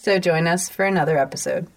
So 0.00 0.18
join 0.18 0.46
us 0.46 0.68
for 0.68 0.84
another 0.84 1.16
episode. 1.16 1.68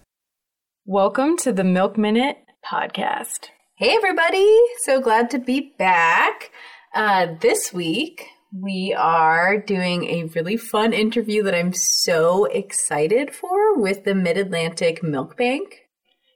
Welcome 0.84 1.36
to 1.38 1.52
the 1.52 1.64
Milk 1.64 1.96
Minute 1.96 2.36
podcast. 2.64 3.48
Hey, 3.76 3.94
everybody! 3.94 4.58
So 4.84 5.00
glad 5.00 5.30
to 5.30 5.38
be 5.38 5.72
back. 5.78 6.50
Uh, 6.94 7.28
this 7.40 7.72
week, 7.72 8.26
we 8.52 8.94
are 8.96 9.56
doing 9.56 10.04
a 10.04 10.24
really 10.34 10.56
fun 10.56 10.92
interview 10.92 11.42
that 11.44 11.54
I'm 11.54 11.72
so 11.72 12.44
excited 12.46 13.34
for 13.34 13.78
with 13.78 14.04
the 14.04 14.14
Mid 14.14 14.36
Atlantic 14.36 15.02
Milk 15.02 15.36
Bank. 15.36 15.86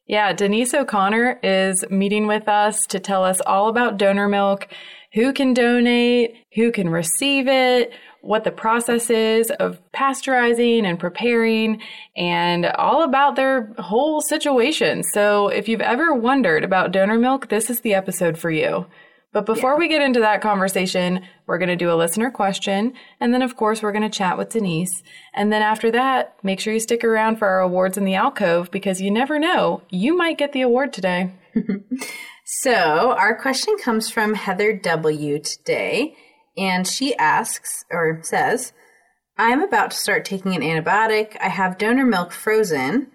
Yeah, 0.07 0.33
Denise 0.33 0.75
O'Connor 0.75 1.41
is 1.43 1.85
meeting 1.91 2.27
with 2.27 2.49
us 2.49 2.81
to 2.89 3.01
tell 3.01 3.25
us 3.25 3.41
all 3.47 3.69
about 3.69 3.99
donor 3.99 4.29
milk, 4.29 4.69
who 5.15 5.33
can 5.33 5.53
donate, 5.53 6.37
who 6.55 6.73
can 6.73 6.89
receive 6.89 7.47
it, 7.49 7.93
what 8.23 8.45
the 8.45 8.51
process 8.51 9.11
is 9.11 9.51
of 9.51 9.81
pasteurizing 9.93 10.85
and 10.85 10.99
preparing, 10.99 11.81
and 12.17 12.67
all 12.67 13.03
about 13.03 13.37
their 13.37 13.73
whole 13.79 14.21
situation. 14.21 15.03
So 15.03 15.49
if 15.49 15.69
you've 15.69 15.81
ever 15.81 16.15
wondered 16.15 16.65
about 16.65 16.93
donor 16.93 17.19
milk, 17.19 17.49
this 17.49 17.69
is 17.69 17.81
the 17.81 17.95
episode 17.95 18.39
for 18.39 18.51
you. 18.51 18.87
But 19.33 19.47
before 19.47 19.79
we 19.79 19.89
get 19.89 20.03
into 20.03 20.21
that 20.21 20.43
conversation, 20.43 21.23
we're 21.47 21.59
going 21.59 21.71
to 21.71 21.77
do 21.77 21.91
a 21.91 21.97
listener 21.97 22.31
question. 22.31 22.93
And 23.19 23.33
then, 23.33 23.41
of 23.41 23.57
course, 23.57 23.83
we're 23.83 23.93
going 23.93 24.03
to 24.03 24.11
chat 24.11 24.37
with 24.37 24.51
Denise. 24.51 25.03
And 25.33 25.51
then 25.51 25.63
after 25.63 25.91
that, 25.91 26.37
make 26.43 26.61
sure 26.61 26.75
you 26.75 26.81
stick 26.81 27.03
around 27.03 27.37
for 27.37 27.49
our 27.49 27.61
awards 27.61 27.97
in 27.97 28.05
the 28.05 28.15
alcove 28.15 28.71
because 28.71 29.01
you 29.01 29.11
never 29.11 29.39
know, 29.39 29.83
you 29.89 30.17
might 30.17 30.37
get 30.37 30.53
the 30.53 30.61
award 30.61 30.93
today. 30.93 31.33
So, 32.45 33.13
our 33.13 33.35
question 33.41 33.77
comes 33.79 34.11
from 34.11 34.35
Heather 34.35 34.73
W. 34.73 35.39
today, 35.39 36.17
and 36.57 36.87
she 36.87 37.17
asks 37.17 37.85
or 37.91 38.21
says, 38.23 38.73
I'm 39.39 39.63
about 39.63 39.93
to 39.93 39.97
start 39.97 40.25
taking 40.25 40.55
an 40.55 40.63
antibiotic. 40.63 41.37
I 41.41 41.49
have 41.49 41.79
donor 41.79 42.05
milk 42.05 42.33
frozen. 42.33 43.09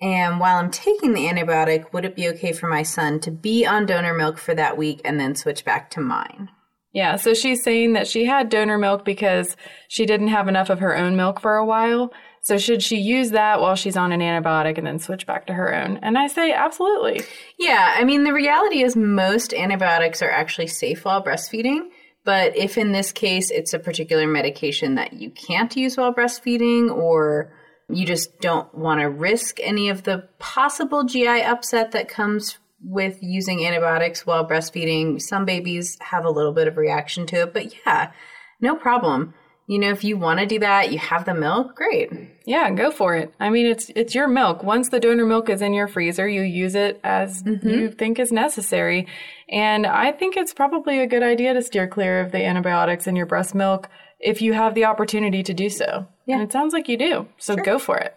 And 0.00 0.40
while 0.40 0.56
I'm 0.56 0.70
taking 0.70 1.12
the 1.12 1.26
antibiotic, 1.26 1.92
would 1.92 2.04
it 2.04 2.16
be 2.16 2.28
okay 2.30 2.52
for 2.52 2.68
my 2.68 2.82
son 2.82 3.20
to 3.20 3.30
be 3.30 3.64
on 3.64 3.86
donor 3.86 4.14
milk 4.14 4.38
for 4.38 4.54
that 4.54 4.76
week 4.76 5.00
and 5.04 5.20
then 5.20 5.36
switch 5.36 5.64
back 5.64 5.90
to 5.90 6.00
mine? 6.00 6.48
Yeah, 6.92 7.16
so 7.16 7.32
she's 7.32 7.62
saying 7.62 7.94
that 7.94 8.06
she 8.06 8.26
had 8.26 8.48
donor 8.48 8.76
milk 8.76 9.04
because 9.04 9.56
she 9.88 10.04
didn't 10.04 10.28
have 10.28 10.48
enough 10.48 10.68
of 10.68 10.80
her 10.80 10.96
own 10.96 11.16
milk 11.16 11.40
for 11.40 11.56
a 11.56 11.64
while. 11.64 12.12
So 12.42 12.58
should 12.58 12.82
she 12.82 12.96
use 12.96 13.30
that 13.30 13.60
while 13.60 13.76
she's 13.76 13.96
on 13.96 14.12
an 14.12 14.20
antibiotic 14.20 14.76
and 14.76 14.86
then 14.86 14.98
switch 14.98 15.26
back 15.26 15.46
to 15.46 15.54
her 15.54 15.74
own? 15.74 15.98
And 15.98 16.18
I 16.18 16.26
say 16.26 16.52
absolutely. 16.52 17.22
Yeah, 17.58 17.94
I 17.96 18.04
mean, 18.04 18.24
the 18.24 18.32
reality 18.32 18.82
is 18.82 18.96
most 18.96 19.54
antibiotics 19.54 20.20
are 20.20 20.30
actually 20.30 20.66
safe 20.66 21.04
while 21.04 21.22
breastfeeding. 21.22 21.88
But 22.24 22.56
if 22.56 22.78
in 22.78 22.92
this 22.92 23.12
case 23.12 23.50
it's 23.50 23.74
a 23.74 23.78
particular 23.78 24.26
medication 24.26 24.94
that 24.94 25.12
you 25.12 25.30
can't 25.30 25.74
use 25.76 25.96
while 25.96 26.14
breastfeeding 26.14 26.90
or 26.90 27.52
you 27.88 28.06
just 28.06 28.40
don't 28.40 28.72
want 28.74 29.00
to 29.00 29.08
risk 29.08 29.58
any 29.60 29.88
of 29.88 30.04
the 30.04 30.28
possible 30.38 31.04
GI 31.04 31.42
upset 31.42 31.92
that 31.92 32.08
comes 32.08 32.58
with 32.84 33.18
using 33.22 33.64
antibiotics 33.64 34.26
while 34.26 34.48
breastfeeding, 34.48 35.20
some 35.20 35.44
babies 35.44 35.96
have 36.00 36.24
a 36.24 36.30
little 36.30 36.52
bit 36.52 36.68
of 36.68 36.76
reaction 36.76 37.26
to 37.26 37.42
it. 37.42 37.54
But 37.54 37.74
yeah, 37.86 38.12
no 38.60 38.74
problem. 38.74 39.34
You 39.66 39.78
know, 39.78 39.90
if 39.90 40.02
you 40.02 40.16
want 40.16 40.40
to 40.40 40.46
do 40.46 40.58
that, 40.58 40.92
you 40.92 40.98
have 40.98 41.24
the 41.24 41.34
milk, 41.34 41.76
great. 41.76 42.10
Yeah, 42.44 42.70
go 42.72 42.90
for 42.90 43.14
it. 43.14 43.32
I 43.38 43.48
mean, 43.48 43.66
it's 43.66 43.90
it's 43.94 44.14
your 44.14 44.26
milk. 44.26 44.62
Once 44.62 44.88
the 44.88 44.98
donor 44.98 45.24
milk 45.24 45.48
is 45.48 45.62
in 45.62 45.72
your 45.72 45.86
freezer, 45.86 46.28
you 46.28 46.42
use 46.42 46.74
it 46.74 47.00
as 47.04 47.42
mm-hmm. 47.42 47.68
you 47.68 47.90
think 47.90 48.18
is 48.18 48.32
necessary. 48.32 49.06
And 49.48 49.86
I 49.86 50.12
think 50.12 50.36
it's 50.36 50.52
probably 50.52 50.98
a 51.00 51.06
good 51.06 51.22
idea 51.22 51.54
to 51.54 51.62
steer 51.62 51.86
clear 51.86 52.20
of 52.20 52.32
the 52.32 52.44
antibiotics 52.44 53.06
in 53.06 53.14
your 53.14 53.26
breast 53.26 53.54
milk 53.54 53.88
if 54.18 54.42
you 54.42 54.52
have 54.52 54.74
the 54.74 54.84
opportunity 54.84 55.42
to 55.42 55.54
do 55.54 55.68
so. 55.68 56.06
Yeah. 56.26 56.34
And 56.34 56.42
it 56.42 56.52
sounds 56.52 56.72
like 56.72 56.88
you 56.88 56.96
do. 56.96 57.28
So 57.38 57.56
go 57.56 57.78
for 57.78 57.98
it. 57.98 58.16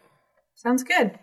Sounds 0.55 0.83
good. 0.83 1.17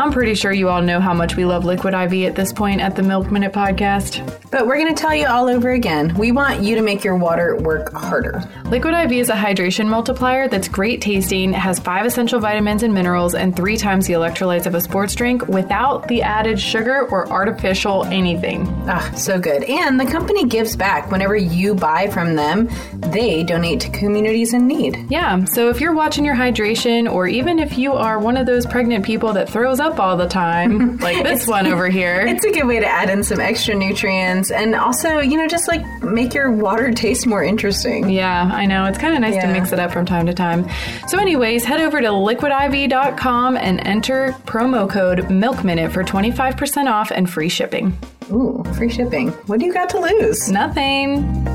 I'm 0.00 0.12
pretty 0.12 0.34
sure 0.34 0.50
you 0.50 0.70
all 0.70 0.80
know 0.80 0.98
how 0.98 1.12
much 1.12 1.36
we 1.36 1.44
love 1.44 1.66
Liquid 1.66 1.92
IV 1.92 2.24
at 2.24 2.34
this 2.34 2.54
point 2.54 2.80
at 2.80 2.96
the 2.96 3.02
Milk 3.02 3.30
Minute 3.30 3.52
podcast. 3.52 4.26
But 4.50 4.66
we're 4.66 4.78
going 4.78 4.94
to 4.94 4.98
tell 4.98 5.14
you 5.14 5.26
all 5.26 5.46
over 5.46 5.72
again. 5.72 6.14
We 6.16 6.32
want 6.32 6.62
you 6.62 6.74
to 6.76 6.80
make 6.80 7.04
your 7.04 7.16
water 7.16 7.54
work 7.56 7.92
harder. 7.92 8.42
Liquid 8.64 8.94
IV 8.94 9.12
is 9.12 9.28
a 9.28 9.34
hydration 9.34 9.88
multiplier 9.88 10.48
that's 10.48 10.68
great 10.68 11.02
tasting, 11.02 11.52
has 11.52 11.78
five 11.78 12.06
essential 12.06 12.40
vitamins 12.40 12.82
and 12.82 12.94
minerals, 12.94 13.34
and 13.34 13.54
three 13.54 13.76
times 13.76 14.06
the 14.06 14.14
electrolytes 14.14 14.64
of 14.64 14.74
a 14.74 14.80
sports 14.80 15.14
drink 15.14 15.46
without 15.48 16.08
the 16.08 16.22
added 16.22 16.58
sugar 16.58 17.06
or 17.08 17.28
artificial 17.30 18.04
anything. 18.06 18.66
Ah, 18.88 19.12
so 19.14 19.38
good. 19.38 19.64
And 19.64 20.00
the 20.00 20.06
company 20.06 20.46
gives 20.46 20.76
back. 20.76 21.10
Whenever 21.10 21.36
you 21.36 21.74
buy 21.74 22.08
from 22.08 22.36
them, 22.36 22.70
they 22.94 23.44
donate 23.44 23.80
to 23.80 23.90
communities 23.90 24.54
in 24.54 24.66
need. 24.66 25.10
Yeah, 25.10 25.44
so 25.44 25.68
if 25.68 25.78
you're 25.78 25.94
watching 25.94 26.24
your 26.24 26.36
hydration, 26.36 27.12
or 27.12 27.28
even 27.28 27.58
if 27.58 27.76
you 27.76 27.92
are 27.92 28.18
one 28.18 28.38
of 28.38 28.46
those 28.46 28.64
pregnant 28.64 29.04
people 29.04 29.34
that 29.34 29.50
throws 29.50 29.78
up 29.78 29.89
all 29.98 30.16
the 30.16 30.28
time, 30.28 30.96
like 30.98 31.24
this 31.24 31.46
one 31.46 31.66
over 31.66 31.88
here. 31.88 32.20
It's 32.26 32.44
a 32.44 32.52
good 32.52 32.66
way 32.66 32.80
to 32.80 32.86
add 32.86 33.10
in 33.10 33.22
some 33.24 33.40
extra 33.40 33.74
nutrients 33.74 34.50
and 34.50 34.74
also, 34.74 35.18
you 35.18 35.36
know, 35.36 35.48
just 35.48 35.68
like 35.68 35.84
make 36.02 36.34
your 36.34 36.52
water 36.52 36.92
taste 36.92 37.26
more 37.26 37.42
interesting. 37.42 38.10
Yeah, 38.10 38.50
I 38.52 38.66
know. 38.66 38.84
It's 38.84 38.98
kind 38.98 39.14
of 39.14 39.20
nice 39.20 39.40
to 39.42 39.48
mix 39.48 39.72
it 39.72 39.78
up 39.78 39.90
from 39.90 40.06
time 40.06 40.26
to 40.26 40.34
time. 40.34 40.68
So, 41.08 41.18
anyways, 41.18 41.64
head 41.64 41.80
over 41.80 42.00
to 42.00 42.08
liquidiv.com 42.08 43.56
and 43.56 43.86
enter 43.86 44.32
promo 44.44 44.88
code 44.88 45.20
MILKMINUTE 45.30 45.92
for 45.92 46.04
25% 46.04 46.86
off 46.90 47.10
and 47.10 47.28
free 47.28 47.48
shipping. 47.48 47.98
Ooh, 48.30 48.62
free 48.76 48.90
shipping. 48.90 49.30
What 49.46 49.58
do 49.60 49.66
you 49.66 49.72
got 49.72 49.88
to 49.90 50.00
lose? 50.00 50.50
Nothing. 50.50 51.48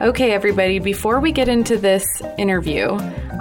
Okay, 0.00 0.32
everybody, 0.32 0.78
before 0.78 1.18
we 1.18 1.32
get 1.32 1.48
into 1.48 1.76
this 1.76 2.04
interview, 2.38 2.96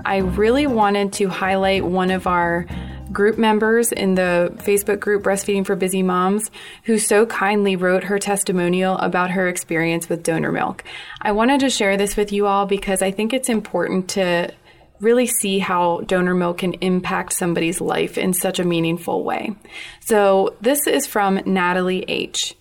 I 0.06 0.18
really 0.18 0.68
wanted 0.68 1.14
to 1.14 1.28
highlight 1.30 1.84
one 1.84 2.12
of 2.12 2.28
our 2.28 2.68
group 3.12 3.38
members 3.38 3.92
in 3.92 4.16
the 4.16 4.54
Facebook 4.58 5.00
group 5.00 5.24
Breastfeeding 5.24 5.66
for 5.66 5.76
Busy 5.76 6.04
Moms 6.04 6.52
who 6.84 7.00
so 7.00 7.26
kindly 7.26 7.76
wrote 7.76 8.04
her 8.04 8.20
testimonial 8.20 8.98
about 8.98 9.32
her 9.32 9.48
experience 9.48 10.10
with 10.10 10.22
donor 10.22 10.52
milk. 10.52 10.84
I 11.22 11.32
wanted 11.32 11.62
to 11.62 11.70
share 11.70 11.98
this 11.98 12.18
with 12.18 12.32
you 12.32 12.46
all 12.46 12.66
because 12.66 13.02
I 13.02 13.12
think 13.12 13.34
it's 13.34 13.50
important 13.50 14.10
to 14.12 14.54
really 15.00 15.28
see 15.28 15.60
how 15.60 16.02
donor 16.02 16.34
milk 16.34 16.60
can 16.60 16.74
impact 16.76 17.34
somebody's 17.34 17.82
life 17.82 18.18
in 18.18 18.34
such 18.34 18.60
a 18.60 18.66
meaningful 18.66 19.24
way. 19.24 19.56
So, 20.02 20.56
this 20.62 20.88
is 20.88 21.06
from 21.06 21.42
Natalie 21.46 22.06
H. 22.08 22.56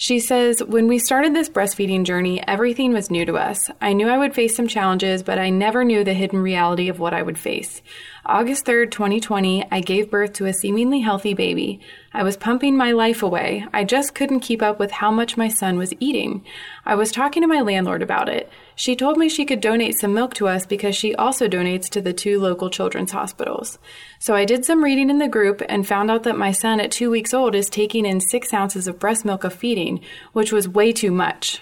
She 0.00 0.18
says, 0.18 0.64
When 0.64 0.88
we 0.88 0.98
started 0.98 1.34
this 1.34 1.50
breastfeeding 1.50 2.06
journey, 2.06 2.42
everything 2.48 2.94
was 2.94 3.10
new 3.10 3.26
to 3.26 3.36
us. 3.36 3.70
I 3.82 3.92
knew 3.92 4.08
I 4.08 4.16
would 4.16 4.34
face 4.34 4.56
some 4.56 4.66
challenges, 4.66 5.22
but 5.22 5.38
I 5.38 5.50
never 5.50 5.84
knew 5.84 6.04
the 6.04 6.14
hidden 6.14 6.40
reality 6.40 6.88
of 6.88 6.98
what 6.98 7.12
I 7.12 7.20
would 7.20 7.36
face. 7.36 7.82
August 8.24 8.64
3rd, 8.64 8.92
2020, 8.92 9.66
I 9.70 9.80
gave 9.80 10.10
birth 10.10 10.32
to 10.34 10.46
a 10.46 10.54
seemingly 10.54 11.00
healthy 11.00 11.34
baby. 11.34 11.80
I 12.14 12.22
was 12.22 12.38
pumping 12.38 12.78
my 12.78 12.92
life 12.92 13.22
away. 13.22 13.66
I 13.74 13.84
just 13.84 14.14
couldn't 14.14 14.40
keep 14.40 14.62
up 14.62 14.78
with 14.78 14.90
how 14.90 15.10
much 15.10 15.36
my 15.36 15.48
son 15.48 15.76
was 15.76 15.92
eating. 16.00 16.46
I 16.86 16.94
was 16.94 17.12
talking 17.12 17.42
to 17.42 17.46
my 17.46 17.60
landlord 17.60 18.00
about 18.00 18.30
it. 18.30 18.50
She 18.80 18.96
told 18.96 19.18
me 19.18 19.28
she 19.28 19.44
could 19.44 19.60
donate 19.60 19.98
some 19.98 20.14
milk 20.14 20.32
to 20.36 20.48
us 20.48 20.64
because 20.64 20.96
she 20.96 21.14
also 21.14 21.48
donates 21.48 21.90
to 21.90 22.00
the 22.00 22.14
two 22.14 22.40
local 22.40 22.70
children's 22.70 23.12
hospitals. 23.12 23.78
So 24.18 24.34
I 24.34 24.46
did 24.46 24.64
some 24.64 24.82
reading 24.82 25.10
in 25.10 25.18
the 25.18 25.28
group 25.28 25.60
and 25.68 25.86
found 25.86 26.10
out 26.10 26.22
that 26.22 26.38
my 26.38 26.52
son 26.52 26.80
at 26.80 26.90
two 26.90 27.10
weeks 27.10 27.34
old 27.34 27.54
is 27.54 27.68
taking 27.68 28.06
in 28.06 28.22
six 28.22 28.54
ounces 28.54 28.88
of 28.88 28.98
breast 28.98 29.22
milk 29.22 29.44
a 29.44 29.50
feeding, 29.50 30.00
which 30.32 30.50
was 30.50 30.66
way 30.66 30.94
too 30.94 31.10
much. 31.10 31.60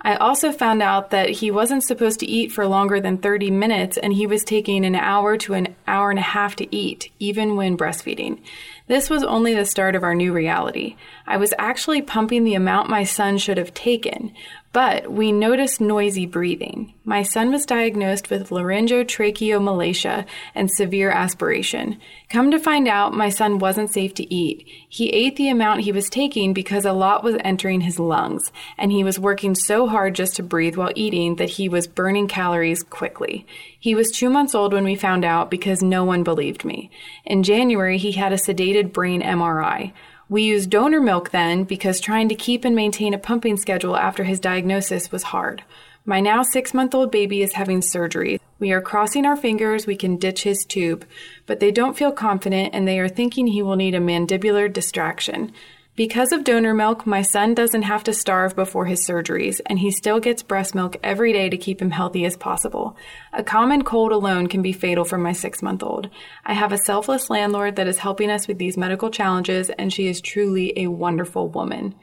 I 0.00 0.14
also 0.14 0.52
found 0.52 0.80
out 0.80 1.10
that 1.10 1.30
he 1.30 1.50
wasn't 1.50 1.82
supposed 1.82 2.20
to 2.20 2.26
eat 2.26 2.52
for 2.52 2.68
longer 2.68 3.00
than 3.00 3.18
30 3.18 3.50
minutes 3.50 3.96
and 3.96 4.12
he 4.12 4.28
was 4.28 4.44
taking 4.44 4.84
an 4.84 4.94
hour 4.94 5.36
to 5.38 5.54
an 5.54 5.74
hour 5.88 6.10
and 6.10 6.18
a 6.20 6.22
half 6.22 6.54
to 6.56 6.76
eat, 6.76 7.10
even 7.18 7.56
when 7.56 7.76
breastfeeding. 7.76 8.38
This 8.86 9.10
was 9.10 9.24
only 9.24 9.54
the 9.54 9.64
start 9.64 9.96
of 9.96 10.04
our 10.04 10.14
new 10.14 10.32
reality. 10.32 10.94
I 11.26 11.38
was 11.38 11.52
actually 11.58 12.02
pumping 12.02 12.44
the 12.44 12.54
amount 12.54 12.88
my 12.88 13.02
son 13.02 13.38
should 13.38 13.58
have 13.58 13.74
taken, 13.74 14.32
but 14.76 15.10
we 15.10 15.32
noticed 15.32 15.80
noisy 15.80 16.26
breathing. 16.26 16.92
My 17.02 17.22
son 17.22 17.50
was 17.50 17.64
diagnosed 17.64 18.28
with 18.28 18.50
laryngotracheomalacia 18.50 20.26
and 20.54 20.70
severe 20.70 21.10
aspiration. 21.10 21.98
Come 22.28 22.50
to 22.50 22.58
find 22.58 22.86
out, 22.86 23.14
my 23.14 23.30
son 23.30 23.58
wasn't 23.58 23.90
safe 23.90 24.12
to 24.12 24.34
eat. 24.34 24.68
He 24.86 25.08
ate 25.14 25.36
the 25.36 25.48
amount 25.48 25.80
he 25.80 25.92
was 25.92 26.10
taking 26.10 26.52
because 26.52 26.84
a 26.84 26.92
lot 26.92 27.24
was 27.24 27.38
entering 27.42 27.80
his 27.80 27.98
lungs, 27.98 28.52
and 28.76 28.92
he 28.92 29.02
was 29.02 29.18
working 29.18 29.54
so 29.54 29.86
hard 29.86 30.14
just 30.14 30.36
to 30.36 30.42
breathe 30.42 30.76
while 30.76 30.92
eating 30.94 31.36
that 31.36 31.48
he 31.48 31.70
was 31.70 31.86
burning 31.86 32.28
calories 32.28 32.82
quickly. 32.82 33.46
He 33.80 33.94
was 33.94 34.10
two 34.10 34.28
months 34.28 34.54
old 34.54 34.74
when 34.74 34.84
we 34.84 34.94
found 34.94 35.24
out 35.24 35.50
because 35.50 35.82
no 35.82 36.04
one 36.04 36.22
believed 36.22 36.66
me. 36.66 36.90
In 37.24 37.42
January, 37.42 37.96
he 37.96 38.12
had 38.12 38.34
a 38.34 38.36
sedated 38.36 38.92
brain 38.92 39.22
MRI. 39.22 39.94
We 40.28 40.42
used 40.42 40.70
donor 40.70 41.00
milk 41.00 41.30
then 41.30 41.62
because 41.62 42.00
trying 42.00 42.28
to 42.30 42.34
keep 42.34 42.64
and 42.64 42.74
maintain 42.74 43.14
a 43.14 43.18
pumping 43.18 43.56
schedule 43.56 43.96
after 43.96 44.24
his 44.24 44.40
diagnosis 44.40 45.12
was 45.12 45.22
hard. 45.22 45.62
My 46.04 46.20
now 46.20 46.42
six 46.42 46.74
month 46.74 46.96
old 46.96 47.12
baby 47.12 47.42
is 47.42 47.52
having 47.52 47.80
surgery. 47.80 48.40
We 48.58 48.72
are 48.72 48.80
crossing 48.80 49.24
our 49.24 49.36
fingers 49.36 49.86
we 49.86 49.94
can 49.94 50.16
ditch 50.16 50.42
his 50.42 50.64
tube, 50.64 51.04
but 51.46 51.60
they 51.60 51.70
don't 51.70 51.96
feel 51.96 52.10
confident 52.10 52.74
and 52.74 52.88
they 52.88 52.98
are 52.98 53.08
thinking 53.08 53.46
he 53.46 53.62
will 53.62 53.76
need 53.76 53.94
a 53.94 54.00
mandibular 54.00 54.72
distraction. 54.72 55.52
Because 55.96 56.30
of 56.30 56.44
donor 56.44 56.74
milk, 56.74 57.06
my 57.06 57.22
son 57.22 57.54
doesn't 57.54 57.80
have 57.80 58.04
to 58.04 58.12
starve 58.12 58.54
before 58.54 58.84
his 58.84 59.00
surgeries, 59.08 59.62
and 59.64 59.78
he 59.78 59.90
still 59.90 60.20
gets 60.20 60.42
breast 60.42 60.74
milk 60.74 60.98
every 61.02 61.32
day 61.32 61.48
to 61.48 61.56
keep 61.56 61.80
him 61.80 61.90
healthy 61.90 62.26
as 62.26 62.36
possible. 62.36 62.98
A 63.32 63.42
common 63.42 63.82
cold 63.82 64.12
alone 64.12 64.46
can 64.46 64.60
be 64.60 64.74
fatal 64.74 65.06
for 65.06 65.16
my 65.16 65.32
six 65.32 65.62
month 65.62 65.82
old. 65.82 66.10
I 66.44 66.52
have 66.52 66.70
a 66.70 66.76
selfless 66.76 67.30
landlord 67.30 67.76
that 67.76 67.86
is 67.86 67.96
helping 67.96 68.30
us 68.30 68.46
with 68.46 68.58
these 68.58 68.76
medical 68.76 69.08
challenges, 69.08 69.70
and 69.70 69.90
she 69.90 70.06
is 70.06 70.20
truly 70.20 70.78
a 70.78 70.88
wonderful 70.88 71.48
woman. 71.48 71.94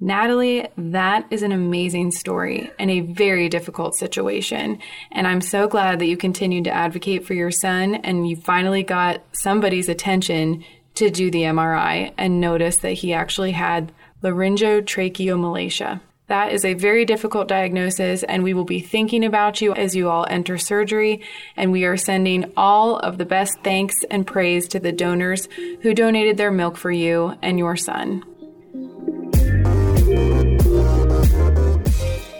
Natalie, 0.00 0.68
that 0.76 1.26
is 1.30 1.42
an 1.42 1.50
amazing 1.50 2.12
story 2.12 2.70
and 2.78 2.90
a 2.90 3.00
very 3.00 3.48
difficult 3.48 3.96
situation. 3.96 4.78
And 5.10 5.26
I'm 5.26 5.40
so 5.40 5.66
glad 5.66 5.98
that 5.98 6.06
you 6.06 6.16
continued 6.16 6.64
to 6.64 6.70
advocate 6.70 7.24
for 7.24 7.34
your 7.34 7.50
son 7.50 7.96
and 7.96 8.28
you 8.28 8.36
finally 8.36 8.84
got 8.84 9.24
somebody's 9.32 9.88
attention 9.88 10.62
to 10.98 11.10
do 11.10 11.30
the 11.30 11.42
MRI 11.42 12.12
and 12.18 12.40
noticed 12.40 12.82
that 12.82 12.92
he 12.92 13.12
actually 13.12 13.52
had 13.52 13.92
laryngotracheomalacia. 14.22 16.00
That 16.26 16.52
is 16.52 16.64
a 16.64 16.74
very 16.74 17.06
difficult 17.06 17.48
diagnosis, 17.48 18.22
and 18.22 18.42
we 18.42 18.52
will 18.52 18.64
be 18.64 18.80
thinking 18.80 19.24
about 19.24 19.62
you 19.62 19.72
as 19.72 19.96
you 19.96 20.10
all 20.10 20.26
enter 20.28 20.58
surgery. 20.58 21.22
And 21.56 21.72
we 21.72 21.84
are 21.84 21.96
sending 21.96 22.52
all 22.54 22.98
of 22.98 23.16
the 23.16 23.24
best 23.24 23.56
thanks 23.64 23.94
and 24.10 24.26
praise 24.26 24.68
to 24.68 24.80
the 24.80 24.92
donors 24.92 25.48
who 25.80 25.94
donated 25.94 26.36
their 26.36 26.50
milk 26.50 26.76
for 26.76 26.90
you 26.90 27.34
and 27.40 27.58
your 27.58 27.76
son. 27.76 28.24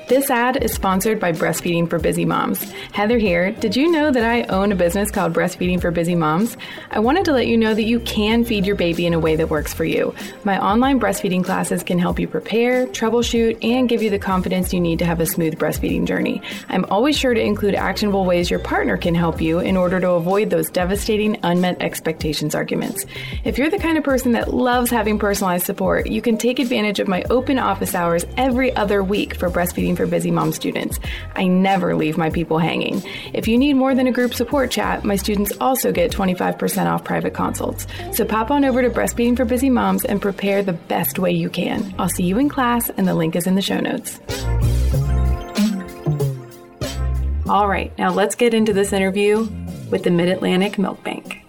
This 0.08 0.30
ad 0.30 0.64
is 0.64 0.72
sponsored 0.72 1.20
by 1.20 1.32
Breastfeeding 1.32 1.90
for 1.90 1.98
Busy 1.98 2.24
Moms. 2.24 2.62
Heather 2.92 3.18
here. 3.18 3.52
Did 3.52 3.76
you 3.76 3.92
know 3.92 4.10
that 4.10 4.24
I 4.24 4.44
own 4.44 4.72
a 4.72 4.74
business 4.74 5.10
called 5.10 5.34
Breastfeeding 5.34 5.82
for 5.82 5.90
Busy 5.90 6.14
Moms? 6.14 6.56
I 6.90 6.98
wanted 6.98 7.26
to 7.26 7.32
let 7.34 7.46
you 7.46 7.58
know 7.58 7.74
that 7.74 7.82
you 7.82 8.00
can 8.00 8.42
feed 8.42 8.64
your 8.64 8.74
baby 8.74 9.04
in 9.04 9.12
a 9.12 9.18
way 9.18 9.36
that 9.36 9.50
works 9.50 9.74
for 9.74 9.84
you. 9.84 10.14
My 10.44 10.58
online 10.58 10.98
breastfeeding 10.98 11.44
classes 11.44 11.82
can 11.82 11.98
help 11.98 12.18
you 12.18 12.26
prepare, 12.26 12.86
troubleshoot, 12.86 13.62
and 13.62 13.86
give 13.86 14.02
you 14.02 14.08
the 14.08 14.18
confidence 14.18 14.72
you 14.72 14.80
need 14.80 14.98
to 15.00 15.04
have 15.04 15.20
a 15.20 15.26
smooth 15.26 15.58
breastfeeding 15.58 16.06
journey. 16.06 16.40
I'm 16.70 16.86
always 16.86 17.18
sure 17.18 17.34
to 17.34 17.40
include 17.40 17.74
actionable 17.74 18.24
ways 18.24 18.50
your 18.50 18.60
partner 18.60 18.96
can 18.96 19.14
help 19.14 19.42
you 19.42 19.58
in 19.58 19.76
order 19.76 20.00
to 20.00 20.12
avoid 20.12 20.48
those 20.48 20.70
devastating 20.70 21.38
unmet 21.42 21.82
expectations 21.82 22.54
arguments. 22.54 23.04
If 23.44 23.58
you're 23.58 23.68
the 23.68 23.78
kind 23.78 23.98
of 23.98 24.04
person 24.04 24.32
that 24.32 24.54
loves 24.54 24.90
having 24.90 25.18
personalized 25.18 25.66
support, 25.66 26.06
you 26.06 26.22
can 26.22 26.38
take 26.38 26.60
advantage 26.60 26.98
of 26.98 27.08
my 27.08 27.24
open 27.28 27.58
office 27.58 27.94
hours 27.94 28.24
every 28.38 28.74
other 28.74 29.04
week 29.04 29.34
for 29.34 29.50
breastfeeding 29.50 29.97
for 29.98 30.06
busy 30.06 30.30
mom 30.30 30.52
students. 30.52 30.98
I 31.34 31.46
never 31.46 31.94
leave 31.94 32.16
my 32.16 32.30
people 32.30 32.58
hanging. 32.58 33.02
If 33.34 33.46
you 33.46 33.58
need 33.58 33.74
more 33.74 33.94
than 33.94 34.06
a 34.06 34.12
group 34.12 34.32
support 34.32 34.70
chat, 34.70 35.04
my 35.04 35.16
students 35.16 35.52
also 35.60 35.92
get 35.92 36.10
25% 36.10 36.86
off 36.86 37.04
private 37.04 37.34
consults. 37.34 37.86
So 38.12 38.24
pop 38.24 38.50
on 38.50 38.64
over 38.64 38.80
to 38.80 38.88
Breastfeeding 38.88 39.36
for 39.36 39.44
Busy 39.44 39.68
Moms 39.68 40.06
and 40.06 40.22
prepare 40.22 40.62
the 40.62 40.72
best 40.72 41.18
way 41.18 41.32
you 41.32 41.50
can. 41.50 41.94
I'll 41.98 42.08
see 42.08 42.24
you 42.24 42.38
in 42.38 42.48
class, 42.48 42.88
and 42.88 43.06
the 43.06 43.14
link 43.14 43.36
is 43.36 43.46
in 43.46 43.54
the 43.54 43.60
show 43.60 43.80
notes. 43.80 44.18
All 47.48 47.68
right, 47.68 47.96
now 47.98 48.12
let's 48.12 48.34
get 48.34 48.54
into 48.54 48.72
this 48.72 48.92
interview 48.92 49.48
with 49.90 50.04
the 50.04 50.10
Mid 50.10 50.28
Atlantic 50.28 50.78
Milk 50.78 51.02
Bank. 51.02 51.47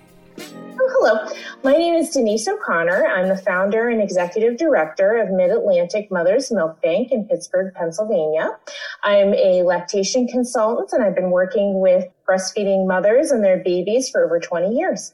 Hello, 1.02 1.32
my 1.64 1.72
name 1.72 1.96
is 1.96 2.10
Denise 2.10 2.46
O'Connor. 2.50 3.08
I'm 3.08 3.30
the 3.30 3.38
founder 3.38 3.88
and 3.88 4.02
executive 4.02 4.58
director 4.58 5.18
of 5.22 5.32
Mid 5.32 5.50
Atlantic 5.50 6.12
Mothers 6.12 6.52
Milk 6.52 6.82
Bank 6.82 7.14
in 7.14 7.24
Pittsburgh, 7.24 7.74
Pennsylvania. 7.74 8.50
I'm 9.02 9.34
a 9.34 9.64
lactation 9.64 10.28
consultant 10.28 10.92
and 10.92 11.02
I've 11.02 11.16
been 11.16 11.32
working 11.32 11.80
with 11.80 12.06
breastfeeding 12.28 12.86
mothers 12.86 13.32
and 13.32 13.42
their 13.42 13.64
babies 13.64 14.10
for 14.10 14.26
over 14.26 14.42
20 14.42 14.76
years. 14.76 15.14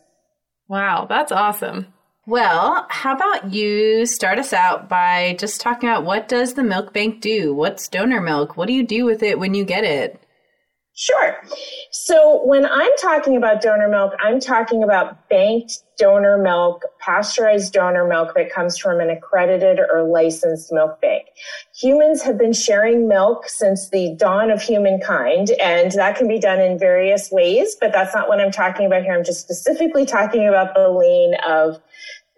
Wow, 0.68 1.06
that's 1.08 1.32
awesome. 1.32 1.94
Well, 2.26 2.88
how 2.90 3.14
about 3.14 3.54
you 3.54 4.08
start 4.08 4.40
us 4.40 4.54
out 4.54 4.90
by 4.90 5.36
just 5.38 5.62
talking 5.62 5.88
about 5.88 6.04
what 6.04 6.28
does 6.28 6.56
the 6.56 6.64
milk 6.64 6.94
bank 6.94 7.22
do? 7.22 7.54
What's 7.54 7.88
donor 7.88 8.22
milk? 8.22 8.58
What 8.58 8.66
do 8.66 8.74
you 8.74 8.88
do 8.88 9.06
with 9.06 9.22
it 9.22 9.38
when 9.38 9.54
you 9.54 9.64
get 9.64 9.84
it? 9.84 10.25
Sure. 10.98 11.36
So 11.92 12.42
when 12.46 12.66
I'm 12.66 12.92
talking 13.02 13.36
about 13.36 13.62
donor 13.62 13.90
milk, 13.90 14.14
I'm 14.22 14.40
talking 14.40 14.82
about 14.82 15.28
banked 15.28 15.84
donor 15.98 16.38
milk, 16.38 16.84
pasteurized 17.00 17.74
donor 17.74 18.08
milk 18.08 18.34
that 18.36 18.50
comes 18.50 18.78
from 18.78 19.02
an 19.02 19.10
accredited 19.10 19.80
or 19.92 20.04
licensed 20.04 20.72
milk 20.72 21.02
bank. 21.02 21.26
Humans 21.76 22.22
have 22.22 22.38
been 22.38 22.54
sharing 22.54 23.10
milk 23.10 23.50
since 23.50 23.90
the 23.90 24.16
dawn 24.18 24.50
of 24.50 24.62
humankind, 24.62 25.52
and 25.62 25.92
that 25.92 26.16
can 26.16 26.30
be 26.30 26.40
done 26.40 26.62
in 26.62 26.80
various 26.80 27.30
ways, 27.30 27.76
but 27.80 27.92
that's 27.92 28.16
not 28.16 28.30
what 28.30 28.40
I'm 28.40 28.52
talking 28.52 28.86
about 28.86 29.04
here. 29.04 29.14
I'm 29.14 29.26
just 29.26 29.42
specifically 29.42 30.06
talking 30.06 30.48
about 30.48 30.76
the 30.76 30.88
lane 30.88 31.36
of 31.46 31.82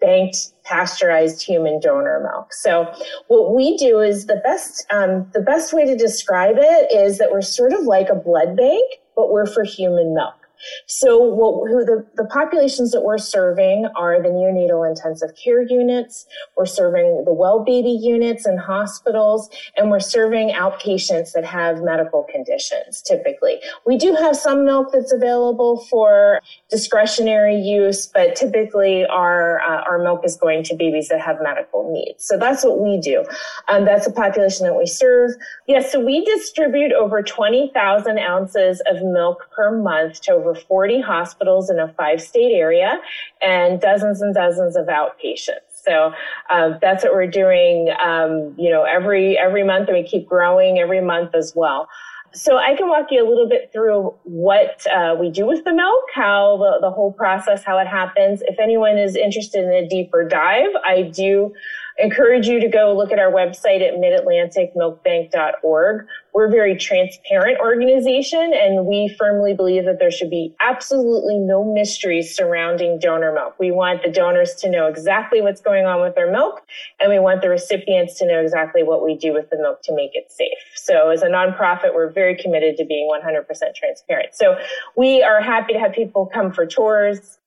banked 0.00 0.52
pasteurized 0.64 1.42
human 1.42 1.80
donor 1.80 2.20
milk. 2.20 2.52
So 2.52 2.92
what 3.28 3.54
we 3.54 3.76
do 3.76 4.00
is 4.00 4.26
the 4.26 4.40
best 4.44 4.86
um, 4.90 5.26
the 5.32 5.40
best 5.40 5.72
way 5.72 5.84
to 5.86 5.96
describe 5.96 6.56
it 6.58 6.92
is 6.92 7.18
that 7.18 7.30
we're 7.32 7.42
sort 7.42 7.72
of 7.72 7.82
like 7.82 8.08
a 8.08 8.14
blood 8.14 8.56
bank, 8.56 8.84
but 9.16 9.30
we're 9.30 9.46
for 9.46 9.64
human 9.64 10.14
milk. 10.14 10.47
So 10.86 11.18
what, 11.18 11.68
who 11.70 11.84
the, 11.84 12.06
the 12.14 12.24
populations 12.24 12.90
that 12.92 13.02
we're 13.02 13.18
serving 13.18 13.88
are 13.96 14.22
the 14.22 14.28
neonatal 14.28 14.88
intensive 14.88 15.30
care 15.36 15.62
units. 15.62 16.26
We're 16.56 16.66
serving 16.66 17.24
the 17.24 17.32
well 17.32 17.64
baby 17.64 17.90
units 17.90 18.46
in 18.46 18.58
hospitals 18.58 19.48
and 19.76 19.90
we're 19.90 20.00
serving 20.00 20.50
outpatients 20.50 21.32
that 21.32 21.44
have 21.44 21.82
medical 21.82 22.24
conditions 22.24 23.02
typically. 23.02 23.60
We 23.86 23.96
do 23.96 24.14
have 24.14 24.36
some 24.36 24.64
milk 24.64 24.92
that's 24.92 25.12
available 25.12 25.84
for 25.90 26.40
discretionary 26.70 27.56
use, 27.56 28.06
but 28.06 28.36
typically 28.36 29.06
our, 29.06 29.60
uh, 29.60 29.82
our 29.88 29.98
milk 30.02 30.24
is 30.24 30.36
going 30.36 30.64
to 30.64 30.76
babies 30.76 31.08
that 31.08 31.20
have 31.20 31.38
medical 31.42 31.90
needs. 31.92 32.24
So 32.24 32.38
that's 32.38 32.64
what 32.64 32.80
we 32.80 33.00
do. 33.00 33.24
Um, 33.68 33.84
that's 33.84 34.06
a 34.06 34.12
population 34.12 34.66
that 34.66 34.74
we 34.74 34.86
serve. 34.86 35.30
Yes. 35.66 35.84
Yeah, 35.84 35.90
so 35.90 36.04
we 36.04 36.24
distribute 36.24 36.92
over 36.92 37.22
20,000 37.22 38.18
ounces 38.18 38.82
of 38.86 39.02
milk 39.02 39.48
per 39.54 39.76
month 39.76 40.20
to 40.22 40.32
over 40.32 40.47
over 40.48 40.58
40 40.58 41.00
hospitals 41.00 41.70
in 41.70 41.78
a 41.78 41.92
five 41.94 42.20
state 42.20 42.52
area 42.52 43.00
and 43.42 43.80
dozens 43.80 44.20
and 44.20 44.34
dozens 44.34 44.76
of 44.76 44.86
outpatients. 44.86 45.82
So 45.84 46.12
uh, 46.50 46.78
that's 46.80 47.04
what 47.04 47.12
we're 47.12 47.30
doing, 47.30 47.88
um, 48.02 48.54
you 48.58 48.70
know, 48.70 48.82
every 48.82 49.38
every 49.38 49.64
month, 49.64 49.88
and 49.88 49.96
we 49.96 50.06
keep 50.06 50.26
growing 50.26 50.78
every 50.78 51.00
month 51.00 51.34
as 51.34 51.52
well. 51.54 51.88
So 52.34 52.58
I 52.58 52.76
can 52.76 52.88
walk 52.88 53.06
you 53.10 53.26
a 53.26 53.28
little 53.28 53.48
bit 53.48 53.70
through 53.72 54.14
what 54.24 54.86
uh, 54.94 55.16
we 55.18 55.30
do 55.30 55.46
with 55.46 55.64
the 55.64 55.72
milk, 55.72 56.04
how 56.14 56.58
the, 56.58 56.78
the 56.86 56.90
whole 56.90 57.12
process, 57.12 57.64
how 57.64 57.78
it 57.78 57.86
happens. 57.86 58.42
If 58.42 58.58
anyone 58.60 58.98
is 58.98 59.16
interested 59.16 59.64
in 59.64 59.72
a 59.72 59.88
deeper 59.88 60.28
dive, 60.28 60.68
I 60.86 61.02
do 61.02 61.54
encourage 61.98 62.46
you 62.46 62.60
to 62.60 62.68
go 62.68 62.94
look 62.96 63.10
at 63.10 63.18
our 63.18 63.32
website 63.32 63.84
at 63.86 63.94
midatlanticmilkbank.org. 63.94 66.06
We're 66.32 66.46
a 66.46 66.50
very 66.50 66.76
transparent 66.76 67.58
organization 67.58 68.52
and 68.54 68.86
we 68.86 69.12
firmly 69.18 69.52
believe 69.54 69.84
that 69.86 69.98
there 69.98 70.12
should 70.12 70.30
be 70.30 70.54
absolutely 70.60 71.38
no 71.38 71.64
mysteries 71.64 72.32
surrounding 72.34 72.98
donor 73.00 73.32
milk. 73.32 73.58
We 73.58 73.72
want 73.72 74.04
the 74.04 74.10
donors 74.10 74.54
to 74.56 74.70
know 74.70 74.86
exactly 74.86 75.40
what's 75.40 75.60
going 75.60 75.86
on 75.86 76.00
with 76.00 76.14
their 76.14 76.30
milk 76.30 76.62
and 77.00 77.10
we 77.10 77.18
want 77.18 77.42
the 77.42 77.48
recipients 77.48 78.16
to 78.18 78.26
know 78.26 78.40
exactly 78.40 78.84
what 78.84 79.04
we 79.04 79.16
do 79.16 79.32
with 79.32 79.50
the 79.50 79.56
milk 79.56 79.82
to 79.82 79.92
make 79.94 80.12
it 80.14 80.30
safe. 80.30 80.58
So 80.76 81.10
as 81.10 81.22
a 81.22 81.28
nonprofit, 81.28 81.94
we're 81.94 82.12
very 82.12 82.36
committed 82.36 82.76
to 82.76 82.84
being 82.84 83.10
100% 83.10 83.74
transparent. 83.74 84.34
So 84.34 84.56
we 84.96 85.20
are 85.22 85.40
happy 85.40 85.72
to 85.72 85.80
have 85.80 85.92
people 85.92 86.26
come 86.26 86.52
for 86.52 86.64
tours, 86.64 87.37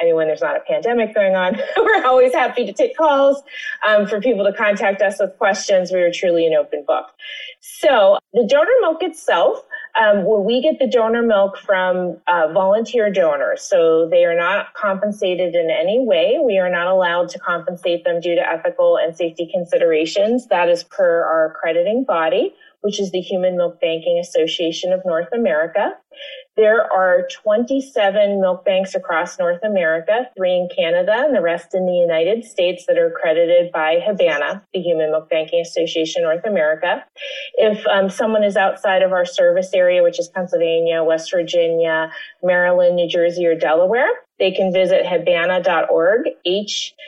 I 0.00 0.04
mean, 0.04 0.14
when 0.16 0.26
there's 0.26 0.42
not 0.42 0.56
a 0.56 0.60
pandemic 0.60 1.14
going 1.14 1.34
on, 1.34 1.56
we're 1.76 2.04
always 2.04 2.32
happy 2.32 2.66
to 2.66 2.72
take 2.72 2.96
calls 2.96 3.42
um, 3.86 4.06
for 4.06 4.20
people 4.20 4.44
to 4.44 4.52
contact 4.52 5.00
us 5.02 5.18
with 5.18 5.36
questions. 5.38 5.90
We 5.92 6.00
are 6.02 6.12
truly 6.12 6.46
an 6.46 6.54
open 6.54 6.84
book. 6.86 7.06
So 7.60 8.18
the 8.32 8.46
donor 8.48 8.70
milk 8.80 9.02
itself, 9.02 9.62
Um, 9.98 10.24
well, 10.24 10.44
we 10.44 10.60
get 10.60 10.78
the 10.78 10.86
donor 10.86 11.22
milk 11.22 11.56
from 11.56 12.18
uh, 12.26 12.52
volunteer 12.52 13.10
donors, 13.10 13.62
so 13.62 14.06
they 14.10 14.24
are 14.26 14.36
not 14.36 14.74
compensated 14.74 15.54
in 15.54 15.70
any 15.70 16.04
way. 16.04 16.38
We 16.42 16.58
are 16.58 16.68
not 16.68 16.86
allowed 16.86 17.30
to 17.30 17.38
compensate 17.38 18.04
them 18.04 18.20
due 18.20 18.34
to 18.34 18.46
ethical 18.46 18.98
and 18.98 19.16
safety 19.16 19.48
considerations. 19.50 20.48
That 20.48 20.68
is 20.68 20.84
per 20.84 21.24
our 21.24 21.46
accrediting 21.46 22.04
body, 22.04 22.54
which 22.80 23.00
is 23.00 23.10
the 23.10 23.20
Human 23.20 23.56
Milk 23.56 23.80
Banking 23.80 24.18
Association 24.18 24.92
of 24.92 25.00
North 25.04 25.28
America. 25.32 25.92
There 26.56 26.90
are 26.90 27.28
27 27.42 28.40
milk 28.40 28.64
banks 28.64 28.94
across 28.94 29.38
North 29.38 29.62
America, 29.62 30.30
three 30.34 30.54
in 30.54 30.68
Canada 30.74 31.12
and 31.12 31.36
the 31.36 31.42
rest 31.42 31.74
in 31.74 31.84
the 31.84 31.92
United 31.92 32.44
States 32.44 32.86
that 32.86 32.96
are 32.96 33.08
accredited 33.08 33.70
by 33.72 33.96
HMBANA, 33.96 34.62
the 34.72 34.80
Human 34.80 35.10
Milk 35.10 35.28
Banking 35.28 35.60
Association 35.60 36.22
North 36.22 36.46
America. 36.46 37.04
If 37.54 37.86
um, 37.86 38.08
someone 38.08 38.42
is 38.42 38.56
outside 38.56 39.02
of 39.02 39.12
our 39.12 39.26
service 39.26 39.74
area, 39.74 40.02
which 40.02 40.18
is 40.18 40.28
Pennsylvania, 40.28 41.04
West 41.04 41.30
Virginia, 41.30 42.10
Maryland, 42.42 42.96
New 42.96 43.08
Jersey, 43.08 43.44
or 43.46 43.54
Delaware, 43.54 44.08
they 44.38 44.50
can 44.50 44.72
visit 44.72 45.04
hmbana.org, 45.04 46.28
H-M-B-A-N-A.org 46.46 47.02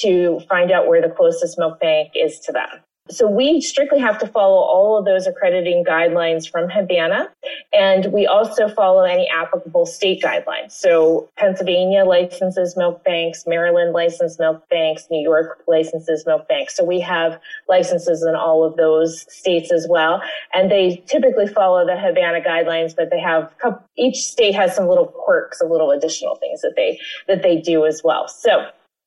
to 0.00 0.40
find 0.48 0.70
out 0.70 0.86
where 0.86 1.00
the 1.00 1.14
closest 1.14 1.58
milk 1.58 1.80
bank 1.80 2.12
is 2.14 2.38
to 2.40 2.52
them. 2.52 2.68
So 3.08 3.28
we 3.30 3.60
strictly 3.60 4.00
have 4.00 4.18
to 4.18 4.26
follow 4.26 4.56
all 4.56 4.98
of 4.98 5.04
those 5.04 5.28
accrediting 5.28 5.84
guidelines 5.84 6.50
from 6.50 6.68
HMBANA, 6.68 7.28
and 7.72 8.06
we 8.12 8.26
also 8.26 8.68
follow 8.68 9.04
any 9.04 9.28
applicable 9.28 9.86
state 9.86 10.20
guidelines. 10.20 10.72
So 10.72 11.28
Pennsylvania 11.38 12.04
licenses 12.04 12.76
milk 12.76 13.04
banks, 13.04 13.44
Maryland 13.46 13.92
licenses 13.92 14.40
milk 14.40 14.68
banks, 14.70 15.06
New 15.08 15.22
York 15.22 15.62
licenses 15.68 16.24
milk 16.26 16.48
banks. 16.48 16.76
So 16.76 16.82
we 16.82 16.98
have 16.98 17.38
licenses 17.68 18.24
in 18.24 18.34
all 18.34 18.64
of 18.64 18.76
those 18.76 19.24
states 19.32 19.70
as 19.70 19.86
well, 19.88 20.20
and 20.52 20.68
they 20.68 20.96
typically 21.06 21.46
follow 21.46 21.86
the 21.86 21.92
HMBANA 21.92 22.44
guidelines, 22.44 22.96
but 22.96 23.10
they 23.10 23.20
have 23.20 23.54
each 23.96 24.16
state 24.16 24.56
has 24.56 24.74
some 24.74 24.88
little 24.88 25.06
quirks, 25.06 25.60
a 25.60 25.64
little 25.64 25.92
additional 25.92 26.34
things 26.36 26.60
that 26.62 26.74
they 26.74 26.98
that 27.28 27.44
they 27.44 27.60
do 27.60 27.86
as 27.86 28.02
well. 28.02 28.26
So 28.26 28.66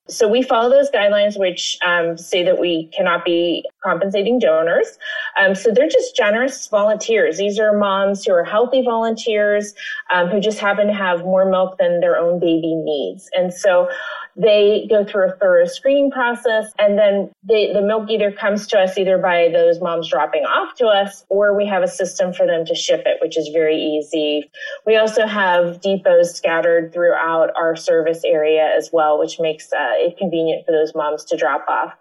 so 0.10 0.28
we 0.28 0.42
follow 0.42 0.70
those 0.70 0.90
guidelines, 0.90 1.40
which 1.40 1.78
um, 1.86 2.18
say 2.18 2.44
that 2.44 2.60
we 2.60 2.90
cannot 2.96 3.24
be 3.24 3.64
compensating 3.84 4.40
donors. 4.40 4.98
Um, 5.40 5.56
so 5.56 5.72
they're 5.72 5.88
just 5.88 6.16
generous 6.16 6.68
volunteers. 6.68 7.38
These 7.38 7.60
are 7.60 7.78
moms 7.78 8.26
who 8.26 8.34
are 8.34 8.44
healthy 8.44 8.82
volunteers 8.84 9.74
um, 10.14 10.28
who 10.28 10.40
just 10.40 10.60
happen 10.60 10.88
to 10.88 10.94
have 10.94 11.22
more 11.22 11.50
milk 11.50 11.78
than 11.78 12.00
their 12.00 12.18
own 12.18 12.40
baby 12.40 12.76
needs. 12.76 13.30
And 13.34 13.54
so 13.54 13.90
they 14.36 14.88
go 14.90 15.04
through 15.04 15.30
a 15.30 15.36
thorough 15.38 15.66
screening 15.66 16.12
process 16.12 16.72
and 16.78 16.98
then 16.98 17.32
they, 17.48 17.74
the 17.74 17.82
milk 17.82 18.10
either 18.10 18.32
comes 18.32 18.68
to 18.68 18.78
us 18.78 18.98
either 18.98 19.18
by 19.18 19.50
those 19.52 19.82
moms 19.82 20.10
dropping 20.10 20.44
off 20.44 20.76
to 20.76 20.86
us 20.86 21.26
or 21.30 21.56
we 21.56 21.66
have 21.66 21.84
a 21.84 21.88
system 21.88 22.34
for 22.34 22.46
them 22.46 22.66
to 22.66 22.76
ship 22.76 23.04
it, 23.06 23.18
which 23.22 23.38
is 23.38 23.50
very 23.54 23.76
easy. 23.76 24.50
We 24.86 24.98
also 24.98 25.26
have 25.26 25.82
depots 25.82 26.34
scattered 26.34 26.94
throughout 26.94 27.50
our 27.56 27.76
service 27.76 28.22
area 28.24 28.74
as 28.78 28.90
well, 28.94 29.20
which 29.20 29.40
makes 29.40 29.72
uh, 29.74 29.96
it 29.98 30.18
convenient 30.18 30.66
for 30.66 30.72
those 30.72 30.94
moms 30.96 31.26
to 31.26 31.38
drop 31.38 31.66
off. 31.68 31.94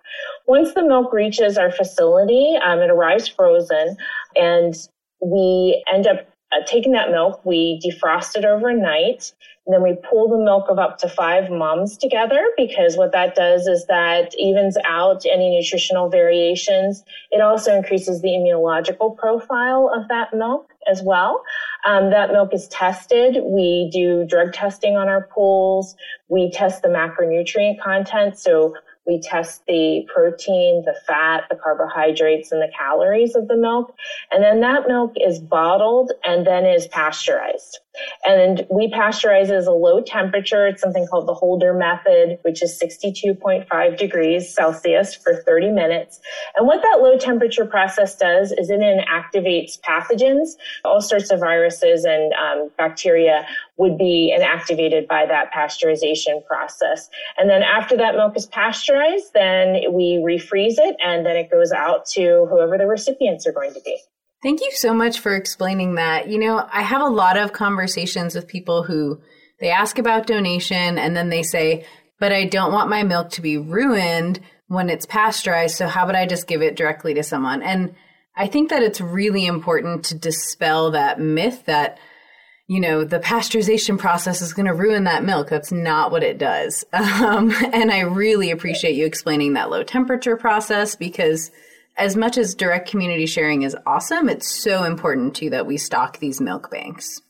Once 0.47 0.75
the 0.75 0.83
milk 0.83 1.13
reaches 1.13 1.59
our 1.59 1.71
facility, 1.71 2.57
um, 2.65 2.79
it 2.81 2.91
arrives 2.91 3.29
frozen 3.29 3.97
and 4.37 4.75
we 5.21 5.85
end 5.93 6.07
up 6.07 6.29
uh, 6.53 6.65
taking 6.67 6.93
that 6.93 7.11
milk, 7.11 7.45
we 7.45 7.81
defrost 7.85 8.37
it 8.37 8.45
overnight, 8.45 9.33
and 9.67 9.75
then 9.75 9.83
we 9.83 9.95
pull 10.09 10.31
the 10.31 10.43
milk 10.43 10.71
of 10.71 10.79
up 10.79 10.97
to 10.99 11.09
five 11.09 11.51
moms 11.51 11.99
together 11.99 12.43
because 12.57 12.97
what 12.97 13.13
that 13.13 13.35
does 13.35 13.67
is 13.67 13.85
that 13.87 14.35
evens 14.39 14.79
out 14.87 15.27
any 15.27 15.55
nutritional 15.55 16.09
variations. 16.09 17.05
It 17.31 17.43
also 17.43 17.75
increases 17.75 18.23
the 18.23 18.29
immunological 18.29 19.15
profile 19.15 19.91
of 19.95 20.09
that 20.09 20.33
milk 20.33 20.71
as 20.91 21.03
well. 21.03 21.43
Um, 21.87 22.11
that 22.11 22.33
milk 22.33 22.55
is 22.55 22.67
tested. 22.69 23.43
We 23.45 23.91
do 23.93 24.25
drug 24.27 24.55
testing 24.55 24.97
on 24.97 25.09
our 25.09 25.29
pools. 25.35 25.95
We 26.29 26.51
test 26.51 26.81
the 26.81 26.89
macronutrient 26.89 27.79
content. 27.83 28.39
So 28.39 28.75
we 29.09 29.21
test 29.21 29.65
the 29.67 30.07
protein, 30.13 30.85
the 30.85 30.95
fat, 31.07 31.45
the 31.51 31.57
carbohydrates, 31.57 32.53
and 32.53 32.61
the 32.61 32.71
calories 32.79 33.35
of 33.35 33.49
the 33.49 33.57
milk. 33.57 33.95
And 34.31 34.45
then 34.45 34.61
that 34.61 34.87
milk 34.87 35.15
is 35.17 35.41
bottled 35.41 36.13
and 36.25 36.47
then 36.47 36.67
is 36.67 36.87
pasteurized. 36.89 37.81
And 38.25 38.67
we 38.71 38.91
pasteurize 38.91 39.51
as 39.51 39.67
a 39.67 39.73
low 39.73 40.03
temperature. 40.03 40.67
It's 40.67 40.81
something 40.81 41.07
called 41.07 41.27
the 41.27 41.35
Holder 41.35 41.73
method, 41.73 42.39
which 42.43 42.63
is 42.63 42.79
62.5 42.81 43.97
degrees 43.97 44.55
Celsius 44.55 45.15
for 45.15 45.43
30 45.43 45.71
minutes. 45.71 46.21
And 46.57 46.67
what 46.67 46.83
that 46.83 47.01
low 47.01 47.19
temperature 47.19 47.65
process 47.65 48.17
does 48.17 48.53
is 48.53 48.71
it 48.71 48.81
inactivates 48.81 49.81
pathogens. 49.81 50.51
All 50.85 51.01
sorts 51.01 51.33
of 51.33 51.41
viruses 51.41 52.05
and 52.05 52.33
um, 52.35 52.71
bacteria 52.77 53.47
would 53.79 53.97
be 53.97 54.37
inactivated 54.37 55.07
by 55.07 55.25
that 55.27 55.53
pasteurization 55.53 56.45
process. 56.47 57.09
And 57.37 57.49
then 57.49 57.63
after 57.63 57.97
that 57.97 58.17
milk 58.17 58.37
is 58.37 58.47
pasteurized, 58.47 59.33
then 59.33 59.77
we 59.93 60.23
refreeze 60.23 60.79
it 60.79 60.97
and 61.03 61.25
then 61.25 61.37
it 61.37 61.51
goes 61.51 61.73
out 61.73 62.05
to 62.15 62.47
whoever 62.51 62.77
the 62.77 62.87
recipients 62.87 63.47
are 63.47 63.53
going 63.53 63.73
to 63.75 63.81
be. 63.85 63.97
Thank 64.43 64.61
you 64.61 64.71
so 64.73 64.93
much 64.93 65.21
for 65.21 65.35
explaining 65.35 65.95
that. 65.95 66.29
You 66.29 66.39
know, 66.39 66.69
I 66.73 66.83
have 66.83 67.01
a 67.01 67.09
lot 67.09 67.37
of 67.37 67.53
conversations 67.53 68.35
with 68.35 68.47
people 68.47 68.83
who 68.83 69.21
they 69.61 69.71
ask 69.71 69.99
about 69.99 70.27
donation 70.27 70.99
and 70.99 71.17
then 71.17 71.29
they 71.29 71.43
say, 71.43 71.87
but 72.21 72.33
I 72.33 72.45
don't 72.45 72.73
want 72.73 72.91
my 72.91 73.03
milk 73.05 73.31
to 73.31 73.41
be 73.41 73.59
ruined 73.59 74.41
when 74.67 74.91
it's 74.91 75.07
pasteurized. 75.07 75.77
So 75.77 75.87
how 75.87 76.05
about 76.05 76.17
I 76.17 76.27
just 76.27 76.47
give 76.47 76.63
it 76.63 76.77
directly 76.77 77.15
to 77.15 77.23
someone? 77.23 77.63
And 77.63 77.95
I 78.37 78.47
think 78.47 78.71
that 78.71 78.83
it's 78.83 79.01
really 79.01 79.47
important 79.47 80.05
to 80.07 80.15
dispel 80.15 80.93
that 80.93 81.21
myth 81.21 81.65
that, 81.67 81.99
you 82.69 82.81
know, 82.81 83.03
the 83.03 83.19
pasteurization 83.19 83.99
process 83.99 84.43
is 84.43 84.53
going 84.53 84.67
to 84.67 84.75
ruin 84.75 85.05
that 85.05 85.25
milk. 85.25 85.49
That's 85.49 85.73
not 85.73 86.11
what 86.13 86.23
it 86.23 86.39
does. 86.39 86.85
Um, 87.19 87.53
and 87.73 87.91
I 87.91 88.01
really 88.01 88.51
appreciate 88.51 88.95
you 88.95 89.05
explaining 89.05 89.55
that 89.55 89.71
low 89.71 89.83
temperature 89.83 90.37
process 90.37 90.95
because 90.95 91.51
as 91.97 92.17
much 92.17 92.39
as 92.39 92.55
direct 92.55 92.89
community 92.89 93.27
sharing 93.27 93.63
is 93.63 93.77
awesome, 93.87 94.29
it's 94.29 94.49
so 94.49 94.85
important 94.85 95.35
too 95.35 95.51
that 95.51 95.67
we 95.67 95.79
stock 95.79 96.19
these 96.19 96.41
milk 96.41 96.71
banks. 96.71 97.21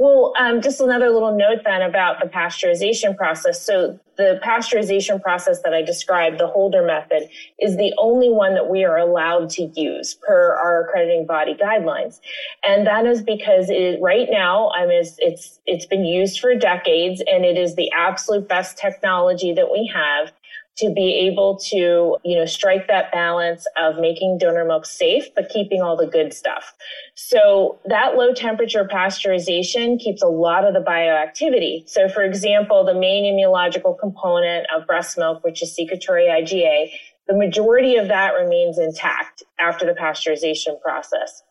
Well, 0.00 0.32
um, 0.38 0.62
just 0.62 0.80
another 0.80 1.10
little 1.10 1.36
note 1.36 1.58
then 1.62 1.82
about 1.82 2.20
the 2.22 2.26
pasteurization 2.26 3.14
process. 3.14 3.60
So 3.60 4.00
the 4.16 4.40
pasteurization 4.42 5.20
process 5.20 5.60
that 5.60 5.74
I 5.74 5.82
described, 5.82 6.40
the 6.40 6.46
holder 6.46 6.82
method, 6.82 7.28
is 7.58 7.76
the 7.76 7.92
only 7.98 8.30
one 8.30 8.54
that 8.54 8.70
we 8.70 8.82
are 8.82 8.96
allowed 8.96 9.50
to 9.50 9.70
use 9.76 10.14
per 10.26 10.54
our 10.54 10.84
accrediting 10.84 11.26
body 11.26 11.54
guidelines. 11.54 12.20
And 12.62 12.86
that 12.86 13.04
is 13.04 13.20
because 13.20 13.68
it, 13.68 14.00
right 14.00 14.28
now, 14.30 14.70
I 14.70 14.86
mean, 14.86 15.02
it's, 15.02 15.16
it's, 15.18 15.60
it's 15.66 15.84
been 15.84 16.06
used 16.06 16.40
for 16.40 16.54
decades 16.54 17.22
and 17.30 17.44
it 17.44 17.58
is 17.58 17.74
the 17.74 17.92
absolute 17.92 18.48
best 18.48 18.78
technology 18.78 19.52
that 19.52 19.70
we 19.70 19.92
have 19.94 20.32
to 20.80 20.92
be 20.92 21.14
able 21.30 21.58
to, 21.70 22.16
you 22.24 22.38
know, 22.38 22.44
strike 22.44 22.88
that 22.88 23.12
balance 23.12 23.66
of 23.76 23.96
making 23.98 24.38
donor 24.38 24.64
milk 24.64 24.86
safe, 24.86 25.24
but 25.34 25.48
keeping 25.48 25.82
all 25.82 25.96
the 25.96 26.06
good 26.06 26.32
stuff. 26.32 26.74
So 27.14 27.78
that 27.86 28.16
low 28.16 28.32
temperature 28.32 28.88
pasteurization 28.90 29.98
keeps 29.98 30.22
a 30.22 30.26
lot 30.26 30.64
of 30.64 30.74
the 30.74 30.80
bioactivity. 30.80 31.88
So 31.88 32.08
for 32.08 32.22
example, 32.22 32.84
the 32.84 32.94
main 32.94 33.24
immunological 33.24 33.98
component 33.98 34.66
of 34.74 34.86
breast 34.86 35.18
milk, 35.18 35.44
which 35.44 35.62
is 35.62 35.74
secretory 35.74 36.24
IgA, 36.24 36.90
the 37.30 37.36
majority 37.36 37.94
of 37.94 38.08
that 38.08 38.32
remains 38.34 38.76
intact 38.76 39.44
after 39.60 39.86
the 39.86 39.92
pasteurization 39.92 40.80
process. 40.82 41.44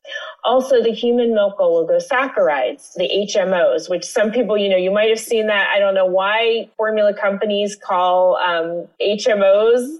Also, 0.44 0.84
the 0.84 0.92
human 0.92 1.34
milk 1.34 1.58
oligosaccharides, 1.58 2.96
the 2.96 3.10
HMOs, 3.34 3.90
which 3.90 4.04
some 4.04 4.30
people, 4.30 4.58
you 4.58 4.68
know, 4.68 4.76
you 4.76 4.92
might 4.92 5.08
have 5.08 5.22
seen 5.22 5.48
that. 5.48 5.70
I 5.74 5.80
don't 5.80 5.96
know 5.96 6.06
why 6.06 6.70
formula 6.76 7.14
companies 7.14 7.78
call 7.78 8.36
um, 8.36 8.88
HMOs 9.02 10.00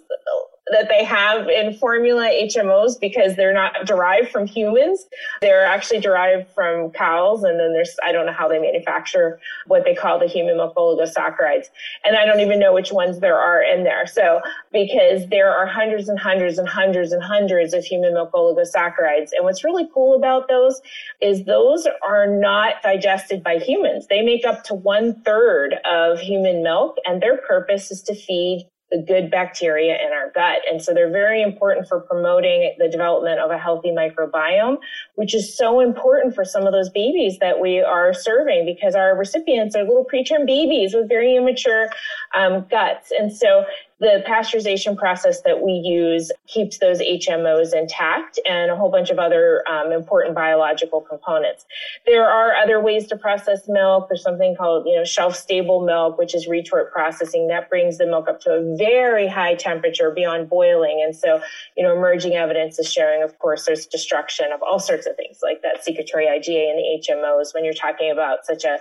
that 0.72 0.88
they 0.90 1.04
have 1.04 1.48
in 1.48 1.74
formula 1.74 2.26
HMOs 2.26 3.00
because 3.00 3.36
they're 3.36 3.54
not 3.54 3.86
derived 3.86 4.30
from 4.30 4.46
humans. 4.46 5.06
They're 5.42 5.66
actually 5.66 6.00
derived 6.00 6.50
from 6.54 6.92
cows. 6.92 7.44
And 7.44 7.60
then 7.60 7.74
there's, 7.74 7.96
I 8.06 8.12
don't 8.12 8.26
know 8.26 8.34
how 8.34 8.48
they 8.48 8.60
manufacture 8.60 9.40
what 9.68 9.84
they 9.84 9.96
call 9.96 10.20
the 10.20 10.28
human 10.28 10.58
milk 10.58 10.76
oligosaccharides. 10.76 11.68
And 12.06 12.16
I 12.16 12.26
don't 12.26 12.40
even 12.40 12.60
know 12.60 12.74
which 12.74 12.92
ones 12.92 13.20
there 13.20 13.38
are 13.38 13.62
in 13.64 13.84
there. 13.84 14.06
So 14.06 14.42
because 14.72 15.28
there 15.30 15.52
are 15.52 15.66
hundreds 15.66 16.10
and 16.10 16.20
hundreds 16.20 16.58
and 16.58 16.68
hundreds 16.68 17.12
and 17.12 17.24
hundreds 17.24 17.74
of 17.74 17.84
human 17.84 18.14
milk 18.14 18.32
oligosaccharides. 18.34 19.30
And 19.34 19.44
what's 19.44 19.64
really 19.64 19.88
cool 19.94 20.16
about 20.16 20.48
those 20.48 20.82
is 21.22 21.46
those 21.46 21.88
are 22.08 22.28
not 22.28 22.82
digested 22.84 23.44
by 23.44 23.58
humans. 23.58 24.08
They 24.08 24.22
make 24.22 24.46
up 24.46 24.64
to 24.66 24.74
one 24.74 25.22
third 25.22 25.76
of 25.86 26.20
human 26.20 26.64
milk 26.64 26.98
and 27.06 27.22
their 27.22 27.38
purpose 27.38 27.92
is 27.92 28.02
to 28.04 28.16
feed 28.16 28.68
the 28.92 28.98
good 28.98 29.30
bacteria 29.30 29.96
in 29.96 30.12
our 30.12 30.32
gut. 30.32 30.60
And 30.70 30.82
so 30.82 30.94
they're 30.94 31.12
very 31.12 31.42
important 31.42 31.88
for 31.88 32.00
promoting 32.00 32.74
the 32.80 32.90
development 32.90 33.40
of 33.40 33.52
a 33.52 33.58
healthy 33.58 33.90
microbiome, 33.90 34.78
which 35.16 35.36
is 35.36 35.56
so 35.56 35.80
important 35.80 36.34
for 36.34 36.44
some 36.44 36.66
of 36.66 36.74
those 36.74 36.90
babies 36.90 37.38
that 37.40 37.60
we 37.60 37.80
are 37.82 38.14
serving 38.14 38.66
because 38.66 38.96
our 38.96 39.16
recipients 39.16 39.76
are 39.76 39.84
little 39.84 40.06
preterm 40.12 40.46
babies 40.46 40.94
with 40.94 41.08
very 41.08 41.36
immature 41.36 41.90
um, 42.36 42.66
guts. 42.70 43.12
And 43.18 43.32
so 43.32 43.66
the 44.00 44.24
pasteurization 44.26 44.98
process 44.98 45.42
that 45.42 45.62
we 45.62 45.74
use 45.74 46.32
keeps 46.48 46.78
those 46.78 47.02
HMOs 47.02 47.74
intact 47.74 48.40
and 48.46 48.72
a 48.72 48.76
whole 48.76 48.90
bunch 48.90 49.10
of 49.10 49.20
other 49.20 49.64
um, 49.70 49.92
important 49.92 50.34
biological 50.34 51.02
components. 51.02 51.66
There 52.06 52.28
are 52.28 52.54
other 52.56 52.80
ways 52.80 53.08
to 53.08 53.18
process 53.18 53.68
milk. 53.68 54.08
There's 54.08 54.24
something 54.24 54.56
called, 54.56 54.86
you 54.88 54.96
know, 54.96 55.04
shelf 55.04 55.36
stable 55.36 55.82
milk, 55.86 56.18
which 56.18 56.34
is 56.34 56.48
retort 56.48 56.94
processing 56.94 57.48
that 57.48 57.70
brings 57.70 57.98
the 57.98 58.06
milk 58.06 58.30
up 58.30 58.40
to 58.42 58.52
a 58.52 58.76
very 58.78 59.28
high 59.28 59.56
temperature 59.56 60.12
beyond 60.12 60.50
boiling. 60.50 61.02
And 61.04 61.14
so, 61.14 61.42
you 61.76 61.84
know, 61.84 61.94
emerging 61.94 62.36
evidence 62.36 62.80
is 62.80 62.92
showing, 62.92 63.22
of 63.22 63.38
course, 63.40 63.66
there's 63.66 63.86
destruction 63.86 64.48
of 64.54 64.62
all 64.62 64.80
sorts 64.80 65.08
of 65.08 65.18
things 65.18 65.40
like 65.44 65.62
that 65.64 65.84
secretory 65.84 66.26
IgA 66.26 66.70
and 66.70 66.80
the 66.80 67.04
HMOs 67.10 67.54
when 67.54 67.66
you're 67.66 67.74
talking 67.74 68.12
about 68.12 68.46
such 68.46 68.64
a 68.64 68.80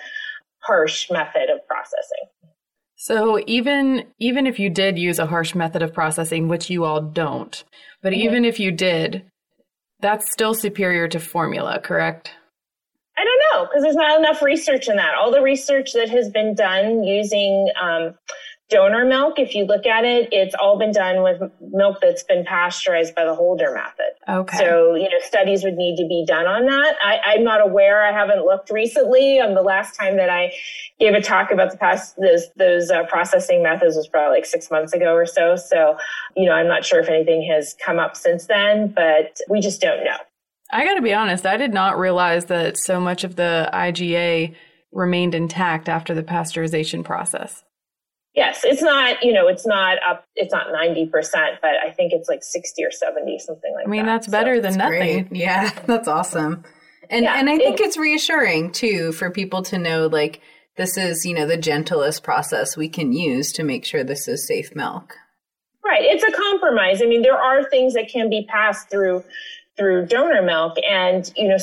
harsh 0.60 1.10
method 1.10 1.50
of 1.50 1.66
processing. 1.66 2.28
So 3.00 3.40
even 3.46 4.06
even 4.18 4.48
if 4.48 4.58
you 4.58 4.68
did 4.68 4.98
use 4.98 5.20
a 5.20 5.26
harsh 5.26 5.54
method 5.54 5.82
of 5.82 5.94
processing, 5.94 6.48
which 6.48 6.68
you 6.68 6.84
all 6.84 7.00
don't, 7.00 7.62
but 8.02 8.12
mm-hmm. 8.12 8.22
even 8.22 8.44
if 8.44 8.58
you 8.58 8.72
did, 8.72 9.22
that's 10.00 10.32
still 10.32 10.52
superior 10.52 11.06
to 11.06 11.20
formula, 11.20 11.78
correct? 11.78 12.32
I 13.16 13.24
don't 13.24 13.40
know 13.52 13.66
because 13.66 13.84
there's 13.84 13.94
not 13.94 14.18
enough 14.18 14.42
research 14.42 14.88
in 14.88 14.96
that. 14.96 15.14
All 15.14 15.30
the 15.30 15.40
research 15.40 15.92
that 15.92 16.08
has 16.08 16.28
been 16.28 16.56
done 16.56 17.04
using 17.04 17.68
um, 17.80 18.14
donor 18.68 19.04
milk, 19.06 19.38
if 19.38 19.54
you 19.54 19.64
look 19.64 19.87
at 19.87 20.04
it, 20.04 20.28
it's 20.30 20.54
all 20.54 20.78
been 20.78 20.92
done 20.92 21.22
with 21.22 21.40
milk 21.60 21.98
that's 22.02 22.22
been 22.22 22.44
pasteurized 22.44 23.14
by 23.14 23.25
the 23.25 23.34
Holder 23.34 23.72
method. 23.72 24.12
Okay. 24.28 24.58
So, 24.58 24.94
you 24.94 25.04
know, 25.04 25.18
studies 25.20 25.64
would 25.64 25.76
need 25.76 25.96
to 25.96 26.06
be 26.06 26.25
done 26.26 26.46
on 26.46 26.66
that. 26.66 26.96
I, 27.02 27.34
am 27.34 27.44
not 27.44 27.62
aware. 27.62 28.04
I 28.04 28.12
haven't 28.12 28.44
looked 28.44 28.70
recently. 28.70 29.38
Um, 29.40 29.54
the 29.54 29.62
last 29.62 29.96
time 29.96 30.16
that 30.18 30.28
I 30.28 30.52
gave 31.00 31.14
a 31.14 31.20
talk 31.22 31.50
about 31.50 31.70
the 31.70 31.78
past, 31.78 32.16
those, 32.20 32.48
those 32.56 32.90
uh, 32.90 33.04
processing 33.04 33.62
methods 33.62 33.96
was 33.96 34.06
probably 34.06 34.38
like 34.38 34.46
six 34.46 34.70
months 34.70 34.92
ago 34.92 35.14
or 35.14 35.25
so. 35.25 35.56
So, 35.56 35.96
you 36.37 36.44
know, 36.44 36.52
I'm 36.52 36.68
not 36.68 36.84
sure 36.84 37.00
if 37.00 37.08
anything 37.08 37.48
has 37.50 37.75
come 37.84 37.98
up 37.98 38.16
since 38.16 38.46
then, 38.46 38.88
but 38.88 39.40
we 39.48 39.60
just 39.60 39.80
don't 39.80 40.04
know. 40.04 40.16
I 40.70 40.84
got 40.84 40.94
to 40.94 41.02
be 41.02 41.14
honest, 41.14 41.46
I 41.46 41.56
did 41.56 41.72
not 41.72 41.98
realize 41.98 42.46
that 42.46 42.76
so 42.76 43.00
much 43.00 43.25
of 43.25 43.37
the 43.37 43.70
IgA 43.72 44.54
remained 44.92 45.34
intact 45.34 45.88
after 45.88 46.14
the 46.14 46.22
pasteurization 46.22 47.02
process. 47.02 47.64
Yes, 48.38 48.61
it's 48.62 48.83
not, 48.83 49.21
you 49.21 49.33
know, 49.33 49.49
it's 49.49 49.66
not 49.66 49.99
up, 50.09 50.25
it's 50.37 50.52
not 50.52 50.68
90%, 50.68 51.11
but 51.61 51.73
I 51.85 51.90
think 51.90 52.12
it's 52.12 52.28
like 52.28 52.45
60 52.45 52.85
or 52.85 52.92
70, 52.92 53.37
something 53.40 53.75
like 53.75 53.85
that. 53.85 53.88
I 53.88 53.90
mean, 53.90 54.07
that. 54.07 54.12
that's 54.12 54.28
better 54.28 54.54
so, 54.59 54.61
than 54.61 54.78
nothing. 54.78 55.25
Great. 55.25 55.26
Yeah, 55.33 55.71
that's 55.87 56.07
awesome. 56.07 56.62
And, 57.11 57.25
yeah, 57.25 57.35
and 57.37 57.50
I 57.50 57.57
think 57.57 57.80
it, 57.80 57.87
it's 57.87 57.97
reassuring 57.97 58.71
too 58.71 59.11
for 59.11 59.33
people 59.33 59.62
to 59.62 59.78
know 59.78 60.07
like 60.07 60.40
this 60.76 60.97
is, 60.97 61.26
you 61.26 61.35
know, 61.35 61.47
the 61.47 61.57
gentlest 61.57 62.23
process 62.23 62.76
we 62.76 62.88
can 62.88 63.12
use 63.12 63.50
to 63.54 63.64
make 63.64 63.85
sure 63.85 64.04
this 64.04 64.28
is 64.28 64.47
safe 64.47 64.73
milk. 64.76 65.16
Right. 65.85 66.02
It's 66.02 66.23
a 66.23 66.30
compromise. 66.30 67.02
I 67.02 67.07
mean, 67.07 67.23
there 67.23 67.37
are 67.37 67.68
things 67.68 67.95
that 67.95 68.09
can 68.09 68.30
be 68.30 68.47
passed 68.49 68.88
through 68.88 69.25
through 69.78 70.06
donor 70.06 70.42
milk. 70.42 70.76
And 70.88 71.32
you 71.37 71.49
know 71.49 71.58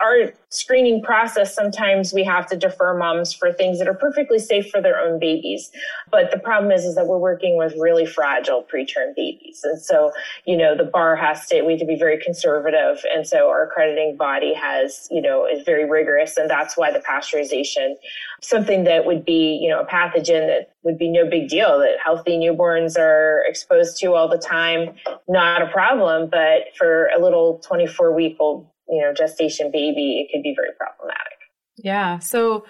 our 0.00 0.32
screening 0.48 1.02
process 1.02 1.54
sometimes 1.54 2.12
we 2.12 2.24
have 2.24 2.46
to 2.46 2.56
defer 2.56 2.96
moms 2.98 3.32
for 3.32 3.52
things 3.52 3.78
that 3.78 3.88
are 3.88 3.94
perfectly 3.94 4.38
safe 4.38 4.68
for 4.70 4.82
their 4.82 4.98
own 4.98 5.18
babies. 5.18 5.70
But 6.10 6.30
the 6.30 6.38
problem 6.38 6.72
is 6.72 6.84
is 6.84 6.96
that 6.96 7.06
we're 7.06 7.18
working 7.18 7.56
with 7.56 7.74
really 7.78 8.04
fragile 8.04 8.66
preterm 8.70 9.14
babies. 9.16 9.60
And 9.62 9.80
so 9.80 10.12
you 10.44 10.56
know 10.56 10.76
the 10.76 10.84
bar 10.84 11.16
has 11.16 11.46
to 11.46 11.62
we 11.62 11.72
have 11.72 11.80
to 11.80 11.86
be 11.86 11.96
very 11.96 12.22
conservative. 12.22 12.98
And 13.14 13.26
so 13.26 13.48
our 13.48 13.64
accrediting 13.64 14.16
body 14.16 14.52
has 14.54 15.08
you 15.10 15.22
know 15.22 15.46
is 15.46 15.62
very 15.64 15.88
rigorous. 15.88 16.36
And 16.36 16.50
that's 16.50 16.76
why 16.76 16.90
the 16.90 17.00
pasteurization 17.00 17.94
something 18.40 18.84
that 18.84 19.06
would 19.06 19.24
be 19.24 19.58
you 19.62 19.68
know 19.68 19.80
a 19.80 19.86
pathogen 19.86 20.46
that 20.48 20.71
would 20.84 20.98
be 20.98 21.10
no 21.10 21.28
big 21.28 21.48
deal. 21.48 21.78
That 21.78 21.96
healthy 22.04 22.38
newborns 22.38 22.98
are 22.98 23.42
exposed 23.46 23.98
to 23.98 24.14
all 24.14 24.28
the 24.28 24.38
time 24.38 24.94
not 25.28 25.62
a 25.62 25.66
problem 25.68 26.28
but 26.30 26.76
for 26.76 27.08
a 27.16 27.20
little 27.20 27.60
24 27.66 28.14
week 28.14 28.36
old 28.40 28.68
you 28.88 29.00
know 29.00 29.12
gestation 29.14 29.70
baby 29.70 30.20
it 30.20 30.34
could 30.34 30.42
be 30.42 30.54
very 30.56 30.70
problematic. 30.78 31.38
Yeah 31.76 32.18
so 32.18 32.64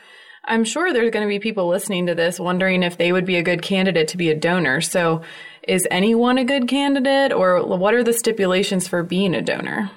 i'm 0.44 0.64
sure 0.64 0.92
there's 0.92 1.10
going 1.10 1.26
to 1.26 1.28
be 1.28 1.38
people 1.38 1.68
listening 1.68 2.06
to 2.06 2.14
this 2.14 2.38
wondering 2.40 2.82
if 2.82 2.96
they 2.98 3.12
would 3.12 3.24
be 3.24 3.36
a 3.36 3.42
good 3.42 3.62
candidate 3.62 4.08
to 4.08 4.16
be 4.16 4.30
a 4.30 4.36
donor. 4.36 4.80
So 4.80 5.22
is 5.66 5.86
anyone 5.90 6.38
a 6.38 6.44
good 6.44 6.68
candidate 6.68 7.32
or 7.32 7.64
what 7.64 7.94
are 7.94 8.02
the 8.02 8.12
stipulations 8.12 8.88
for 8.88 9.02
being 9.02 9.34
a 9.34 9.42
donor? 9.42 9.90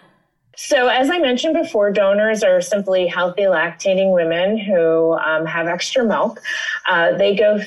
So, 0.58 0.88
as 0.88 1.10
I 1.10 1.18
mentioned 1.18 1.56
before, 1.56 1.92
donors 1.92 2.42
are 2.42 2.62
simply 2.62 3.08
healthy 3.08 3.42
lactating 3.42 4.14
women 4.14 4.58
who 4.58 5.12
um, 5.12 5.46
have 5.46 5.68
extra 5.68 6.06
milk. 6.06 6.40
Uh, 6.88 7.18
they 7.18 7.36
go 7.36 7.60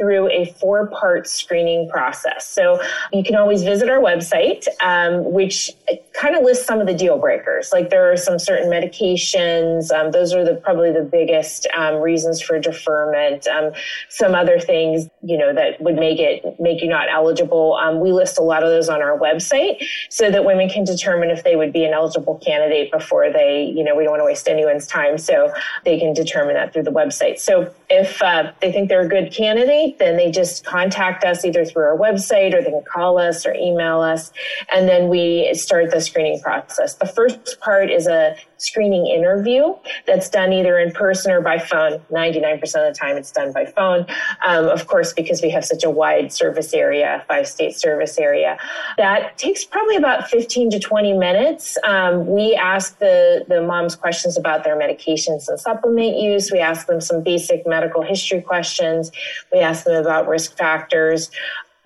through 0.00 0.30
a 0.30 0.46
four 0.58 0.86
part 0.86 1.28
screening 1.28 1.86
process. 1.90 2.48
So 2.48 2.80
you 3.12 3.22
can 3.22 3.34
always 3.36 3.62
visit 3.62 3.90
our 3.90 3.98
website, 3.98 4.66
um, 4.82 5.30
which 5.30 5.72
kind 6.14 6.34
of 6.34 6.42
lists 6.42 6.64
some 6.64 6.80
of 6.80 6.86
the 6.86 6.94
deal 6.94 7.18
breakers. 7.18 7.70
Like 7.70 7.90
there 7.90 8.10
are 8.10 8.16
some 8.16 8.38
certain 8.38 8.70
medications, 8.70 9.92
um, 9.92 10.10
those 10.10 10.32
are 10.32 10.42
the 10.42 10.54
probably 10.54 10.90
the 10.90 11.02
biggest 11.02 11.66
um, 11.76 11.96
reasons 11.96 12.40
for 12.40 12.58
deferment. 12.58 13.46
Um, 13.46 13.72
some 14.08 14.34
other 14.34 14.58
things, 14.58 15.06
you 15.22 15.36
know, 15.36 15.52
that 15.52 15.78
would 15.82 15.96
make 15.96 16.18
it 16.18 16.58
make 16.58 16.80
you 16.80 16.88
not 16.88 17.08
eligible. 17.10 17.74
Um, 17.74 18.00
we 18.00 18.12
list 18.12 18.38
a 18.38 18.42
lot 18.42 18.62
of 18.62 18.70
those 18.70 18.88
on 18.88 19.02
our 19.02 19.18
website 19.18 19.84
so 20.08 20.30
that 20.30 20.46
women 20.46 20.70
can 20.70 20.84
determine 20.84 21.28
if 21.28 21.44
they 21.44 21.56
would 21.56 21.74
be 21.74 21.84
an 21.84 21.92
eligible 21.92 22.38
candidate 22.38 22.90
before 22.90 23.30
they, 23.30 23.64
you 23.76 23.84
know, 23.84 23.94
we 23.94 24.04
don't 24.04 24.12
want 24.12 24.20
to 24.22 24.24
waste 24.24 24.48
anyone's 24.48 24.86
time. 24.86 25.18
So 25.18 25.52
they 25.84 25.98
can 25.98 26.14
determine 26.14 26.54
that 26.54 26.72
through 26.72 26.84
the 26.84 26.90
website. 26.90 27.38
So 27.38 27.74
if 27.90 28.22
uh, 28.22 28.52
they 28.60 28.70
think 28.70 28.88
they're 28.88 29.04
a 29.04 29.08
good 29.08 29.32
candidate, 29.32 29.98
then 29.98 30.16
they 30.16 30.30
just 30.30 30.64
contact 30.64 31.24
us 31.24 31.44
either 31.44 31.64
through 31.64 31.82
our 31.82 31.98
website 31.98 32.54
or 32.54 32.62
they 32.62 32.70
can 32.70 32.84
call 32.84 33.18
us 33.18 33.44
or 33.44 33.52
email 33.54 34.00
us. 34.00 34.30
And 34.72 34.88
then 34.88 35.08
we 35.08 35.52
start 35.54 35.90
the 35.90 36.00
screening 36.00 36.40
process. 36.40 36.94
The 36.94 37.06
first 37.06 37.58
part 37.60 37.90
is 37.90 38.06
a 38.06 38.36
screening 38.58 39.06
interview 39.06 39.74
that's 40.06 40.28
done 40.28 40.52
either 40.52 40.78
in 40.78 40.92
person 40.92 41.32
or 41.32 41.40
by 41.40 41.58
phone. 41.58 41.98
99% 42.12 42.62
of 42.62 42.70
the 42.70 42.94
time 42.96 43.16
it's 43.16 43.32
done 43.32 43.52
by 43.52 43.64
phone. 43.64 44.06
Um, 44.46 44.66
of 44.66 44.86
course, 44.86 45.12
because 45.12 45.42
we 45.42 45.50
have 45.50 45.64
such 45.64 45.82
a 45.82 45.90
wide 45.90 46.32
service 46.32 46.72
area, 46.72 47.24
five 47.26 47.48
state 47.48 47.74
service 47.74 48.18
area, 48.18 48.58
that 48.98 49.36
takes 49.36 49.64
probably 49.64 49.96
about 49.96 50.28
15 50.28 50.70
to 50.70 50.78
20 50.78 51.14
minutes. 51.14 51.76
Um, 51.84 52.26
we 52.26 52.54
ask 52.54 52.98
the, 52.98 53.44
the 53.48 53.62
moms 53.62 53.96
questions 53.96 54.36
about 54.36 54.62
their 54.62 54.78
medications 54.78 55.48
and 55.48 55.58
supplement 55.58 56.18
use. 56.18 56.52
We 56.52 56.60
ask 56.60 56.86
them 56.86 57.00
some 57.00 57.22
basic 57.22 57.66
medical 57.66 57.79
history 58.02 58.40
questions. 58.40 59.10
We 59.52 59.60
ask 59.60 59.84
them 59.84 59.94
about 59.94 60.28
risk 60.28 60.56
factors 60.56 61.30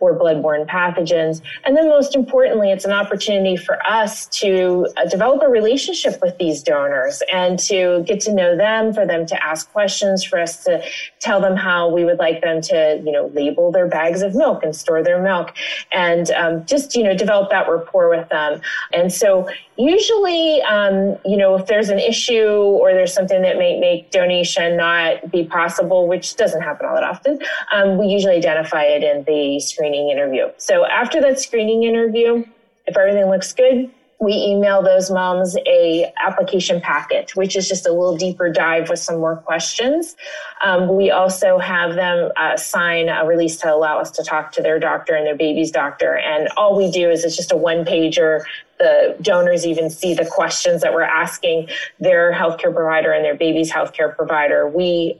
or 0.04 0.18
bloodborne 0.18 0.66
pathogens. 0.66 1.40
And 1.64 1.76
then 1.76 1.88
most 1.88 2.14
importantly, 2.14 2.70
it's 2.70 2.84
an 2.84 2.92
opportunity 2.92 3.56
for 3.56 3.76
us 3.86 4.26
to 4.40 4.86
uh, 4.96 5.08
develop 5.08 5.42
a 5.42 5.48
relationship 5.48 6.20
with 6.20 6.36
these 6.38 6.62
donors 6.62 7.22
and 7.32 7.58
to 7.70 8.04
get 8.06 8.20
to 8.20 8.32
know 8.34 8.56
them, 8.56 8.92
for 8.92 9.06
them 9.06 9.24
to 9.26 9.44
ask 9.44 9.72
questions, 9.72 10.22
for 10.22 10.38
us 10.38 10.62
to 10.64 10.82
tell 11.20 11.40
them 11.40 11.56
how 11.56 11.88
we 11.88 12.04
would 12.04 12.18
like 12.18 12.42
them 12.42 12.60
to, 12.60 13.00
you 13.04 13.12
know, 13.12 13.30
label 13.34 13.72
their 13.72 13.86
bags 13.86 14.20
of 14.22 14.34
milk 14.34 14.62
and 14.62 14.76
store 14.76 15.02
their 15.02 15.22
milk 15.22 15.52
and 15.92 16.30
um, 16.32 16.64
just, 16.66 16.94
you 16.94 17.02
know, 17.02 17.14
develop 17.16 17.50
that 17.50 17.68
rapport 17.68 18.10
with 18.10 18.28
them. 18.28 18.60
And 18.92 19.12
so 19.12 19.48
usually, 19.76 20.60
um, 20.62 21.16
you 21.24 21.36
know, 21.36 21.54
if 21.54 21.66
there's 21.66 21.88
an 21.88 21.98
issue 21.98 22.48
or 22.82 22.92
there's 22.92 23.14
something 23.14 23.42
that 23.42 23.56
may 23.56 23.78
make 23.78 24.10
donation 24.10 24.76
not 24.76 25.30
be 25.30 25.44
possible, 25.44 26.06
which 26.06 26.36
doesn't 26.36 26.62
happen 26.62 26.86
all 26.86 26.94
that 26.94 27.04
often, 27.04 27.38
um, 27.72 27.98
we 27.98 28.06
usually 28.06 28.34
identify 28.34 28.82
it 28.82 29.02
in 29.02 29.24
the 29.24 29.60
screening 29.60 29.93
interview. 29.94 30.46
So 30.58 30.86
after 30.86 31.20
that 31.22 31.40
screening 31.40 31.84
interview, 31.84 32.44
if 32.86 32.96
everything 32.96 33.26
looks 33.26 33.52
good, 33.52 33.90
we 34.20 34.32
email 34.32 34.82
those 34.82 35.10
moms 35.10 35.56
a 35.66 36.12
application 36.24 36.80
packet, 36.80 37.34
which 37.34 37.56
is 37.56 37.68
just 37.68 37.86
a 37.86 37.92
little 37.92 38.16
deeper 38.16 38.48
dive 38.48 38.88
with 38.88 38.98
some 38.98 39.18
more 39.18 39.36
questions. 39.36 40.16
Um, 40.62 40.96
we 40.96 41.10
also 41.10 41.58
have 41.58 41.94
them 41.94 42.30
uh, 42.36 42.56
sign 42.56 43.08
a 43.08 43.26
release 43.26 43.56
to 43.58 43.72
allow 43.72 43.98
us 43.98 44.10
to 44.12 44.24
talk 44.24 44.52
to 44.52 44.62
their 44.62 44.78
doctor 44.78 45.14
and 45.14 45.26
their 45.26 45.36
baby's 45.36 45.70
doctor. 45.70 46.16
And 46.16 46.48
all 46.56 46.76
we 46.76 46.90
do 46.90 47.10
is 47.10 47.24
it's 47.24 47.36
just 47.36 47.52
a 47.52 47.56
one 47.56 47.84
pager. 47.84 48.42
The 48.78 49.16
donors 49.20 49.66
even 49.66 49.90
see 49.90 50.14
the 50.14 50.26
questions 50.26 50.82
that 50.82 50.94
we're 50.94 51.02
asking 51.02 51.68
their 52.00 52.32
healthcare 52.32 52.72
provider 52.74 53.12
and 53.12 53.24
their 53.24 53.36
baby's 53.36 53.70
healthcare 53.70 54.14
provider. 54.14 54.68
We 54.68 55.18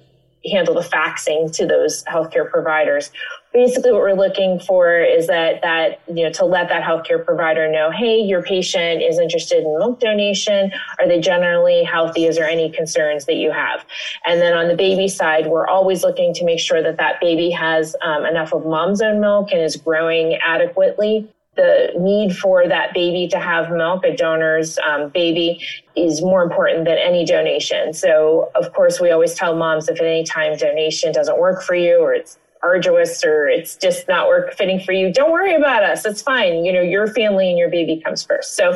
handle 0.51 0.75
the 0.75 0.81
faxing 0.81 1.53
to 1.55 1.67
those 1.67 2.05
healthcare 2.05 2.49
providers. 2.51 3.11
Basically, 3.55 3.93
what 3.93 4.01
we're 4.01 4.15
looking 4.15 4.59
for 4.59 4.99
is 4.99 5.29
that 5.29 5.63
that 5.63 6.01
you 6.09 6.25
know 6.25 6.33
to 6.33 6.45
let 6.45 6.69
that 6.71 6.83
healthcare 6.83 7.25
provider 7.25 7.71
know, 7.71 7.93
hey, 7.93 8.19
your 8.19 8.43
patient 8.43 9.01
is 9.01 9.17
interested 9.17 9.59
in 9.59 9.79
milk 9.79 10.01
donation. 10.01 10.73
Are 10.99 11.07
they 11.07 11.21
generally 11.21 11.85
healthy? 11.85 12.27
Is 12.27 12.35
there 12.35 12.49
any 12.49 12.69
concerns 12.69 13.27
that 13.27 13.37
you 13.37 13.53
have? 13.53 13.87
And 14.27 14.41
then 14.43 14.55
on 14.55 14.67
the 14.67 14.75
baby 14.75 15.07
side, 15.07 15.47
we're 15.47 15.69
always 15.69 16.03
looking 16.03 16.35
to 16.35 16.45
make 16.45 16.59
sure 16.59 16.83
that 16.83 16.97
that 16.97 17.21
baby 17.21 17.49
has 17.51 17.95
um, 18.03 18.27
enough 18.27 18.53
of 18.53 18.67
mom's 18.67 19.01
own 19.01 19.21
milk 19.21 19.53
and 19.53 19.63
is 19.63 19.77
growing 19.77 20.35
adequately 20.45 21.29
the 21.57 21.93
need 21.97 22.37
for 22.37 22.67
that 22.67 22.93
baby 22.93 23.29
to 23.29 23.39
have 23.39 23.71
milk, 23.71 24.05
a 24.05 24.17
donor's 24.17 24.79
um, 24.79 25.11
baby, 25.11 25.65
is 25.95 26.21
more 26.23 26.43
important 26.43 26.85
than 26.85 26.99
any 26.99 27.25
donation. 27.25 27.93
So, 27.93 28.51
of 28.57 28.73
course, 28.73 29.01
we 29.01 29.13
always 29.13 29.35
tell 29.35 29.55
moms 29.55 29.89
if 29.89 30.01
at 30.01 30.07
any 30.07 30.25
time 30.25 30.57
donation 30.57 31.13
doesn't 31.13 31.39
work 31.39 31.63
for 31.63 31.77
you 31.77 32.01
or 32.01 32.13
it's 32.13 32.39
arduous 32.65 33.23
or 33.25 33.47
it's 33.47 33.77
just 33.77 34.09
not 34.09 34.27
work 34.27 34.55
fitting 34.55 34.81
for 34.81 34.93
you, 34.93 35.13
don't 35.13 35.31
worry 35.31 35.55
about 35.55 35.83
us. 35.83 36.07
It's 36.07 36.23
fine. 36.23 36.65
You 36.65 36.73
know, 36.73 36.81
your 36.81 37.07
family 37.07 37.51
and 37.51 37.59
your 37.59 37.69
baby 37.69 38.01
comes 38.03 38.25
first. 38.25 38.57
So, 38.57 38.75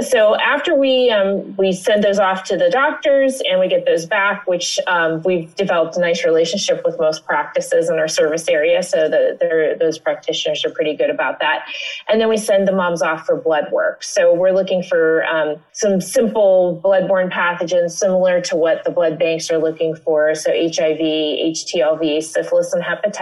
so 0.00 0.36
after 0.36 0.74
we 0.74 1.10
um, 1.10 1.56
we 1.56 1.72
send 1.72 2.04
those 2.04 2.20
off 2.20 2.44
to 2.44 2.56
the 2.56 2.70
doctors 2.70 3.42
and 3.50 3.58
we 3.58 3.68
get 3.68 3.84
those 3.84 4.06
back, 4.06 4.46
which 4.46 4.78
um, 4.86 5.22
we've 5.24 5.52
developed 5.56 5.96
a 5.96 6.00
nice 6.00 6.24
relationship 6.24 6.82
with 6.84 6.98
most 7.00 7.26
practices 7.26 7.90
in 7.90 7.98
our 7.98 8.08
service 8.08 8.48
area. 8.48 8.82
So 8.82 9.08
the, 9.08 9.76
those 9.80 9.98
practitioners 9.98 10.64
are 10.64 10.70
pretty 10.70 10.94
good 10.94 11.10
about 11.10 11.40
that. 11.40 11.66
And 12.08 12.20
then 12.20 12.28
we 12.28 12.36
send 12.36 12.68
the 12.68 12.72
moms 12.72 13.02
off 13.02 13.26
for 13.26 13.40
blood 13.40 13.64
work. 13.72 14.04
So 14.04 14.32
we're 14.32 14.52
looking 14.52 14.82
for 14.84 15.24
um, 15.24 15.56
some 15.72 16.00
simple 16.00 16.80
bloodborne 16.84 17.32
pathogens 17.32 17.90
similar 17.90 18.40
to 18.42 18.54
what 18.54 18.84
the 18.84 18.90
blood 18.90 19.18
banks 19.18 19.50
are 19.50 19.58
looking 19.58 19.96
for. 19.96 20.34
So 20.34 20.52
HIV, 20.52 21.00
HTLV, 21.00 22.22
syphilis, 22.22 22.72
and 22.72 22.84
hepatitis. 22.84 23.15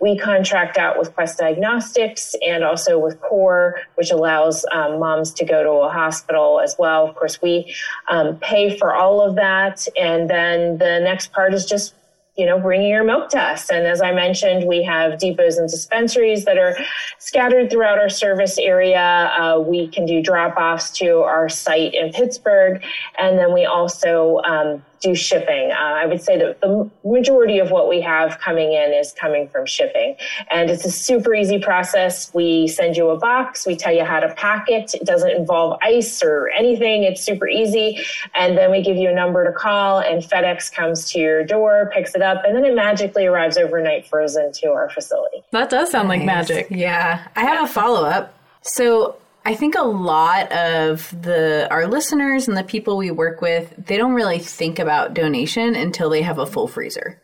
We 0.00 0.18
contract 0.18 0.78
out 0.78 0.98
with 0.98 1.14
Quest 1.14 1.38
Diagnostics 1.38 2.34
and 2.46 2.64
also 2.64 2.98
with 2.98 3.20
CORE, 3.20 3.80
which 3.94 4.10
allows 4.10 4.64
um, 4.72 4.98
moms 4.98 5.32
to 5.34 5.44
go 5.44 5.62
to 5.62 5.70
a 5.86 5.88
hospital 5.90 6.60
as 6.60 6.76
well. 6.78 7.06
Of 7.06 7.14
course, 7.14 7.40
we 7.40 7.74
um, 8.08 8.36
pay 8.38 8.76
for 8.78 8.94
all 8.94 9.20
of 9.20 9.36
that. 9.36 9.86
And 9.96 10.28
then 10.28 10.78
the 10.78 11.00
next 11.00 11.32
part 11.32 11.54
is 11.54 11.66
just 11.66 11.94
you 12.36 12.46
know, 12.46 12.58
bringing 12.58 12.88
your 12.88 13.04
milk 13.04 13.28
to 13.28 13.38
us. 13.38 13.68
And 13.68 13.86
as 13.86 14.00
I 14.00 14.12
mentioned, 14.12 14.66
we 14.66 14.82
have 14.84 15.18
depots 15.18 15.58
and 15.58 15.68
dispensaries 15.68 16.46
that 16.46 16.56
are 16.56 16.76
scattered 17.18 17.70
throughout 17.70 17.98
our 17.98 18.08
service 18.08 18.56
area. 18.56 19.30
Uh, 19.38 19.60
we 19.60 19.88
can 19.88 20.06
do 20.06 20.22
drop 20.22 20.56
offs 20.56 20.90
to 20.92 21.18
our 21.18 21.50
site 21.50 21.92
in 21.92 22.10
Pittsburgh. 22.10 22.82
And 23.18 23.38
then 23.38 23.52
we 23.52 23.66
also 23.66 24.40
um, 24.44 24.82
do 25.02 25.14
shipping. 25.14 25.70
Uh, 25.72 25.74
I 25.74 26.06
would 26.06 26.22
say 26.22 26.38
that 26.38 26.60
the 26.60 26.88
majority 27.04 27.58
of 27.58 27.70
what 27.70 27.88
we 27.88 28.00
have 28.00 28.38
coming 28.38 28.72
in 28.72 28.92
is 28.92 29.12
coming 29.12 29.48
from 29.48 29.66
shipping. 29.66 30.16
And 30.50 30.70
it's 30.70 30.84
a 30.86 30.90
super 30.90 31.34
easy 31.34 31.58
process. 31.58 32.32
We 32.32 32.68
send 32.68 32.96
you 32.96 33.10
a 33.10 33.18
box, 33.18 33.66
we 33.66 33.76
tell 33.76 33.92
you 33.92 34.04
how 34.04 34.20
to 34.20 34.32
pack 34.34 34.66
it. 34.68 34.94
It 34.94 35.04
doesn't 35.04 35.30
involve 35.30 35.78
ice 35.82 36.22
or 36.22 36.48
anything, 36.56 37.02
it's 37.02 37.22
super 37.22 37.48
easy. 37.48 37.98
And 38.34 38.56
then 38.56 38.70
we 38.70 38.82
give 38.82 38.96
you 38.96 39.10
a 39.10 39.14
number 39.14 39.44
to 39.44 39.52
call, 39.52 39.98
and 39.98 40.22
FedEx 40.22 40.72
comes 40.72 41.10
to 41.10 41.18
your 41.18 41.44
door, 41.44 41.90
picks 41.92 42.14
it 42.14 42.22
up, 42.22 42.42
and 42.44 42.56
then 42.56 42.64
it 42.64 42.74
magically 42.74 43.26
arrives 43.26 43.56
overnight 43.56 44.06
frozen 44.06 44.52
to 44.52 44.68
our 44.68 44.88
facility. 44.90 45.42
That 45.50 45.68
does 45.68 45.90
sound 45.90 46.08
nice. 46.08 46.18
like 46.18 46.26
magic. 46.26 46.66
Yeah. 46.70 47.26
I 47.34 47.40
have 47.40 47.68
a 47.68 47.72
follow 47.72 48.04
up. 48.04 48.38
So 48.62 49.16
I 49.44 49.54
think 49.54 49.74
a 49.74 49.82
lot 49.82 50.52
of 50.52 51.10
the 51.22 51.66
our 51.70 51.86
listeners 51.86 52.46
and 52.46 52.56
the 52.56 52.62
people 52.62 52.96
we 52.96 53.10
work 53.10 53.40
with, 53.40 53.74
they 53.76 53.96
don't 53.96 54.14
really 54.14 54.38
think 54.38 54.78
about 54.78 55.14
donation 55.14 55.74
until 55.74 56.10
they 56.10 56.22
have 56.22 56.38
a 56.38 56.46
full 56.46 56.68
freezer. 56.68 57.20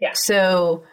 Yeah. 0.00 0.12
So 0.14 0.84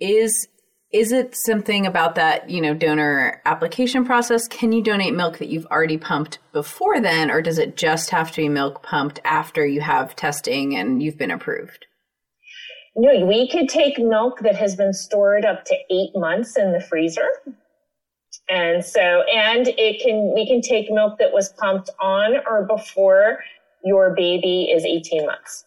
is 0.00 0.48
is 0.92 1.12
it 1.12 1.34
something 1.36 1.84
about 1.84 2.14
that, 2.14 2.48
you 2.48 2.60
know, 2.60 2.72
donor 2.72 3.42
application 3.44 4.04
process? 4.04 4.48
Can 4.48 4.72
you 4.72 4.82
donate 4.82 5.14
milk 5.14 5.38
that 5.38 5.48
you've 5.48 5.66
already 5.66 5.98
pumped 5.98 6.38
before 6.52 7.00
then 7.00 7.30
or 7.30 7.42
does 7.42 7.58
it 7.58 7.76
just 7.76 8.10
have 8.10 8.30
to 8.32 8.42
be 8.42 8.48
milk 8.48 8.82
pumped 8.82 9.20
after 9.24 9.66
you 9.66 9.80
have 9.80 10.16
testing 10.16 10.76
and 10.76 11.02
you've 11.02 11.18
been 11.18 11.30
approved? 11.30 11.86
No, 12.94 13.26
we 13.26 13.48
could 13.50 13.68
take 13.68 13.98
milk 13.98 14.40
that 14.40 14.56
has 14.56 14.74
been 14.74 14.94
stored 14.94 15.44
up 15.44 15.64
to 15.66 15.74
8 15.90 16.10
months 16.14 16.56
in 16.56 16.72
the 16.72 16.80
freezer 16.80 17.28
and 18.48 18.84
so, 18.84 19.22
and 19.22 19.68
it 19.68 20.02
can, 20.02 20.32
we 20.34 20.46
can 20.46 20.60
take 20.60 20.90
milk 20.90 21.18
that 21.18 21.32
was 21.32 21.48
pumped 21.50 21.90
on 22.00 22.36
or 22.48 22.64
before 22.64 23.40
your 23.84 24.14
baby 24.14 24.64
is 24.64 24.84
18 24.84 25.26
months. 25.26 25.64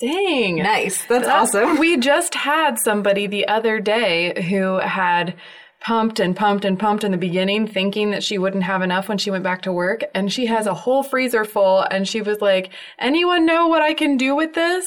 Dang. 0.00 0.56
Nice. 0.56 1.04
That's 1.04 1.28
awesome. 1.28 1.78
We 1.78 1.96
just 1.96 2.34
had 2.34 2.78
somebody 2.78 3.26
the 3.26 3.46
other 3.46 3.80
day 3.80 4.42
who 4.48 4.78
had 4.78 5.34
pumped 5.80 6.18
and 6.18 6.34
pumped 6.34 6.64
and 6.64 6.78
pumped 6.78 7.04
in 7.04 7.12
the 7.12 7.18
beginning, 7.18 7.66
thinking 7.66 8.10
that 8.10 8.24
she 8.24 8.38
wouldn't 8.38 8.64
have 8.64 8.82
enough 8.82 9.08
when 9.08 9.18
she 9.18 9.30
went 9.30 9.44
back 9.44 9.62
to 9.62 9.72
work. 9.72 10.02
And 10.14 10.32
she 10.32 10.46
has 10.46 10.66
a 10.66 10.74
whole 10.74 11.02
freezer 11.02 11.44
full. 11.44 11.82
And 11.90 12.08
she 12.08 12.22
was 12.22 12.40
like, 12.40 12.72
Anyone 12.98 13.46
know 13.46 13.68
what 13.68 13.82
I 13.82 13.94
can 13.94 14.16
do 14.16 14.34
with 14.34 14.54
this? 14.54 14.86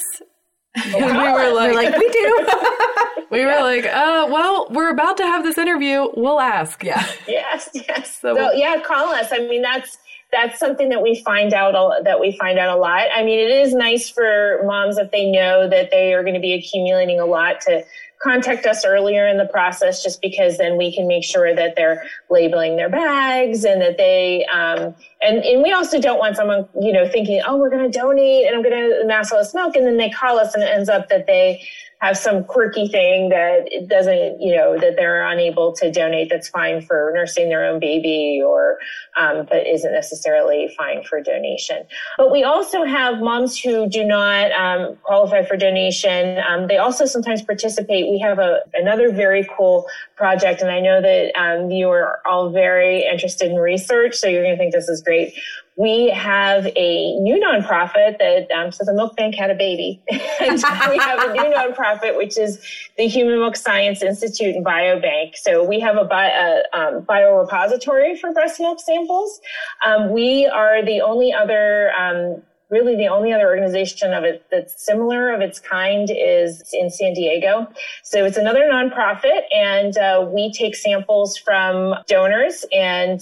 And 0.74 0.94
we 0.94 1.02
were 1.02 1.52
like, 1.54 1.74
like 1.74 1.96
we 1.96 2.08
do. 2.10 2.46
we 3.30 3.40
yeah. 3.40 3.56
were 3.56 3.62
like, 3.62 3.84
uh, 3.84 4.26
well, 4.30 4.66
we're 4.70 4.90
about 4.90 5.16
to 5.18 5.24
have 5.24 5.42
this 5.42 5.58
interview. 5.58 6.08
We'll 6.16 6.40
ask. 6.40 6.82
Yeah. 6.82 7.06
Yes. 7.28 7.70
Yes. 7.74 8.18
So, 8.20 8.34
so 8.34 8.52
yeah, 8.52 8.80
call 8.80 9.08
us. 9.08 9.28
I 9.32 9.38
mean, 9.38 9.62
that's 9.62 9.98
that's 10.32 10.58
something 10.58 10.88
that 10.90 11.02
we 11.02 11.22
find 11.22 11.52
out 11.54 11.74
that 12.04 12.20
we 12.20 12.36
find 12.38 12.58
out 12.58 12.76
a 12.76 12.80
lot. 12.80 13.06
I 13.14 13.22
mean, 13.22 13.38
it 13.38 13.50
is 13.50 13.74
nice 13.74 14.08
for 14.08 14.62
moms 14.64 14.98
if 14.98 15.10
they 15.10 15.30
know 15.30 15.68
that 15.68 15.90
they 15.90 16.14
are 16.14 16.22
going 16.22 16.34
to 16.34 16.40
be 16.40 16.54
accumulating 16.54 17.20
a 17.20 17.26
lot 17.26 17.60
to 17.62 17.84
contact 18.22 18.66
us 18.66 18.84
earlier 18.84 19.26
in 19.26 19.38
the 19.38 19.46
process 19.46 20.02
just 20.02 20.20
because 20.20 20.58
then 20.58 20.76
we 20.76 20.94
can 20.94 21.06
make 21.06 21.24
sure 21.24 21.54
that 21.54 21.76
they're 21.76 22.02
labeling 22.30 22.76
their 22.76 22.88
bags 22.88 23.64
and 23.64 23.80
that 23.80 23.96
they 23.96 24.44
um, 24.46 24.94
and, 25.20 25.44
and 25.44 25.62
we 25.62 25.72
also 25.72 26.00
don't 26.00 26.18
want 26.18 26.36
someone 26.36 26.68
you 26.80 26.92
know 26.92 27.08
thinking 27.08 27.40
oh 27.46 27.56
we're 27.56 27.70
going 27.70 27.90
to 27.90 27.98
donate 27.98 28.46
and 28.46 28.54
i'm 28.54 28.62
going 28.62 28.74
to 28.74 29.04
mass 29.06 29.32
all 29.32 29.38
this 29.38 29.54
milk 29.54 29.74
and 29.76 29.86
then 29.86 29.96
they 29.96 30.10
call 30.10 30.38
us 30.38 30.54
and 30.54 30.62
it 30.62 30.66
ends 30.66 30.88
up 30.88 31.08
that 31.08 31.26
they 31.26 31.60
have 32.00 32.16
some 32.16 32.44
quirky 32.44 32.86
thing 32.88 33.28
that 33.30 33.64
it 33.66 33.88
doesn't, 33.88 34.40
you 34.40 34.54
know, 34.54 34.78
that 34.78 34.94
they're 34.96 35.26
unable 35.26 35.72
to 35.72 35.90
donate 35.90 36.30
that's 36.30 36.48
fine 36.48 36.80
for 36.80 37.10
nursing 37.14 37.48
their 37.48 37.64
own 37.64 37.80
baby 37.80 38.40
or, 38.44 38.78
um, 39.18 39.44
but 39.48 39.66
isn't 39.66 39.92
necessarily 39.92 40.72
fine 40.76 41.02
for 41.02 41.20
donation. 41.20 41.82
But 42.16 42.30
we 42.30 42.44
also 42.44 42.84
have 42.84 43.18
moms 43.18 43.58
who 43.58 43.88
do 43.88 44.04
not 44.04 44.52
um, 44.52 44.96
qualify 45.02 45.44
for 45.44 45.56
donation. 45.56 46.38
Um, 46.48 46.68
they 46.68 46.78
also 46.78 47.04
sometimes 47.04 47.42
participate. 47.42 48.08
We 48.08 48.20
have 48.20 48.38
a, 48.38 48.60
another 48.74 49.10
very 49.10 49.48
cool 49.56 49.86
project, 50.16 50.60
and 50.60 50.70
I 50.70 50.80
know 50.80 51.02
that 51.02 51.32
um, 51.36 51.70
you 51.72 51.88
are 51.88 52.20
all 52.24 52.50
very 52.50 53.04
interested 53.04 53.50
in 53.50 53.56
research, 53.56 54.14
so 54.14 54.28
you're 54.28 54.44
going 54.44 54.54
to 54.54 54.58
think 54.58 54.72
this 54.72 54.88
is 54.88 55.02
great. 55.08 55.32
We 55.76 56.10
have 56.10 56.66
a 56.76 57.18
new 57.20 57.40
nonprofit 57.40 58.18
that 58.18 58.50
um, 58.50 58.72
so 58.72 58.84
the 58.84 58.92
milk 58.92 59.16
bank 59.16 59.34
had 59.34 59.50
a 59.50 59.54
baby. 59.54 60.02
And 60.40 60.62
we 60.90 60.98
have 60.98 61.30
a 61.30 61.32
new 61.32 61.50
nonprofit 61.60 62.16
which 62.16 62.36
is 62.36 62.60
the 62.98 63.08
human 63.08 63.38
milk 63.38 63.56
science 63.56 64.02
institute 64.02 64.54
and 64.54 64.64
biobank. 64.64 65.34
So 65.34 65.64
we 65.64 65.80
have 65.80 65.96
a, 65.96 66.04
bio, 66.04 66.28
a 66.28 66.78
um, 66.78 67.02
biorepository 67.04 68.18
for 68.18 68.32
breast 68.32 68.60
milk 68.60 68.80
samples. 68.80 69.40
Um, 69.84 70.12
we 70.12 70.46
are 70.46 70.84
the 70.84 71.00
only 71.00 71.32
other 71.32 71.90
um, 71.98 72.42
really 72.70 72.96
the 72.96 73.08
only 73.08 73.32
other 73.32 73.46
organization 73.46 74.12
of 74.12 74.24
it 74.24 74.44
that's 74.50 74.84
similar 74.84 75.32
of 75.32 75.40
its 75.40 75.58
kind 75.58 76.10
is 76.10 76.62
in 76.72 76.90
San 76.90 77.14
Diego. 77.14 77.66
So 78.02 78.24
it's 78.26 78.36
another 78.36 78.64
nonprofit 78.70 79.42
and 79.54 79.96
uh, 79.96 80.28
we 80.30 80.52
take 80.52 80.76
samples 80.76 81.38
from 81.38 81.94
donors 82.06 82.66
and 82.72 83.20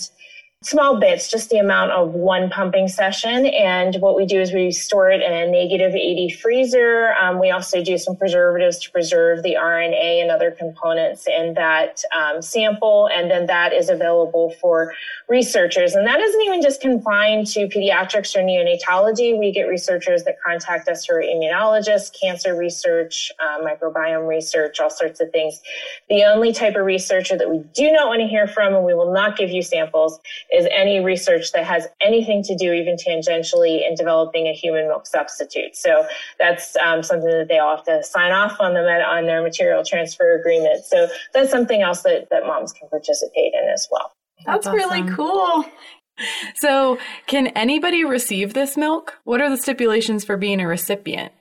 small 0.62 0.98
bits, 0.98 1.30
just 1.30 1.50
the 1.50 1.58
amount 1.58 1.92
of 1.92 2.14
one 2.14 2.48
pumping 2.48 2.88
session. 2.88 3.46
And 3.46 3.96
what 3.96 4.16
we 4.16 4.24
do 4.24 4.40
is 4.40 4.54
we 4.54 4.72
store 4.72 5.10
it 5.10 5.20
in 5.20 5.30
a 5.30 5.50
negative 5.50 5.94
80 5.94 6.30
freezer. 6.30 7.14
Um, 7.20 7.38
we 7.38 7.50
also 7.50 7.84
do 7.84 7.98
some 7.98 8.16
preservatives 8.16 8.78
to 8.78 8.90
preserve 8.90 9.42
the 9.42 9.54
RNA 9.60 10.22
and 10.22 10.30
other 10.30 10.50
components 10.50 11.26
in 11.26 11.54
that 11.54 12.02
um, 12.16 12.40
sample. 12.40 13.08
And 13.12 13.30
then 13.30 13.46
that 13.46 13.74
is 13.74 13.90
available 13.90 14.54
for 14.60 14.94
researchers. 15.28 15.94
And 15.94 16.06
that 16.06 16.20
isn't 16.20 16.42
even 16.42 16.62
just 16.62 16.80
confined 16.80 17.46
to 17.48 17.68
pediatrics 17.68 18.34
or 18.34 18.40
neonatology. 18.40 19.38
We 19.38 19.52
get 19.52 19.64
researchers 19.64 20.24
that 20.24 20.36
contact 20.44 20.88
us 20.88 21.04
who 21.04 21.16
are 21.16 21.22
immunologists, 21.22 22.10
cancer 22.18 22.56
research, 22.56 23.30
uh, 23.40 23.62
microbiome 23.62 24.26
research, 24.26 24.80
all 24.80 24.90
sorts 24.90 25.20
of 25.20 25.30
things. 25.32 25.60
The 26.08 26.24
only 26.24 26.54
type 26.54 26.76
of 26.76 26.86
researcher 26.86 27.36
that 27.36 27.50
we 27.50 27.62
do 27.74 27.92
not 27.92 28.08
want 28.08 28.20
to 28.20 28.26
hear 28.26 28.48
from, 28.48 28.74
and 28.74 28.86
we 28.86 28.94
will 28.94 29.12
not 29.12 29.36
give 29.36 29.50
you 29.50 29.60
samples, 29.60 30.18
is 30.56 30.66
any 30.70 31.04
research 31.04 31.52
that 31.52 31.64
has 31.64 31.86
anything 32.00 32.42
to 32.44 32.56
do 32.56 32.72
even 32.72 32.96
tangentially 32.96 33.86
in 33.86 33.94
developing 33.94 34.46
a 34.46 34.52
human 34.52 34.88
milk 34.88 35.06
substitute. 35.06 35.76
So 35.76 36.06
that's 36.38 36.76
um, 36.76 37.02
something 37.02 37.28
that 37.28 37.48
they 37.48 37.58
all 37.58 37.76
have 37.76 37.84
to 37.84 38.02
sign 38.02 38.32
off 38.32 38.56
on 38.60 38.74
them 38.74 38.84
on 38.84 39.26
their 39.26 39.42
material 39.42 39.84
transfer 39.84 40.38
agreement. 40.38 40.84
So 40.84 41.08
that's 41.34 41.50
something 41.50 41.82
else 41.82 42.02
that, 42.02 42.28
that 42.30 42.46
moms 42.46 42.72
can 42.72 42.88
participate 42.88 43.52
in 43.54 43.68
as 43.72 43.86
well. 43.90 44.12
That's, 44.44 44.64
that's 44.64 44.66
awesome. 44.68 44.76
really 44.76 45.14
cool. 45.14 45.64
So, 46.54 46.98
can 47.26 47.48
anybody 47.48 48.02
receive 48.02 48.54
this 48.54 48.74
milk? 48.74 49.18
What 49.24 49.42
are 49.42 49.50
the 49.50 49.58
stipulations 49.58 50.24
for 50.24 50.38
being 50.38 50.60
a 50.62 50.66
recipient? 50.66 51.32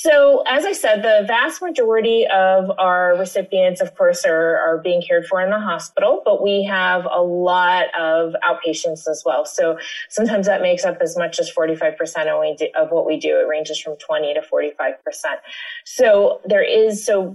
So, 0.00 0.44
as 0.46 0.64
I 0.64 0.74
said, 0.74 1.02
the 1.02 1.24
vast 1.26 1.60
majority 1.60 2.24
of 2.32 2.70
our 2.78 3.16
recipients, 3.18 3.80
of 3.80 3.96
course, 3.96 4.24
are, 4.24 4.56
are 4.56 4.78
being 4.78 5.02
cared 5.02 5.26
for 5.26 5.40
in 5.40 5.50
the 5.50 5.58
hospital, 5.58 6.22
but 6.24 6.40
we 6.40 6.62
have 6.62 7.04
a 7.10 7.20
lot 7.20 7.86
of 7.98 8.32
outpatients 8.44 9.08
as 9.08 9.24
well. 9.26 9.44
So, 9.44 9.76
sometimes 10.08 10.46
that 10.46 10.62
makes 10.62 10.84
up 10.84 10.98
as 11.00 11.16
much 11.16 11.40
as 11.40 11.50
45% 11.50 12.70
of 12.76 12.92
what 12.92 13.06
we 13.06 13.18
do. 13.18 13.40
It 13.40 13.48
ranges 13.48 13.80
from 13.80 13.96
20 13.96 14.34
to 14.34 14.40
45%. 14.40 14.94
So, 15.90 16.42
there 16.44 16.62
is, 16.62 17.04
so 17.04 17.34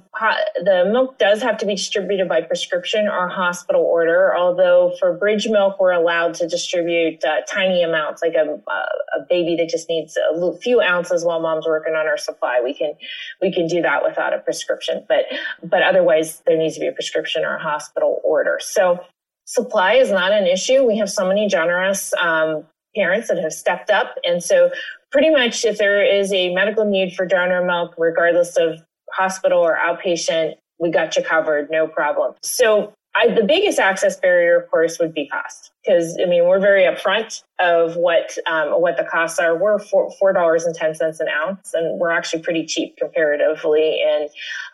the 0.57 0.87
milk 0.91 1.17
does 1.17 1.41
have 1.41 1.57
to 1.57 1.65
be 1.65 1.73
distributed 1.73 2.29
by 2.29 2.41
prescription 2.41 3.07
or 3.07 3.27
hospital 3.27 3.81
order, 3.81 4.37
although 4.37 4.95
for 4.99 5.17
bridge 5.17 5.47
milk, 5.47 5.79
we're 5.79 5.91
allowed 5.91 6.35
to 6.35 6.47
distribute 6.47 7.25
uh, 7.25 7.41
tiny 7.51 7.81
amounts, 7.81 8.21
like 8.21 8.35
a, 8.35 8.61
a 8.69 9.25
baby 9.27 9.55
that 9.55 9.69
just 9.69 9.89
needs 9.89 10.15
a 10.17 10.55
few 10.61 10.81
ounces 10.81 11.25
while 11.25 11.39
mom's 11.39 11.65
working 11.65 11.95
on 11.95 12.05
her 12.05 12.15
supply 12.15 12.61
we 12.63 12.75
can 12.75 12.93
we 13.41 13.51
can 13.51 13.65
do 13.65 13.81
that 13.81 14.03
without 14.03 14.35
a 14.35 14.37
prescription. 14.37 15.03
But 15.09 15.25
but 15.63 15.81
otherwise, 15.81 16.43
there 16.45 16.55
needs 16.55 16.75
to 16.75 16.79
be 16.79 16.87
a 16.87 16.91
prescription 16.91 17.43
or 17.43 17.55
a 17.55 17.59
hospital 17.61 18.21
order. 18.23 18.59
So 18.61 18.99
supply 19.45 19.93
is 19.93 20.11
not 20.11 20.31
an 20.31 20.45
issue. 20.45 20.83
We 20.83 20.99
have 20.99 21.09
so 21.09 21.27
many 21.27 21.47
generous 21.47 22.13
um, 22.21 22.65
parents 22.95 23.29
that 23.29 23.39
have 23.39 23.53
stepped 23.53 23.89
up, 23.89 24.15
and 24.23 24.43
so 24.43 24.69
pretty 25.13 25.29
much 25.29 25.63
if 25.63 25.77
there 25.77 26.03
is 26.03 26.33
a 26.33 26.53
medical 26.53 26.83
need 26.83 27.13
for 27.15 27.25
donor 27.25 27.63
milk, 27.63 27.93
regardless 27.97 28.57
of 28.57 28.81
hospital 29.11 29.59
or 29.59 29.77
outpatient, 29.77 30.55
we 30.79 30.89
got 30.89 31.15
you 31.15 31.23
covered, 31.23 31.69
no 31.69 31.87
problem. 31.87 32.33
So 32.41 32.91
I, 33.15 33.27
the 33.27 33.43
biggest 33.43 33.77
access 33.77 34.19
barrier, 34.19 34.59
of 34.59 34.69
course, 34.71 34.97
would 34.99 35.13
be 35.13 35.27
cost 35.27 35.71
because 35.85 36.17
I 36.19 36.25
mean 36.25 36.45
we're 36.45 36.59
very 36.59 36.81
upfront 36.83 37.43
of 37.63 37.95
what 37.95 38.37
um, 38.45 38.69
what 38.81 38.97
the 38.97 39.05
costs 39.05 39.39
are. 39.39 39.57
We're 39.57 39.79
four 39.79 40.33
dollars 40.33 40.65
and 40.65 40.75
ten 40.75 40.93
cents 40.93 41.19
an 41.19 41.27
ounce, 41.29 41.73
and 41.73 41.99
we're 41.99 42.11
actually 42.11 42.43
pretty 42.43 42.65
cheap 42.65 42.97
comparatively. 42.97 44.01
And 44.05 44.29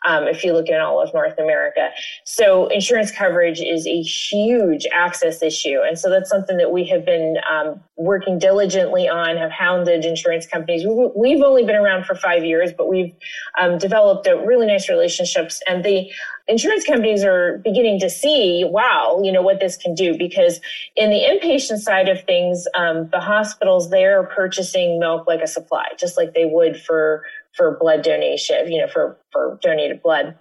um, 0.05 0.27
if 0.27 0.43
you 0.43 0.53
look 0.53 0.69
at 0.69 0.81
all 0.81 1.01
of 1.01 1.13
North 1.13 1.37
America, 1.37 1.89
so 2.25 2.67
insurance 2.67 3.11
coverage 3.11 3.61
is 3.61 3.85
a 3.85 4.01
huge 4.01 4.87
access 4.91 5.43
issue, 5.43 5.79
and 5.85 5.97
so 5.97 6.09
that's 6.09 6.29
something 6.29 6.57
that 6.57 6.71
we 6.71 6.85
have 6.87 7.05
been 7.05 7.37
um, 7.49 7.79
working 7.95 8.39
diligently 8.39 9.07
on. 9.07 9.37
Have 9.37 9.51
hounded 9.51 10.03
insurance 10.05 10.47
companies. 10.47 10.85
We've 11.15 11.41
only 11.41 11.63
been 11.63 11.75
around 11.75 12.05
for 12.05 12.15
five 12.15 12.43
years, 12.43 12.71
but 12.75 12.89
we've 12.89 13.13
um, 13.61 13.77
developed 13.77 14.25
a 14.27 14.35
really 14.35 14.65
nice 14.65 14.89
relationships, 14.89 15.61
and 15.67 15.83
the 15.83 16.09
insurance 16.49 16.83
companies 16.83 17.23
are 17.23 17.59
beginning 17.63 17.99
to 17.99 18.09
see, 18.09 18.65
wow, 18.65 19.21
you 19.23 19.31
know 19.31 19.41
what 19.41 19.59
this 19.59 19.77
can 19.77 19.93
do 19.93 20.17
because 20.17 20.59
in 20.95 21.11
the 21.11 21.19
inpatient 21.19 21.77
side 21.77 22.09
of 22.09 22.23
things, 22.23 22.67
um, 22.79 23.09
the 23.11 23.19
hospitals 23.19 23.89
they're 23.89 24.23
purchasing 24.23 24.99
milk 24.99 25.27
like 25.27 25.41
a 25.41 25.47
supply, 25.47 25.85
just 25.97 26.15
like 26.17 26.33
they 26.33 26.45
would 26.45 26.79
for 26.81 27.23
for 27.55 27.77
blood 27.77 28.03
donation, 28.03 28.71
you 28.71 28.79
know, 28.79 28.87
for 28.87 29.17
for 29.31 29.59
donated 29.61 30.01
blood. 30.01 30.37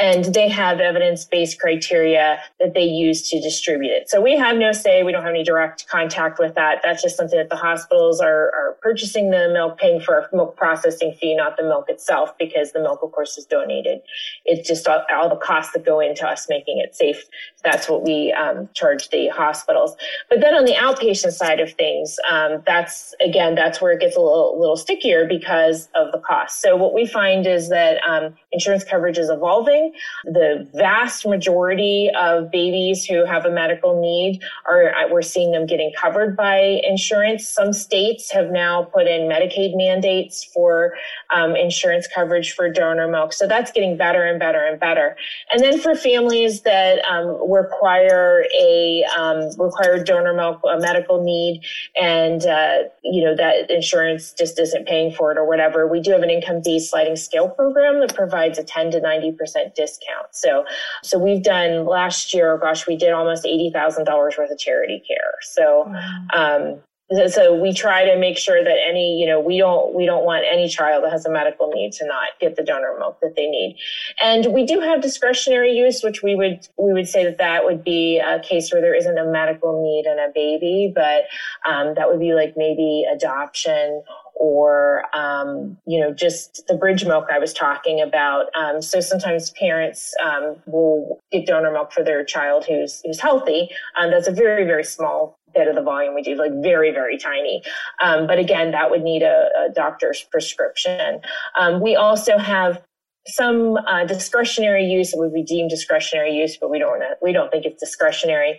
And 0.00 0.24
they 0.26 0.48
have 0.48 0.80
evidence 0.80 1.24
based 1.24 1.60
criteria 1.60 2.40
that 2.60 2.74
they 2.74 2.84
use 2.84 3.28
to 3.30 3.40
distribute 3.40 3.90
it. 3.90 4.08
So 4.08 4.20
we 4.20 4.36
have 4.36 4.56
no 4.56 4.72
say, 4.72 5.02
we 5.02 5.12
don't 5.12 5.22
have 5.22 5.34
any 5.34 5.44
direct 5.44 5.88
contact 5.88 6.38
with 6.38 6.54
that. 6.54 6.80
That's 6.82 7.02
just 7.02 7.16
something 7.16 7.38
that 7.38 7.50
the 7.50 7.56
hospitals 7.56 8.20
are, 8.20 8.52
are 8.54 8.76
purchasing 8.80 9.30
the 9.30 9.50
milk, 9.52 9.78
paying 9.78 10.00
for 10.00 10.18
a 10.18 10.36
milk 10.36 10.56
processing 10.56 11.14
fee, 11.20 11.34
not 11.34 11.56
the 11.56 11.64
milk 11.64 11.86
itself, 11.88 12.36
because 12.38 12.72
the 12.72 12.80
milk, 12.80 13.00
of 13.02 13.12
course, 13.12 13.36
is 13.36 13.46
donated. 13.46 14.00
It's 14.44 14.66
just 14.66 14.86
all, 14.86 15.04
all 15.12 15.28
the 15.28 15.36
costs 15.36 15.72
that 15.72 15.84
go 15.84 16.00
into 16.00 16.26
us 16.26 16.46
making 16.48 16.78
it 16.78 16.94
safe. 16.94 17.24
That's 17.64 17.88
what 17.88 18.04
we 18.04 18.32
um, 18.32 18.68
charge 18.74 19.10
the 19.10 19.28
hospitals. 19.28 19.96
But 20.30 20.40
then 20.40 20.54
on 20.54 20.64
the 20.64 20.74
outpatient 20.74 21.32
side 21.32 21.60
of 21.60 21.72
things, 21.72 22.16
um, 22.30 22.62
that's 22.64 23.14
again, 23.20 23.54
that's 23.54 23.80
where 23.80 23.92
it 23.92 24.00
gets 24.00 24.16
a 24.16 24.20
little, 24.20 24.58
little 24.58 24.76
stickier 24.76 25.26
because 25.26 25.88
of 25.94 26.12
the 26.12 26.18
cost. 26.18 26.62
So 26.62 26.76
what 26.76 26.94
we 26.94 27.06
find 27.06 27.46
is 27.46 27.68
that 27.70 27.98
um, 28.08 28.27
insurance 28.52 28.84
coverage 28.84 29.18
is 29.18 29.30
evolving. 29.30 29.92
The 30.24 30.68
vast 30.74 31.26
majority 31.26 32.10
of 32.18 32.50
babies 32.50 33.04
who 33.04 33.24
have 33.24 33.44
a 33.44 33.50
medical 33.50 34.00
need 34.00 34.42
are, 34.66 34.92
we're 35.10 35.22
seeing 35.22 35.52
them 35.52 35.66
getting 35.66 35.92
covered 36.00 36.36
by 36.36 36.80
insurance. 36.84 37.48
Some 37.48 37.72
states 37.72 38.30
have 38.32 38.50
now 38.50 38.84
put 38.84 39.06
in 39.06 39.28
Medicaid 39.28 39.76
mandates 39.76 40.44
for 40.44 40.94
um, 41.34 41.56
insurance 41.56 42.08
coverage 42.12 42.52
for 42.52 42.70
donor 42.70 43.08
milk. 43.08 43.32
So 43.32 43.46
that's 43.46 43.70
getting 43.72 43.96
better 43.96 44.24
and 44.24 44.38
better 44.38 44.64
and 44.64 44.78
better. 44.78 45.16
And 45.52 45.62
then 45.62 45.78
for 45.78 45.94
families 45.94 46.62
that 46.62 47.04
um, 47.04 47.38
require 47.50 48.44
a 48.54 49.04
um, 49.18 49.50
require 49.58 50.02
donor 50.02 50.34
milk, 50.34 50.60
a 50.68 50.78
medical 50.78 51.22
need, 51.22 51.62
and 51.96 52.44
uh, 52.46 52.78
you 53.02 53.24
know 53.24 53.34
that 53.36 53.70
insurance 53.70 54.32
just 54.32 54.58
isn't 54.58 54.86
paying 54.86 55.12
for 55.12 55.32
it 55.32 55.38
or 55.38 55.46
whatever, 55.46 55.86
we 55.86 56.00
do 56.00 56.12
have 56.12 56.22
an 56.22 56.30
income-based 56.30 56.90
sliding 56.90 57.16
scale 57.16 57.48
program 57.48 58.00
that 58.00 58.14
provides 58.18 58.58
a 58.58 58.64
10 58.64 58.90
to 58.90 59.00
90% 59.00 59.74
discount. 59.74 60.26
So, 60.32 60.64
so 61.02 61.18
we've 61.18 61.42
done 61.42 61.86
last 61.86 62.34
year, 62.34 62.58
gosh, 62.58 62.86
we 62.86 62.96
did 62.96 63.12
almost 63.12 63.44
$80,000 63.44 64.06
worth 64.36 64.50
of 64.50 64.58
charity 64.58 65.00
care. 65.08 65.34
So, 65.42 65.94
um, 66.34 66.80
so 67.28 67.54
we 67.54 67.72
try 67.72 68.04
to 68.04 68.18
make 68.18 68.36
sure 68.36 68.62
that 68.62 68.76
any 68.86 69.18
you 69.18 69.26
know 69.26 69.40
we 69.40 69.56
don't 69.56 69.94
we 69.94 70.04
don't 70.04 70.26
want 70.26 70.44
any 70.46 70.68
child 70.68 71.02
that 71.02 71.10
has 71.10 71.24
a 71.24 71.30
medical 71.30 71.70
need 71.70 71.90
to 71.90 72.06
not 72.06 72.28
get 72.38 72.54
the 72.56 72.62
donor 72.62 72.94
milk 72.98 73.18
that 73.22 73.34
they 73.34 73.46
need 73.46 73.78
and 74.20 74.52
we 74.52 74.66
do 74.66 74.80
have 74.80 75.00
discretionary 75.00 75.72
use 75.72 76.02
which 76.02 76.22
we 76.22 76.34
would 76.34 76.68
we 76.76 76.92
would 76.92 77.08
say 77.08 77.24
that 77.24 77.38
that 77.38 77.64
would 77.64 77.82
be 77.82 78.18
a 78.18 78.40
case 78.40 78.70
where 78.70 78.82
there 78.82 78.94
isn't 78.94 79.16
a 79.16 79.24
medical 79.24 79.82
need 79.82 80.04
in 80.04 80.18
a 80.18 80.28
baby 80.34 80.92
but 80.94 81.24
um, 81.66 81.94
that 81.94 82.10
would 82.10 82.20
be 82.20 82.34
like 82.34 82.52
maybe 82.58 83.06
adoption 83.10 84.02
or 84.38 85.04
um, 85.16 85.76
you 85.86 86.00
know 86.00 86.12
just 86.12 86.64
the 86.68 86.74
bridge 86.74 87.04
milk 87.04 87.26
I 87.32 87.38
was 87.38 87.52
talking 87.52 88.00
about. 88.00 88.46
Um, 88.56 88.80
so 88.80 89.00
sometimes 89.00 89.50
parents 89.50 90.14
um, 90.24 90.56
will 90.66 91.20
get 91.30 91.46
donor 91.46 91.72
milk 91.72 91.92
for 91.92 92.02
their 92.02 92.24
child 92.24 92.64
who's 92.66 93.02
who's 93.04 93.20
healthy. 93.20 93.68
Um, 94.00 94.10
that's 94.10 94.28
a 94.28 94.32
very 94.32 94.64
very 94.64 94.84
small 94.84 95.36
bit 95.54 95.66
of 95.66 95.74
the 95.74 95.82
volume 95.82 96.14
we 96.14 96.22
do, 96.22 96.36
like 96.36 96.52
very 96.62 96.92
very 96.92 97.18
tiny. 97.18 97.62
Um, 98.02 98.26
but 98.26 98.38
again, 98.38 98.70
that 98.70 98.90
would 98.90 99.02
need 99.02 99.22
a, 99.22 99.48
a 99.66 99.72
doctor's 99.74 100.24
prescription. 100.30 101.20
Um, 101.58 101.82
we 101.82 101.96
also 101.96 102.38
have 102.38 102.80
some 103.26 103.76
uh, 103.76 104.06
discretionary 104.06 104.84
use 104.84 105.10
that 105.10 105.18
would 105.18 105.34
be 105.34 105.42
deemed 105.42 105.68
discretionary 105.68 106.32
use, 106.34 106.56
but 106.56 106.70
we 106.70 106.78
don't 106.78 107.02
we 107.20 107.32
don't 107.32 107.50
think 107.50 107.66
it's 107.66 107.80
discretionary. 107.80 108.58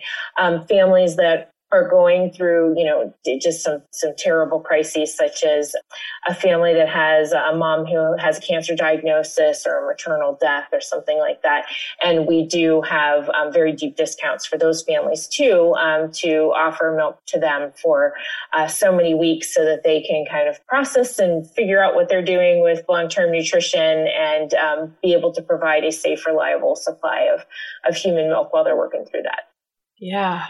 Families 0.68 1.16
that 1.16 1.50
are 1.72 1.88
going 1.88 2.32
through, 2.32 2.74
you 2.76 2.84
know, 2.84 3.14
just 3.40 3.62
some, 3.62 3.82
some 3.92 4.10
terrible 4.18 4.60
crises, 4.60 5.14
such 5.14 5.44
as 5.44 5.74
a 6.26 6.34
family 6.34 6.74
that 6.74 6.88
has 6.88 7.32
a 7.32 7.54
mom 7.54 7.86
who 7.86 8.16
has 8.18 8.38
a 8.38 8.40
cancer 8.40 8.74
diagnosis 8.74 9.64
or 9.66 9.84
a 9.84 9.86
maternal 9.86 10.36
death 10.40 10.68
or 10.72 10.80
something 10.80 11.18
like 11.18 11.42
that. 11.42 11.66
And 12.02 12.26
we 12.26 12.44
do 12.44 12.82
have 12.82 13.28
um, 13.30 13.52
very 13.52 13.72
deep 13.72 13.96
discounts 13.96 14.46
for 14.46 14.58
those 14.58 14.82
families 14.82 15.28
too, 15.28 15.74
um, 15.74 16.10
to 16.12 16.52
offer 16.56 16.94
milk 16.96 17.20
to 17.26 17.38
them 17.38 17.72
for 17.80 18.14
uh, 18.52 18.66
so 18.66 18.94
many 18.94 19.14
weeks 19.14 19.54
so 19.54 19.64
that 19.64 19.84
they 19.84 20.02
can 20.02 20.24
kind 20.28 20.48
of 20.48 20.64
process 20.66 21.18
and 21.18 21.48
figure 21.50 21.82
out 21.82 21.94
what 21.94 22.08
they're 22.08 22.24
doing 22.24 22.62
with 22.62 22.84
long-term 22.88 23.30
nutrition 23.30 24.08
and 24.08 24.54
um, 24.54 24.94
be 25.02 25.12
able 25.12 25.32
to 25.32 25.42
provide 25.42 25.84
a 25.84 25.92
safe, 25.92 26.26
reliable 26.26 26.74
supply 26.74 27.28
of, 27.32 27.44
of 27.88 27.94
human 27.94 28.28
milk 28.28 28.52
while 28.52 28.64
they're 28.64 28.76
working 28.76 29.04
through 29.04 29.22
that. 29.22 29.44
Yeah, 29.98 30.46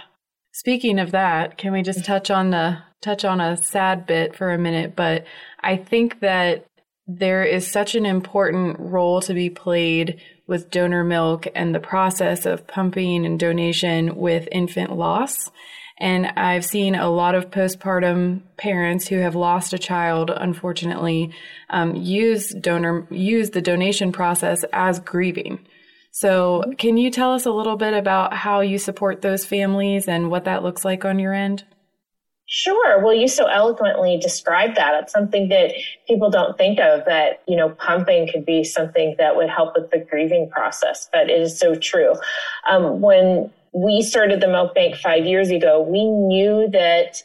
Speaking 0.52 0.98
of 0.98 1.12
that, 1.12 1.56
can 1.58 1.72
we 1.72 1.82
just 1.82 2.04
touch 2.04 2.30
on 2.30 2.50
the 2.50 2.78
touch 3.00 3.24
on 3.24 3.40
a 3.40 3.56
sad 3.56 4.06
bit 4.06 4.36
for 4.36 4.52
a 4.52 4.58
minute? 4.58 4.96
But 4.96 5.24
I 5.60 5.76
think 5.76 6.20
that 6.20 6.66
there 7.06 7.44
is 7.44 7.66
such 7.66 7.94
an 7.94 8.06
important 8.06 8.78
role 8.78 9.20
to 9.22 9.34
be 9.34 9.50
played 9.50 10.20
with 10.46 10.70
donor 10.70 11.04
milk 11.04 11.46
and 11.54 11.74
the 11.74 11.80
process 11.80 12.46
of 12.46 12.66
pumping 12.66 13.24
and 13.24 13.38
donation 13.38 14.16
with 14.16 14.48
infant 14.50 14.96
loss. 14.96 15.50
And 15.98 16.26
I've 16.26 16.64
seen 16.64 16.94
a 16.94 17.10
lot 17.10 17.34
of 17.34 17.50
postpartum 17.50 18.40
parents 18.56 19.06
who 19.06 19.18
have 19.18 19.34
lost 19.34 19.74
a 19.74 19.78
child, 19.78 20.30
unfortunately, 20.34 21.32
um, 21.68 21.94
use 21.94 22.48
donor 22.54 23.06
use 23.10 23.50
the 23.50 23.60
donation 23.60 24.10
process 24.10 24.64
as 24.72 24.98
grieving. 24.98 25.64
So, 26.12 26.64
can 26.76 26.96
you 26.96 27.10
tell 27.10 27.32
us 27.32 27.46
a 27.46 27.52
little 27.52 27.76
bit 27.76 27.94
about 27.94 28.34
how 28.34 28.60
you 28.60 28.78
support 28.78 29.22
those 29.22 29.44
families 29.44 30.08
and 30.08 30.30
what 30.30 30.44
that 30.44 30.62
looks 30.62 30.84
like 30.84 31.04
on 31.04 31.18
your 31.18 31.32
end? 31.32 31.64
Sure. 32.52 33.00
Well, 33.00 33.14
you 33.14 33.28
so 33.28 33.46
eloquently 33.46 34.18
described 34.18 34.76
that. 34.76 35.04
It's 35.04 35.12
something 35.12 35.50
that 35.50 35.72
people 36.08 36.30
don't 36.30 36.58
think 36.58 36.80
of 36.80 37.04
that, 37.04 37.44
you 37.46 37.56
know, 37.56 37.68
pumping 37.68 38.28
could 38.28 38.44
be 38.44 38.64
something 38.64 39.14
that 39.18 39.36
would 39.36 39.48
help 39.48 39.76
with 39.76 39.92
the 39.92 39.98
grieving 39.98 40.50
process, 40.50 41.08
but 41.12 41.30
it 41.30 41.40
is 41.40 41.56
so 41.56 41.76
true. 41.76 42.14
Um, 42.68 43.00
when 43.00 43.52
we 43.72 44.02
started 44.02 44.40
the 44.40 44.48
milk 44.48 44.74
bank 44.74 44.96
five 44.96 45.26
years 45.26 45.50
ago, 45.50 45.80
we 45.80 46.04
knew 46.04 46.68
that 46.72 47.22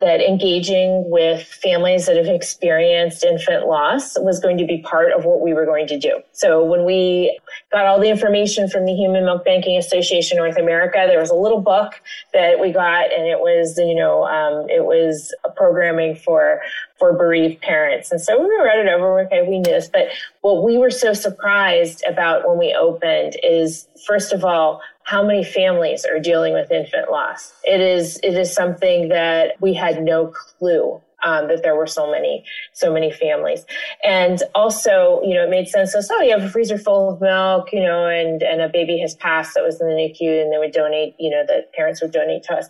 that 0.00 0.20
engaging 0.20 1.04
with 1.10 1.42
families 1.42 2.06
that 2.06 2.16
have 2.16 2.26
experienced 2.26 3.22
infant 3.22 3.66
loss 3.66 4.18
was 4.20 4.40
going 4.40 4.56
to 4.56 4.64
be 4.64 4.78
part 4.78 5.12
of 5.12 5.26
what 5.26 5.42
we 5.42 5.52
were 5.52 5.66
going 5.66 5.86
to 5.86 5.98
do. 5.98 6.20
So 6.32 6.64
when 6.64 6.86
we 6.86 7.38
got 7.70 7.84
all 7.84 8.00
the 8.00 8.08
information 8.08 8.68
from 8.68 8.86
the 8.86 8.94
Human 8.94 9.26
Milk 9.26 9.44
Banking 9.44 9.76
Association 9.76 10.38
North 10.38 10.56
America, 10.56 11.04
there 11.06 11.20
was 11.20 11.28
a 11.28 11.34
little 11.34 11.60
book 11.60 12.00
that 12.32 12.58
we 12.58 12.72
got 12.72 13.12
and 13.12 13.26
it 13.26 13.40
was, 13.40 13.76
you 13.76 13.94
know, 13.94 14.24
um, 14.24 14.70
it 14.70 14.84
was 14.86 15.34
programming 15.54 16.16
for 16.16 16.62
for 16.98 17.12
bereaved 17.14 17.60
parents. 17.62 18.12
And 18.12 18.20
so 18.20 18.38
we 18.38 18.48
read 18.62 18.78
it 18.78 18.88
over, 18.88 19.20
okay, 19.20 19.42
we 19.42 19.58
knew 19.58 19.64
this. 19.64 19.88
But 19.88 20.08
what 20.42 20.62
we 20.62 20.76
were 20.76 20.90
so 20.90 21.14
surprised 21.14 22.04
about 22.06 22.46
when 22.46 22.58
we 22.58 22.74
opened 22.74 23.36
is, 23.42 23.88
first 24.06 24.32
of 24.32 24.44
all, 24.44 24.82
how 25.10 25.26
many 25.26 25.42
families 25.42 26.04
are 26.04 26.20
dealing 26.20 26.52
with 26.52 26.70
infant 26.70 27.10
loss. 27.10 27.52
It 27.64 27.80
is 27.80 28.20
it 28.22 28.34
is 28.34 28.54
something 28.54 29.08
that 29.08 29.60
we 29.60 29.74
had 29.74 30.04
no 30.04 30.28
clue 30.28 31.00
um, 31.24 31.48
that 31.48 31.64
there 31.64 31.74
were 31.74 31.88
so 31.88 32.08
many 32.08 32.44
so 32.74 32.92
many 32.92 33.10
families, 33.10 33.64
and 34.04 34.40
also 34.54 35.20
you 35.24 35.34
know 35.34 35.42
it 35.42 35.50
made 35.50 35.66
sense. 35.66 35.92
So, 35.92 36.00
oh, 36.12 36.22
you 36.22 36.30
have 36.30 36.44
a 36.44 36.48
freezer 36.48 36.78
full 36.78 37.10
of 37.10 37.20
milk, 37.20 37.72
you 37.72 37.82
know, 37.82 38.06
and 38.06 38.40
and 38.44 38.60
a 38.60 38.68
baby 38.68 39.00
has 39.00 39.16
passed 39.16 39.54
that 39.54 39.64
was 39.64 39.80
in 39.80 39.88
the 39.88 39.94
NICU, 39.94 40.42
and 40.42 40.52
they 40.52 40.58
would 40.58 40.72
donate. 40.72 41.16
You 41.18 41.30
know, 41.30 41.42
the 41.44 41.64
parents 41.74 42.00
would 42.00 42.12
donate 42.12 42.44
to 42.44 42.54
us. 42.54 42.68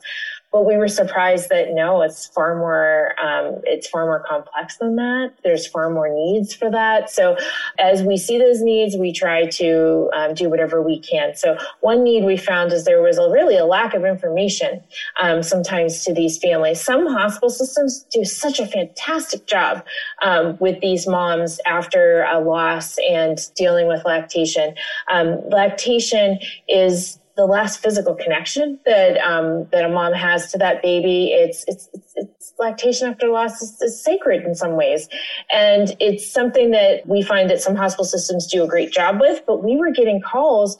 But 0.52 0.66
we 0.66 0.76
were 0.76 0.88
surprised 0.88 1.48
that 1.50 1.72
no, 1.72 2.02
it's 2.02 2.26
far 2.26 2.56
more, 2.56 3.14
um, 3.22 3.60
it's 3.64 3.88
far 3.88 4.04
more 4.04 4.24
complex 4.28 4.76
than 4.78 4.96
that. 4.96 5.32
There's 5.44 5.66
far 5.66 5.90
more 5.90 6.08
needs 6.12 6.52
for 6.52 6.70
that. 6.70 7.08
So 7.08 7.36
as 7.78 8.02
we 8.02 8.16
see 8.16 8.36
those 8.36 8.60
needs, 8.60 8.96
we 8.96 9.12
try 9.12 9.46
to 9.46 10.10
um, 10.12 10.34
do 10.34 10.50
whatever 10.50 10.82
we 10.82 10.98
can. 10.98 11.36
So 11.36 11.56
one 11.80 12.02
need 12.02 12.24
we 12.24 12.36
found 12.36 12.72
is 12.72 12.84
there 12.84 13.00
was 13.00 13.16
a, 13.16 13.30
really 13.30 13.56
a 13.56 13.64
lack 13.64 13.94
of 13.94 14.04
information 14.04 14.82
um, 15.22 15.44
sometimes 15.44 16.04
to 16.04 16.12
these 16.12 16.38
families. 16.38 16.80
Some 16.80 17.06
hospital 17.06 17.50
systems 17.50 18.04
do 18.10 18.24
such 18.24 18.58
a 18.58 18.66
fantastic 18.66 19.46
job 19.46 19.84
um, 20.22 20.56
with 20.58 20.80
these 20.80 21.06
moms 21.06 21.60
after 21.64 22.22
a 22.22 22.40
loss 22.40 22.96
and 23.08 23.38
dealing 23.54 23.86
with 23.86 24.04
lactation. 24.04 24.74
Um, 25.08 25.48
lactation 25.48 26.40
is 26.68 27.19
the 27.40 27.46
last 27.46 27.82
physical 27.82 28.14
connection 28.14 28.78
that 28.84 29.16
um, 29.18 29.66
that 29.72 29.86
a 29.86 29.88
mom 29.88 30.12
has 30.12 30.52
to 30.52 30.58
that 30.58 30.82
baby. 30.82 31.32
It's 31.32 31.64
it's, 31.66 31.88
it's, 31.94 32.12
it's 32.16 32.52
lactation 32.58 33.08
after 33.08 33.28
loss 33.28 33.62
is, 33.62 33.80
is, 33.80 34.04
sacred 34.04 34.44
in 34.44 34.54
some 34.54 34.76
ways, 34.76 35.08
and 35.50 35.96
it's 36.00 36.30
something 36.30 36.70
that 36.72 37.06
we 37.06 37.22
find 37.22 37.48
that 37.48 37.62
some 37.62 37.74
hospital 37.74 38.04
systems 38.04 38.46
do 38.46 38.62
a 38.62 38.68
great 38.68 38.92
job 38.92 39.20
with. 39.20 39.42
But 39.46 39.64
we 39.64 39.74
were 39.76 39.90
getting 39.90 40.20
calls 40.20 40.76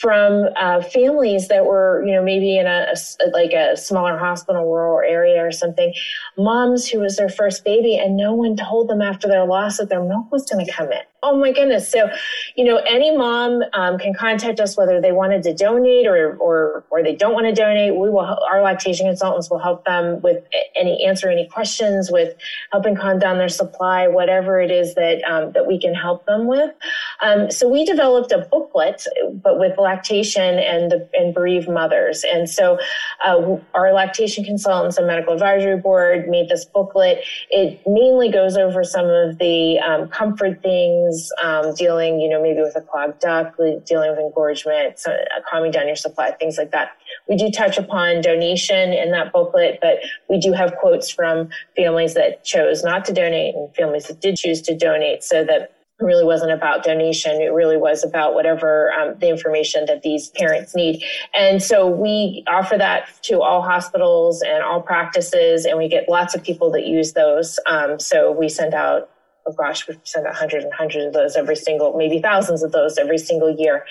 from 0.00 0.44
uh, 0.56 0.80
families 0.82 1.48
that 1.48 1.64
were, 1.64 2.04
you 2.06 2.14
know, 2.14 2.22
maybe 2.22 2.56
in 2.56 2.66
a, 2.66 2.92
a, 2.92 3.26
like 3.30 3.52
a 3.52 3.76
smaller 3.76 4.16
hospital, 4.16 4.64
rural 4.64 5.00
area 5.00 5.44
or 5.44 5.50
something, 5.50 5.92
moms 6.38 6.88
who 6.88 7.00
was 7.00 7.16
their 7.16 7.28
first 7.28 7.64
baby, 7.64 7.96
and 7.96 8.16
no 8.16 8.32
one 8.32 8.56
told 8.56 8.88
them 8.88 9.02
after 9.02 9.28
their 9.28 9.46
loss 9.46 9.78
that 9.78 9.88
their 9.88 10.02
milk 10.02 10.30
was 10.30 10.44
going 10.46 10.64
to 10.64 10.72
come 10.72 10.92
in. 10.92 11.00
Oh 11.22 11.36
my 11.36 11.50
goodness! 11.50 11.90
So, 11.90 12.08
you 12.56 12.64
know, 12.64 12.76
any 12.86 13.16
mom 13.16 13.62
um, 13.72 13.98
can 13.98 14.14
contact 14.14 14.60
us 14.60 14.76
whether 14.76 15.00
they 15.00 15.12
wanted 15.12 15.42
to 15.44 15.54
donate 15.54 16.06
or 16.06 16.36
or 16.36 16.84
or 16.90 17.02
they 17.02 17.16
don't 17.16 17.32
want 17.32 17.46
to 17.46 17.52
donate. 17.52 17.96
We 17.96 18.10
will 18.10 18.38
our 18.48 18.62
lactation 18.62 19.06
consultants 19.06 19.50
will 19.50 19.58
help 19.58 19.84
them 19.84 20.20
with 20.20 20.44
any 20.76 21.04
answer 21.04 21.28
any 21.28 21.48
questions, 21.48 22.12
with 22.12 22.36
helping 22.70 22.96
calm 22.96 23.18
down 23.18 23.38
their 23.38 23.48
supply, 23.48 24.06
whatever 24.06 24.60
it 24.60 24.70
is 24.70 24.94
that 24.94 25.24
um, 25.24 25.52
that 25.52 25.66
we 25.66 25.80
can 25.80 25.94
help 25.94 26.26
them 26.26 26.46
with. 26.46 26.72
Um, 27.20 27.50
so 27.50 27.68
we 27.68 27.84
developed 27.84 28.30
a 28.30 28.46
booklet, 28.50 29.04
but 29.32 29.58
with 29.58 29.78
lactation 29.78 30.58
and 30.58 30.92
the 30.92 31.08
and 31.14 31.34
bereaved 31.34 31.68
mothers. 31.68 32.24
And 32.24 32.48
so 32.48 32.78
uh, 33.26 33.56
our 33.74 33.92
lactation 33.92 34.44
consultants 34.44 34.96
and 34.98 35.06
medical 35.06 35.32
advisory 35.32 35.78
board 35.78 36.25
made 36.28 36.48
this 36.48 36.64
booklet. 36.64 37.24
It 37.50 37.80
mainly 37.86 38.30
goes 38.30 38.56
over 38.56 38.84
some 38.84 39.06
of 39.06 39.38
the 39.38 39.78
um, 39.78 40.08
comfort 40.08 40.62
things, 40.62 41.30
um, 41.42 41.74
dealing, 41.74 42.20
you 42.20 42.28
know, 42.28 42.42
maybe 42.42 42.60
with 42.60 42.76
a 42.76 42.80
clogged 42.80 43.20
duct, 43.20 43.56
dealing 43.86 44.10
with 44.10 44.18
engorgement, 44.18 44.98
so, 44.98 45.12
uh, 45.12 45.40
calming 45.48 45.70
down 45.70 45.86
your 45.86 45.96
supply, 45.96 46.32
things 46.32 46.58
like 46.58 46.70
that. 46.72 46.92
We 47.28 47.36
do 47.36 47.50
touch 47.50 47.78
upon 47.78 48.20
donation 48.20 48.92
in 48.92 49.10
that 49.12 49.32
booklet, 49.32 49.78
but 49.80 49.98
we 50.28 50.38
do 50.38 50.52
have 50.52 50.74
quotes 50.76 51.10
from 51.10 51.48
families 51.76 52.14
that 52.14 52.44
chose 52.44 52.82
not 52.82 53.04
to 53.06 53.12
donate 53.12 53.54
and 53.54 53.74
families 53.74 54.06
that 54.06 54.20
did 54.20 54.36
choose 54.36 54.60
to 54.62 54.76
donate 54.76 55.22
so 55.22 55.44
that 55.44 55.75
it 55.98 56.04
really 56.04 56.24
wasn't 56.24 56.52
about 56.52 56.84
donation. 56.84 57.40
It 57.40 57.52
really 57.52 57.78
was 57.78 58.04
about 58.04 58.34
whatever 58.34 58.92
um, 58.92 59.14
the 59.18 59.28
information 59.28 59.86
that 59.86 60.02
these 60.02 60.28
parents 60.28 60.74
need. 60.74 61.02
And 61.34 61.62
so 61.62 61.86
we 61.86 62.44
offer 62.46 62.76
that 62.76 63.08
to 63.22 63.40
all 63.40 63.62
hospitals 63.62 64.42
and 64.42 64.62
all 64.62 64.82
practices, 64.82 65.64
and 65.64 65.78
we 65.78 65.88
get 65.88 66.08
lots 66.08 66.34
of 66.34 66.42
people 66.42 66.70
that 66.72 66.86
use 66.86 67.14
those. 67.14 67.58
Um, 67.66 67.98
so 67.98 68.30
we 68.30 68.48
send 68.48 68.74
out 68.74 69.10
oh 69.46 69.52
gosh, 69.52 69.86
we 69.86 69.96
send 70.02 70.26
out 70.26 70.34
hundreds 70.34 70.64
and 70.64 70.74
hundreds 70.74 71.06
of 71.06 71.12
those 71.12 71.36
every 71.36 71.56
single, 71.56 71.96
maybe 71.96 72.20
thousands 72.20 72.62
of 72.62 72.72
those 72.72 72.98
every 72.98 73.18
single 73.18 73.50
year. 73.50 73.84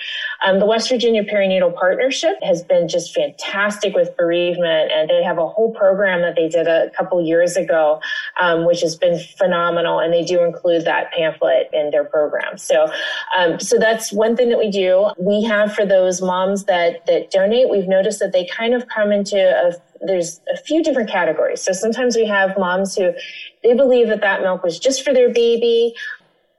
Um, 0.44 0.58
the 0.58 0.66
West 0.66 0.88
Virginia 0.88 1.24
Perinatal 1.24 1.74
Partnership 1.74 2.36
has 2.42 2.62
been 2.62 2.88
just 2.88 3.14
fantastic 3.14 3.94
with 3.94 4.16
bereavement, 4.16 4.92
and 4.92 5.08
they 5.08 5.22
have 5.22 5.38
a 5.38 5.48
whole 5.48 5.72
program 5.72 6.20
that 6.22 6.36
they 6.36 6.48
did 6.48 6.66
a 6.66 6.90
couple 6.90 7.24
years 7.24 7.56
ago, 7.56 8.00
um, 8.40 8.66
which 8.66 8.80
has 8.80 8.96
been 8.96 9.18
phenomenal. 9.38 9.98
And 9.98 10.12
they 10.12 10.24
do 10.24 10.44
include 10.44 10.84
that 10.84 11.12
pamphlet 11.12 11.70
in 11.72 11.90
their 11.90 12.04
program. 12.04 12.58
So, 12.58 12.88
um, 13.36 13.58
so 13.58 13.78
that's 13.78 14.12
one 14.12 14.36
thing 14.36 14.50
that 14.50 14.58
we 14.58 14.70
do. 14.70 15.10
We 15.18 15.42
have 15.44 15.74
for 15.74 15.86
those 15.86 16.20
moms 16.20 16.64
that 16.64 17.06
that 17.06 17.30
donate. 17.30 17.70
We've 17.70 17.88
noticed 17.88 18.20
that 18.20 18.32
they 18.32 18.46
kind 18.46 18.74
of 18.74 18.88
come 18.88 19.12
into 19.12 19.36
a 19.36 19.72
there's 20.00 20.40
a 20.52 20.56
few 20.56 20.82
different 20.82 21.10
categories. 21.10 21.62
So 21.62 21.72
sometimes 21.72 22.16
we 22.16 22.26
have 22.26 22.58
moms 22.58 22.96
who 22.96 23.12
they 23.66 23.74
believe 23.74 24.06
that 24.08 24.20
that 24.20 24.42
milk 24.42 24.62
was 24.62 24.78
just 24.78 25.02
for 25.02 25.12
their 25.12 25.28
baby. 25.28 25.94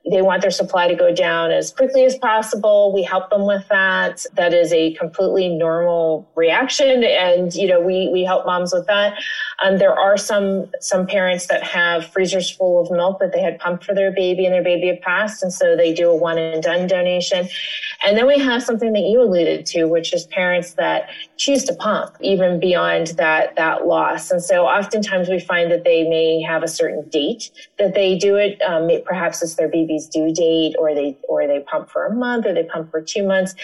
They 0.10 0.22
want 0.22 0.42
their 0.42 0.52
supply 0.52 0.88
to 0.88 0.96
go 0.96 1.14
down 1.14 1.52
as 1.52 1.72
quickly 1.72 2.06
as 2.06 2.18
possible. 2.18 2.94
We 2.94 3.04
help 3.04 3.30
them 3.30 3.46
with 3.46 3.66
that. 3.70 4.26
That 4.36 4.54
is 4.54 4.72
a 4.74 4.94
completely 4.94 5.50
normal 5.50 6.30
reaction. 6.36 7.04
And, 7.04 7.54
you 7.54 7.68
know, 7.68 7.82
we, 7.82 8.10
we 8.12 8.24
help 8.24 8.46
moms 8.46 8.74
with 8.74 8.88
that. 8.88 9.18
Um, 9.64 9.78
there 9.78 9.98
are 9.98 10.18
some, 10.18 10.70
some 10.80 11.08
parents 11.08 11.48
that 11.48 11.64
have 11.64 12.06
freezers 12.08 12.50
full 12.50 12.82
of 12.82 12.92
milk 12.92 13.20
that 13.20 13.34
they 13.34 13.42
had 13.42 13.60
pumped 13.60 13.84
for 13.84 13.94
their 13.94 14.12
baby 14.12 14.46
and 14.46 14.54
their 14.54 14.64
baby 14.64 14.88
had 14.88 15.02
passed. 15.02 15.44
And 15.44 15.52
so 15.52 15.76
they 15.76 15.94
do 15.94 16.10
a 16.10 16.16
one 16.16 16.38
and 16.38 16.64
done 16.64 16.88
donation. 16.88 17.50
And 18.04 18.18
then 18.18 18.28
we 18.28 18.40
have 18.40 18.64
something 18.64 18.94
that 18.94 19.02
you 19.02 19.22
alluded 19.22 19.66
to, 19.68 19.86
which 19.86 20.14
is 20.14 20.26
parents 20.26 20.74
that 20.74 21.10
choose 21.38 21.64
to 21.66 21.74
pump 21.76 22.16
even 22.22 22.60
beyond 22.60 23.08
that, 23.18 23.56
that 23.56 23.86
loss. 23.88 24.32
And 24.32 24.42
so 24.42 24.66
oftentimes 24.66 25.30
we 25.30 25.40
find 25.40 25.72
that 25.72 25.84
they 25.84 26.08
may 26.08 26.42
have 26.42 26.64
a 26.64 26.68
certain 26.68 27.08
date 27.10 27.52
that 27.80 27.94
they 27.94 28.18
do 28.18 28.36
it. 28.36 28.62
Um, 28.62 28.90
perhaps 29.06 29.42
it's 29.42 29.56
their 29.56 29.68
baby's 29.68 30.08
due 30.08 30.34
date 30.34 30.76
or 30.78 30.94
they, 30.94 31.18
or 31.28 31.48
they 31.48 31.60
pump 31.62 31.90
for 31.90 32.06
a 32.06 32.14
month 32.14 32.46
or 32.46 32.54
they 32.54 32.64
pump 32.64 32.92
for 32.92 33.02
two 33.02 33.26
months. 33.26 33.56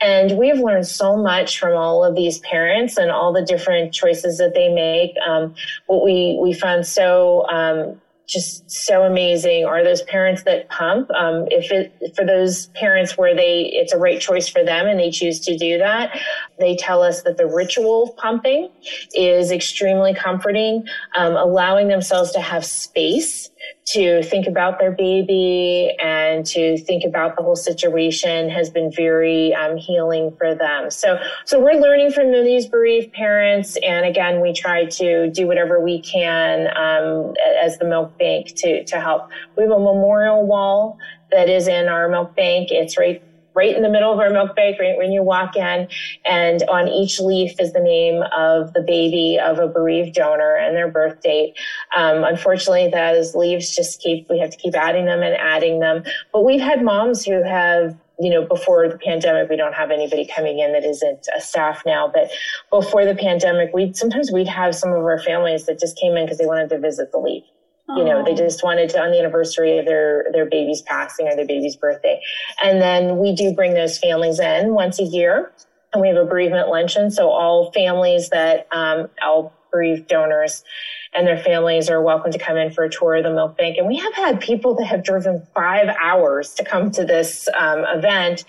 And 0.00 0.36
we've 0.38 0.58
learned 0.58 0.86
so 0.86 1.16
much 1.16 1.58
from 1.58 1.76
all 1.76 2.04
of 2.04 2.14
these 2.14 2.38
parents 2.40 2.96
and 2.96 3.10
all 3.10 3.32
the 3.32 3.44
different 3.44 3.92
choices 3.92 4.38
that 4.38 4.54
they 4.54 4.68
make. 4.72 5.14
Um, 5.26 5.54
what 5.86 6.04
we, 6.04 6.38
we 6.40 6.52
found 6.52 6.86
so, 6.86 7.48
um, 7.48 8.00
just 8.26 8.68
so 8.70 9.02
amazing 9.04 9.64
are 9.64 9.84
those 9.84 10.02
parents 10.02 10.42
that 10.44 10.68
pump. 10.68 11.10
Um, 11.10 11.46
if 11.50 11.70
it 11.70 11.92
for 12.14 12.24
those 12.24 12.66
parents 12.68 13.16
where 13.16 13.34
they 13.34 13.70
it's 13.72 13.92
a 13.92 13.98
right 13.98 14.20
choice 14.20 14.48
for 14.48 14.64
them 14.64 14.86
and 14.86 14.98
they 14.98 15.10
choose 15.10 15.40
to 15.40 15.56
do 15.56 15.78
that 15.78 16.18
they 16.58 16.76
tell 16.76 17.02
us 17.02 17.22
that 17.22 17.36
the 17.36 17.46
ritual 17.46 18.04
of 18.04 18.16
pumping 18.16 18.70
is 19.14 19.50
extremely 19.50 20.14
comforting 20.14 20.84
um, 21.16 21.36
allowing 21.36 21.88
themselves 21.88 22.32
to 22.32 22.40
have 22.40 22.64
space 22.64 23.50
to 23.86 24.22
think 24.22 24.46
about 24.46 24.78
their 24.78 24.90
baby 24.90 25.94
and 26.02 26.44
to 26.46 26.76
think 26.78 27.04
about 27.04 27.36
the 27.36 27.42
whole 27.42 27.56
situation 27.56 28.50
has 28.50 28.68
been 28.68 28.90
very 28.90 29.54
um, 29.54 29.76
healing 29.76 30.34
for 30.36 30.54
them. 30.54 30.90
So, 30.90 31.18
so 31.44 31.60
we're 31.60 31.80
learning 31.80 32.10
from 32.10 32.32
these 32.32 32.66
bereaved 32.66 33.12
parents, 33.12 33.76
and 33.82 34.04
again, 34.04 34.40
we 34.40 34.52
try 34.52 34.86
to 34.86 35.30
do 35.30 35.46
whatever 35.46 35.80
we 35.80 36.00
can 36.00 36.68
um, 36.76 37.34
as 37.62 37.78
the 37.78 37.84
milk 37.84 38.18
bank 38.18 38.54
to 38.56 38.84
to 38.84 39.00
help. 39.00 39.28
We 39.56 39.62
have 39.62 39.72
a 39.72 39.78
memorial 39.78 40.46
wall 40.46 40.98
that 41.30 41.48
is 41.48 41.68
in 41.68 41.88
our 41.88 42.08
milk 42.08 42.34
bank. 42.36 42.68
It's 42.70 42.98
right 42.98 43.22
right 43.56 43.74
in 43.74 43.82
the 43.82 43.88
middle 43.88 44.12
of 44.12 44.20
our 44.20 44.30
milk 44.30 44.54
bank, 44.54 44.78
right 44.78 44.96
when 44.98 45.10
you 45.10 45.22
walk 45.22 45.56
in. 45.56 45.88
And 46.24 46.62
on 46.68 46.86
each 46.86 47.18
leaf 47.18 47.58
is 47.58 47.72
the 47.72 47.80
name 47.80 48.22
of 48.36 48.74
the 48.74 48.82
baby 48.82 49.38
of 49.42 49.58
a 49.58 49.66
bereaved 49.66 50.14
donor 50.14 50.54
and 50.56 50.76
their 50.76 50.88
birth 50.88 51.22
date. 51.22 51.54
Um, 51.96 52.22
unfortunately, 52.22 52.88
those 52.88 53.34
leaves 53.34 53.74
just 53.74 54.00
keep, 54.00 54.28
we 54.28 54.38
have 54.38 54.50
to 54.50 54.56
keep 54.58 54.74
adding 54.76 55.06
them 55.06 55.22
and 55.22 55.34
adding 55.34 55.80
them. 55.80 56.04
But 56.32 56.44
we've 56.44 56.60
had 56.60 56.84
moms 56.84 57.24
who 57.24 57.42
have 57.42 57.96
you 58.18 58.30
know, 58.30 58.46
before 58.46 58.88
the 58.88 58.96
pandemic, 58.96 59.50
we 59.50 59.56
don't 59.56 59.74
have 59.74 59.90
anybody 59.90 60.26
coming 60.26 60.58
in 60.58 60.72
that 60.72 60.84
isn't 60.84 61.28
a 61.36 61.40
staff 61.40 61.82
now. 61.84 62.10
But 62.12 62.30
before 62.70 63.04
the 63.04 63.14
pandemic, 63.14 63.74
we 63.74 63.92
sometimes 63.92 64.32
we'd 64.32 64.48
have 64.48 64.74
some 64.74 64.90
of 64.90 65.04
our 65.04 65.18
families 65.22 65.66
that 65.66 65.78
just 65.78 65.98
came 65.98 66.16
in 66.16 66.24
because 66.24 66.38
they 66.38 66.46
wanted 66.46 66.70
to 66.70 66.78
visit 66.78 67.12
the 67.12 67.18
leaf. 67.18 67.44
You 67.88 68.04
know, 68.04 68.24
they 68.24 68.34
just 68.34 68.64
wanted 68.64 68.90
to 68.90 69.00
on 69.00 69.12
the 69.12 69.20
anniversary 69.20 69.78
of 69.78 69.86
their 69.86 70.26
their 70.32 70.46
baby's 70.46 70.82
passing 70.82 71.28
or 71.28 71.36
their 71.36 71.46
baby's 71.46 71.76
birthday, 71.76 72.20
and 72.60 72.82
then 72.82 73.18
we 73.18 73.32
do 73.32 73.54
bring 73.54 73.74
those 73.74 73.96
families 73.96 74.40
in 74.40 74.74
once 74.74 74.98
a 74.98 75.04
year, 75.04 75.52
and 75.92 76.02
we 76.02 76.08
have 76.08 76.16
a 76.16 76.24
bereavement 76.24 76.68
luncheon. 76.68 77.12
So 77.12 77.30
all 77.30 77.70
families 77.70 78.30
that 78.30 78.66
um, 78.72 79.08
all 79.22 79.52
bereaved 79.70 80.08
donors 80.08 80.64
and 81.12 81.26
their 81.26 81.36
families 81.36 81.88
are 81.90 82.00
welcome 82.00 82.32
to 82.32 82.38
come 82.38 82.56
in 82.56 82.70
for 82.70 82.84
a 82.84 82.90
tour 82.90 83.16
of 83.16 83.24
the 83.24 83.32
milk 83.32 83.56
bank. 83.56 83.76
And 83.76 83.86
we 83.86 83.96
have 83.98 84.14
had 84.14 84.40
people 84.40 84.74
that 84.76 84.86
have 84.86 85.04
driven 85.04 85.46
five 85.54 85.94
hours 86.00 86.54
to 86.54 86.64
come 86.64 86.90
to 86.92 87.04
this 87.04 87.48
um, 87.58 87.84
event. 87.86 88.44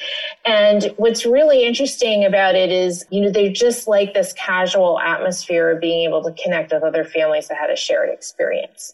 And 0.45 0.93
what's 0.97 1.25
really 1.25 1.65
interesting 1.65 2.25
about 2.25 2.55
it 2.55 2.71
is, 2.71 3.05
you 3.09 3.21
know, 3.21 3.31
they 3.31 3.49
just 3.49 3.87
like 3.87 4.13
this 4.13 4.33
casual 4.33 4.99
atmosphere 4.99 5.69
of 5.69 5.81
being 5.81 6.07
able 6.07 6.23
to 6.23 6.31
connect 6.41 6.71
with 6.71 6.83
other 6.83 7.03
families 7.03 7.47
that 7.49 7.57
had 7.57 7.69
a 7.69 7.75
shared 7.75 8.09
experience. 8.09 8.93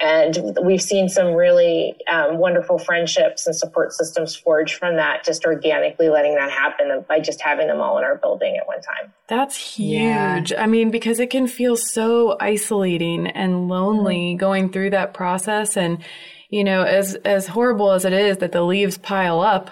And 0.00 0.56
we've 0.62 0.82
seen 0.82 1.08
some 1.08 1.34
really 1.34 1.96
um, 2.10 2.38
wonderful 2.38 2.78
friendships 2.78 3.48
and 3.48 3.56
support 3.56 3.92
systems 3.92 4.36
forged 4.36 4.76
from 4.76 4.94
that, 4.96 5.24
just 5.24 5.44
organically 5.44 6.08
letting 6.08 6.36
that 6.36 6.52
happen 6.52 7.04
by 7.08 7.18
just 7.18 7.40
having 7.40 7.66
them 7.66 7.80
all 7.80 7.98
in 7.98 8.04
our 8.04 8.16
building 8.16 8.56
at 8.56 8.66
one 8.68 8.80
time. 8.80 9.12
That's 9.26 9.56
huge. 9.56 10.52
Yeah. 10.52 10.62
I 10.62 10.66
mean, 10.66 10.92
because 10.92 11.18
it 11.18 11.30
can 11.30 11.48
feel 11.48 11.76
so 11.76 12.36
isolating 12.40 13.26
and 13.26 13.68
lonely 13.68 14.30
mm-hmm. 14.30 14.38
going 14.38 14.70
through 14.70 14.90
that 14.90 15.14
process. 15.14 15.76
And, 15.76 15.98
you 16.48 16.62
know, 16.62 16.82
as, 16.82 17.16
as 17.24 17.48
horrible 17.48 17.90
as 17.90 18.04
it 18.04 18.12
is 18.12 18.38
that 18.38 18.52
the 18.52 18.62
leaves 18.62 18.98
pile 18.98 19.40
up 19.40 19.70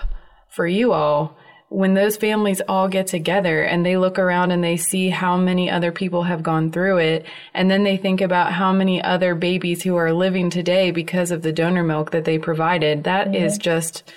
for 0.48 0.66
you 0.66 0.92
all, 0.92 1.36
when 1.76 1.92
those 1.92 2.16
families 2.16 2.62
all 2.70 2.88
get 2.88 3.06
together 3.06 3.62
and 3.62 3.84
they 3.84 3.98
look 3.98 4.18
around 4.18 4.50
and 4.50 4.64
they 4.64 4.78
see 4.78 5.10
how 5.10 5.36
many 5.36 5.70
other 5.70 5.92
people 5.92 6.22
have 6.22 6.42
gone 6.42 6.72
through 6.72 6.96
it, 6.96 7.26
and 7.52 7.70
then 7.70 7.84
they 7.84 7.98
think 7.98 8.22
about 8.22 8.50
how 8.50 8.72
many 8.72 9.02
other 9.02 9.34
babies 9.34 9.82
who 9.82 9.94
are 9.94 10.14
living 10.14 10.48
today 10.48 10.90
because 10.90 11.30
of 11.30 11.42
the 11.42 11.52
donor 11.52 11.82
milk 11.82 12.12
that 12.12 12.24
they 12.24 12.38
provided, 12.38 13.04
that 13.04 13.26
mm-hmm. 13.26 13.44
is 13.44 13.58
just 13.58 14.10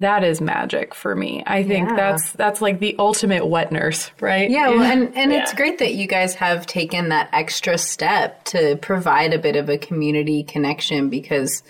that 0.00 0.24
is 0.24 0.40
magic 0.40 0.92
for 0.92 1.14
me. 1.14 1.40
I 1.46 1.62
think 1.62 1.88
yeah. 1.88 1.94
that's 1.94 2.32
that's 2.32 2.60
like 2.60 2.80
the 2.80 2.96
ultimate 2.98 3.46
wet 3.46 3.70
nurse, 3.70 4.10
right? 4.18 4.50
Yeah, 4.50 4.70
well, 4.70 4.82
and 4.82 5.16
and 5.16 5.30
yeah. 5.30 5.42
it's 5.42 5.54
great 5.54 5.78
that 5.78 5.94
you 5.94 6.08
guys 6.08 6.34
have 6.34 6.66
taken 6.66 7.10
that 7.10 7.28
extra 7.32 7.78
step 7.78 8.42
to 8.46 8.76
provide 8.82 9.32
a 9.32 9.38
bit 9.38 9.54
of 9.54 9.68
a 9.68 9.78
community 9.78 10.42
connection 10.42 11.10
because 11.10 11.62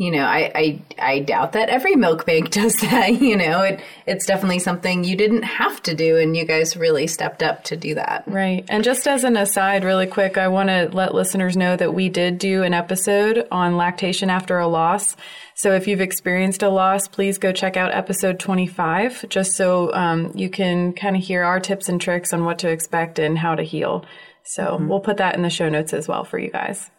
you 0.00 0.10
know, 0.10 0.24
I, 0.24 0.50
I, 0.54 0.82
I 0.98 1.18
doubt 1.18 1.52
that 1.52 1.68
every 1.68 1.94
milk 1.94 2.24
bank 2.24 2.48
does 2.60 2.74
that. 2.76 3.20
You 3.20 3.36
know, 3.36 3.60
it 3.60 3.82
it's 4.06 4.24
definitely 4.24 4.58
something 4.58 5.04
you 5.04 5.14
didn't 5.14 5.42
have 5.42 5.82
to 5.82 5.94
do, 5.94 6.16
and 6.16 6.34
you 6.34 6.46
guys 6.46 6.74
really 6.74 7.06
stepped 7.06 7.42
up 7.42 7.64
to 7.64 7.76
do 7.76 7.94
that. 7.96 8.24
Right. 8.26 8.64
And 8.70 8.82
just 8.82 9.06
as 9.06 9.24
an 9.24 9.36
aside, 9.36 9.84
really 9.84 10.06
quick, 10.06 10.38
I 10.38 10.48
want 10.48 10.70
to 10.70 10.88
let 10.90 11.14
listeners 11.14 11.54
know 11.54 11.76
that 11.76 11.92
we 11.92 12.08
did 12.08 12.38
do 12.38 12.62
an 12.62 12.72
episode 12.72 13.46
on 13.52 13.76
lactation 13.76 14.30
after 14.30 14.58
a 14.58 14.66
loss. 14.66 15.16
So 15.54 15.74
if 15.74 15.86
you've 15.86 16.00
experienced 16.00 16.62
a 16.62 16.70
loss, 16.70 17.06
please 17.06 17.36
go 17.36 17.52
check 17.52 17.76
out 17.76 17.92
episode 17.92 18.40
25, 18.40 19.28
just 19.28 19.52
so 19.52 19.92
um, 19.92 20.32
you 20.34 20.48
can 20.48 20.94
kind 20.94 21.14
of 21.14 21.22
hear 21.22 21.44
our 21.44 21.60
tips 21.60 21.90
and 21.90 22.00
tricks 22.00 22.32
on 22.32 22.46
what 22.46 22.58
to 22.60 22.70
expect 22.70 23.18
and 23.18 23.36
how 23.36 23.54
to 23.54 23.62
heal. 23.62 24.06
So 24.44 24.62
mm-hmm. 24.62 24.88
we'll 24.88 25.00
put 25.00 25.18
that 25.18 25.34
in 25.34 25.42
the 25.42 25.50
show 25.50 25.68
notes 25.68 25.92
as 25.92 26.08
well 26.08 26.24
for 26.24 26.38
you 26.38 26.50
guys. 26.50 26.90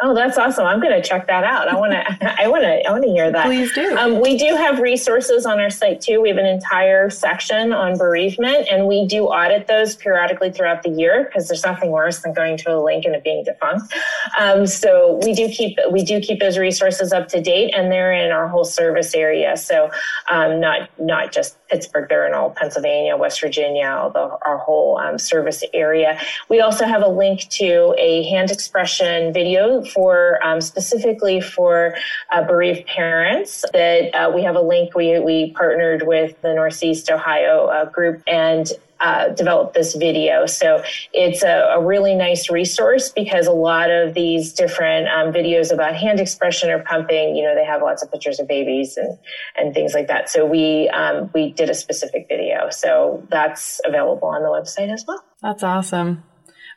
Oh, 0.00 0.14
that's 0.14 0.38
awesome! 0.38 0.64
I'm 0.64 0.80
going 0.80 0.94
to 0.94 1.06
check 1.06 1.26
that 1.26 1.42
out. 1.42 1.66
I 1.66 1.74
want 1.74 1.90
to. 1.90 2.40
I 2.40 2.46
want 2.46 2.62
to. 2.62 2.86
I 2.86 2.92
want 2.92 3.02
to 3.02 3.10
hear 3.10 3.32
that. 3.32 3.46
Please 3.46 3.72
do. 3.72 3.96
Um, 3.96 4.20
we 4.20 4.38
do 4.38 4.54
have 4.54 4.78
resources 4.78 5.44
on 5.44 5.58
our 5.58 5.70
site 5.70 6.00
too. 6.00 6.20
We 6.20 6.28
have 6.28 6.38
an 6.38 6.46
entire 6.46 7.10
section 7.10 7.72
on 7.72 7.98
bereavement, 7.98 8.68
and 8.70 8.86
we 8.86 9.06
do 9.06 9.24
audit 9.24 9.66
those 9.66 9.96
periodically 9.96 10.52
throughout 10.52 10.84
the 10.84 10.90
year 10.90 11.24
because 11.24 11.48
there's 11.48 11.64
nothing 11.64 11.90
worse 11.90 12.20
than 12.20 12.32
going 12.32 12.58
to 12.58 12.76
a 12.76 12.78
link 12.80 13.06
and 13.06 13.14
it 13.16 13.24
being 13.24 13.42
defunct. 13.42 13.92
Um, 14.38 14.68
so 14.68 15.18
we 15.24 15.34
do 15.34 15.48
keep 15.48 15.76
we 15.90 16.04
do 16.04 16.20
keep 16.20 16.38
those 16.38 16.58
resources 16.58 17.12
up 17.12 17.26
to 17.28 17.40
date, 17.40 17.74
and 17.74 17.90
they're 17.90 18.12
in 18.12 18.30
our 18.30 18.46
whole 18.46 18.64
service 18.64 19.16
area. 19.16 19.56
So 19.56 19.90
um, 20.30 20.60
not 20.60 20.90
not 21.00 21.32
just 21.32 21.56
Pittsburgh, 21.68 22.08
they're 22.08 22.28
in 22.28 22.34
all 22.34 22.50
Pennsylvania, 22.50 23.16
West 23.16 23.40
Virginia, 23.40 23.88
all 23.88 24.10
the, 24.10 24.38
our 24.46 24.58
whole 24.58 24.98
um, 24.98 25.18
service 25.18 25.64
area. 25.74 26.20
We 26.48 26.60
also 26.60 26.86
have 26.86 27.02
a 27.02 27.08
link 27.08 27.48
to 27.50 27.96
a 27.98 28.22
hand 28.30 28.52
expression 28.52 29.32
video 29.32 29.82
for 29.88 30.38
um, 30.44 30.60
specifically 30.60 31.40
for 31.40 31.96
uh, 32.32 32.42
bereaved 32.44 32.86
parents 32.86 33.64
that 33.72 34.14
uh, 34.14 34.30
we 34.34 34.42
have 34.42 34.56
a 34.56 34.60
link. 34.60 34.94
We, 34.94 35.18
we 35.20 35.52
partnered 35.52 36.06
with 36.06 36.40
the 36.42 36.54
Northeast 36.54 37.10
Ohio 37.10 37.66
uh, 37.66 37.84
group 37.86 38.22
and 38.26 38.70
uh, 39.00 39.28
developed 39.28 39.74
this 39.74 39.94
video. 39.94 40.46
So 40.46 40.82
it's 41.12 41.42
a, 41.42 41.74
a, 41.76 41.84
really 41.84 42.14
nice 42.14 42.50
resource 42.50 43.08
because 43.08 43.46
a 43.46 43.52
lot 43.52 43.90
of 43.90 44.14
these 44.14 44.52
different 44.52 45.08
um, 45.08 45.32
videos 45.32 45.72
about 45.72 45.94
hand 45.94 46.18
expression 46.18 46.70
or 46.70 46.80
pumping, 46.82 47.36
you 47.36 47.44
know, 47.44 47.54
they 47.54 47.64
have 47.64 47.80
lots 47.80 48.02
of 48.02 48.10
pictures 48.10 48.40
of 48.40 48.48
babies 48.48 48.96
and, 48.96 49.16
and 49.56 49.72
things 49.72 49.94
like 49.94 50.08
that. 50.08 50.28
So 50.28 50.44
we, 50.44 50.88
um, 50.88 51.30
we 51.32 51.52
did 51.52 51.70
a 51.70 51.74
specific 51.74 52.26
video. 52.28 52.70
So 52.70 53.24
that's 53.30 53.80
available 53.84 54.28
on 54.28 54.42
the 54.42 54.48
website 54.48 54.92
as 54.92 55.04
well. 55.06 55.24
That's 55.42 55.62
awesome. 55.62 56.24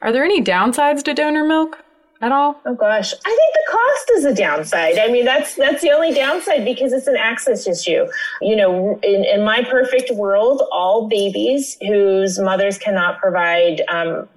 Are 0.02 0.12
there 0.12 0.24
any 0.24 0.44
downsides 0.44 1.04
to 1.04 1.14
donor 1.14 1.44
milk? 1.44 1.84
At 2.22 2.32
all? 2.32 2.60
Oh 2.66 2.76
gosh, 2.76 3.14
I 3.14 3.16
think 3.16 3.54
the 3.54 3.72
cost 3.72 4.12
is 4.16 4.26
a 4.26 4.34
downside. 4.34 4.98
I 5.00 5.08
mean, 5.08 5.26
that's 5.26 5.56
that's 5.56 5.82
the 5.82 5.92
only 5.92 6.14
downside 6.14 6.64
because 6.64 6.94
it's 6.94 7.08
an 7.08 7.18
access 7.18 7.68
issue. 7.68 8.06
You 8.42 8.56
know, 8.56 9.00
in, 9.04 9.26
in 9.26 9.44
my 9.44 9.64
perfect 9.64 10.12
world, 10.12 10.64
all 10.72 11.08
babies 11.08 11.78
whose 11.82 12.40
mothers 12.40 12.78
cannot 12.78 13.20
provide, 13.20 13.82
um, 13.88 14.28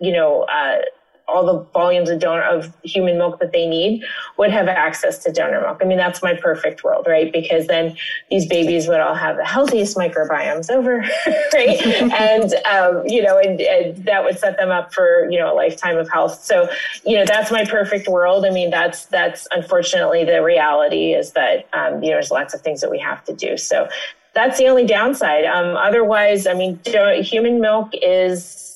you 0.00 0.12
know, 0.12 0.42
uh, 0.44 0.78
all 1.26 1.46
the 1.46 1.60
volumes 1.72 2.10
of 2.10 2.18
donor 2.18 2.42
of 2.42 2.72
human 2.82 3.16
milk 3.16 3.40
that 3.40 3.52
they 3.52 3.66
need 3.66 4.04
would 4.36 4.50
have 4.50 4.68
access 4.68 5.18
to 5.24 5.32
donor 5.32 5.60
milk. 5.60 5.78
I 5.80 5.86
mean, 5.86 5.96
that's 5.96 6.22
my 6.22 6.34
perfect 6.34 6.84
world, 6.84 7.06
right? 7.08 7.32
Because 7.32 7.66
then 7.66 7.96
these 8.30 8.46
babies 8.46 8.88
would 8.88 9.00
all 9.00 9.14
have 9.14 9.36
the 9.36 9.44
healthiest 9.44 9.96
microbiomes 9.96 10.70
over, 10.70 10.98
right? 11.52 11.80
and 12.12 12.54
um, 12.66 13.02
you 13.06 13.22
know, 13.22 13.38
and, 13.38 13.60
and, 13.60 14.04
that 14.04 14.24
would 14.24 14.38
set 14.38 14.58
them 14.58 14.70
up 14.70 14.92
for 14.92 15.28
you 15.30 15.38
know 15.38 15.52
a 15.52 15.56
lifetime 15.56 15.96
of 15.96 16.10
health. 16.10 16.44
So, 16.44 16.68
you 17.06 17.16
know, 17.16 17.24
that's 17.24 17.50
my 17.50 17.64
perfect 17.64 18.06
world. 18.08 18.44
I 18.44 18.50
mean, 18.50 18.70
that's 18.70 19.06
that's 19.06 19.48
unfortunately 19.50 20.24
the 20.24 20.42
reality 20.42 21.14
is 21.14 21.32
that 21.32 21.66
um, 21.72 22.02
you 22.02 22.10
know 22.10 22.16
there's 22.16 22.30
lots 22.30 22.54
of 22.54 22.60
things 22.60 22.80
that 22.82 22.90
we 22.90 22.98
have 22.98 23.24
to 23.24 23.34
do. 23.34 23.56
So. 23.56 23.88
That's 24.34 24.58
the 24.58 24.66
only 24.66 24.84
downside. 24.84 25.44
Um, 25.44 25.76
otherwise, 25.76 26.48
I 26.48 26.54
mean, 26.54 26.80
human 27.22 27.60
milk 27.60 27.90
is 27.92 28.73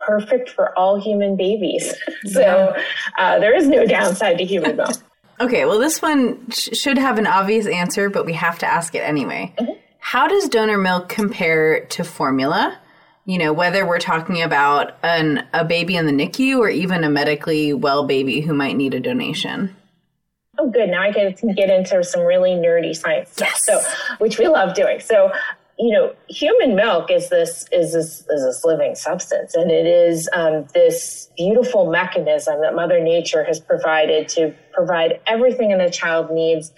perfect 0.00 0.50
for 0.50 0.76
all 0.78 1.00
human 1.00 1.36
babies. 1.36 1.94
so 2.26 2.74
uh, 3.18 3.38
there 3.38 3.56
is 3.56 3.68
no 3.68 3.86
downside 3.86 4.38
to 4.38 4.44
human 4.44 4.76
milk. 4.76 4.96
okay, 5.40 5.64
well, 5.64 5.78
this 5.78 6.02
one 6.02 6.50
sh- 6.50 6.70
should 6.72 6.98
have 6.98 7.18
an 7.18 7.26
obvious 7.26 7.66
answer, 7.66 8.10
but 8.10 8.26
we 8.26 8.32
have 8.34 8.58
to 8.60 8.66
ask 8.66 8.94
it 8.94 9.00
anyway. 9.00 9.52
Mm-hmm. 9.58 9.72
How 9.98 10.26
does 10.26 10.48
donor 10.48 10.78
milk 10.78 11.08
compare 11.08 11.84
to 11.86 12.04
formula? 12.04 12.78
You 13.26 13.36
know, 13.36 13.52
whether 13.52 13.86
we're 13.86 13.98
talking 13.98 14.40
about 14.40 14.96
an, 15.02 15.46
a 15.52 15.64
baby 15.64 15.96
in 15.96 16.06
the 16.06 16.12
NICU 16.12 16.58
or 16.58 16.70
even 16.70 17.04
a 17.04 17.10
medically 17.10 17.74
well 17.74 18.04
baby 18.04 18.40
who 18.40 18.54
might 18.54 18.76
need 18.76 18.94
a 18.94 19.00
donation. 19.00 19.76
Oh, 20.58 20.70
good. 20.70 20.88
Now 20.88 21.02
I 21.02 21.12
get 21.12 21.36
to 21.38 21.52
get 21.52 21.70
into 21.70 22.02
some 22.02 22.22
really 22.22 22.50
nerdy 22.50 22.96
science 22.96 23.34
yes. 23.38 23.64
So, 23.64 23.80
which 24.18 24.38
we 24.38 24.48
love 24.48 24.74
doing. 24.74 24.98
So, 24.98 25.30
you 25.78 25.92
know, 25.92 26.12
human 26.28 26.74
milk 26.74 27.08
is 27.08 27.28
this 27.28 27.66
is 27.70 27.92
this 27.92 28.24
is 28.28 28.44
this 28.44 28.64
living 28.64 28.96
substance, 28.96 29.54
and 29.54 29.70
it 29.70 29.86
is 29.86 30.28
um, 30.32 30.66
this 30.74 31.30
beautiful 31.36 31.88
mechanism 31.88 32.60
that 32.62 32.74
Mother 32.74 33.00
Nature 33.00 33.44
has 33.44 33.60
provided 33.60 34.28
to 34.30 34.52
provide 34.72 35.20
everything 35.26 35.70
that 35.70 35.80
a 35.80 35.90
child 35.90 36.30
needs. 36.30 36.72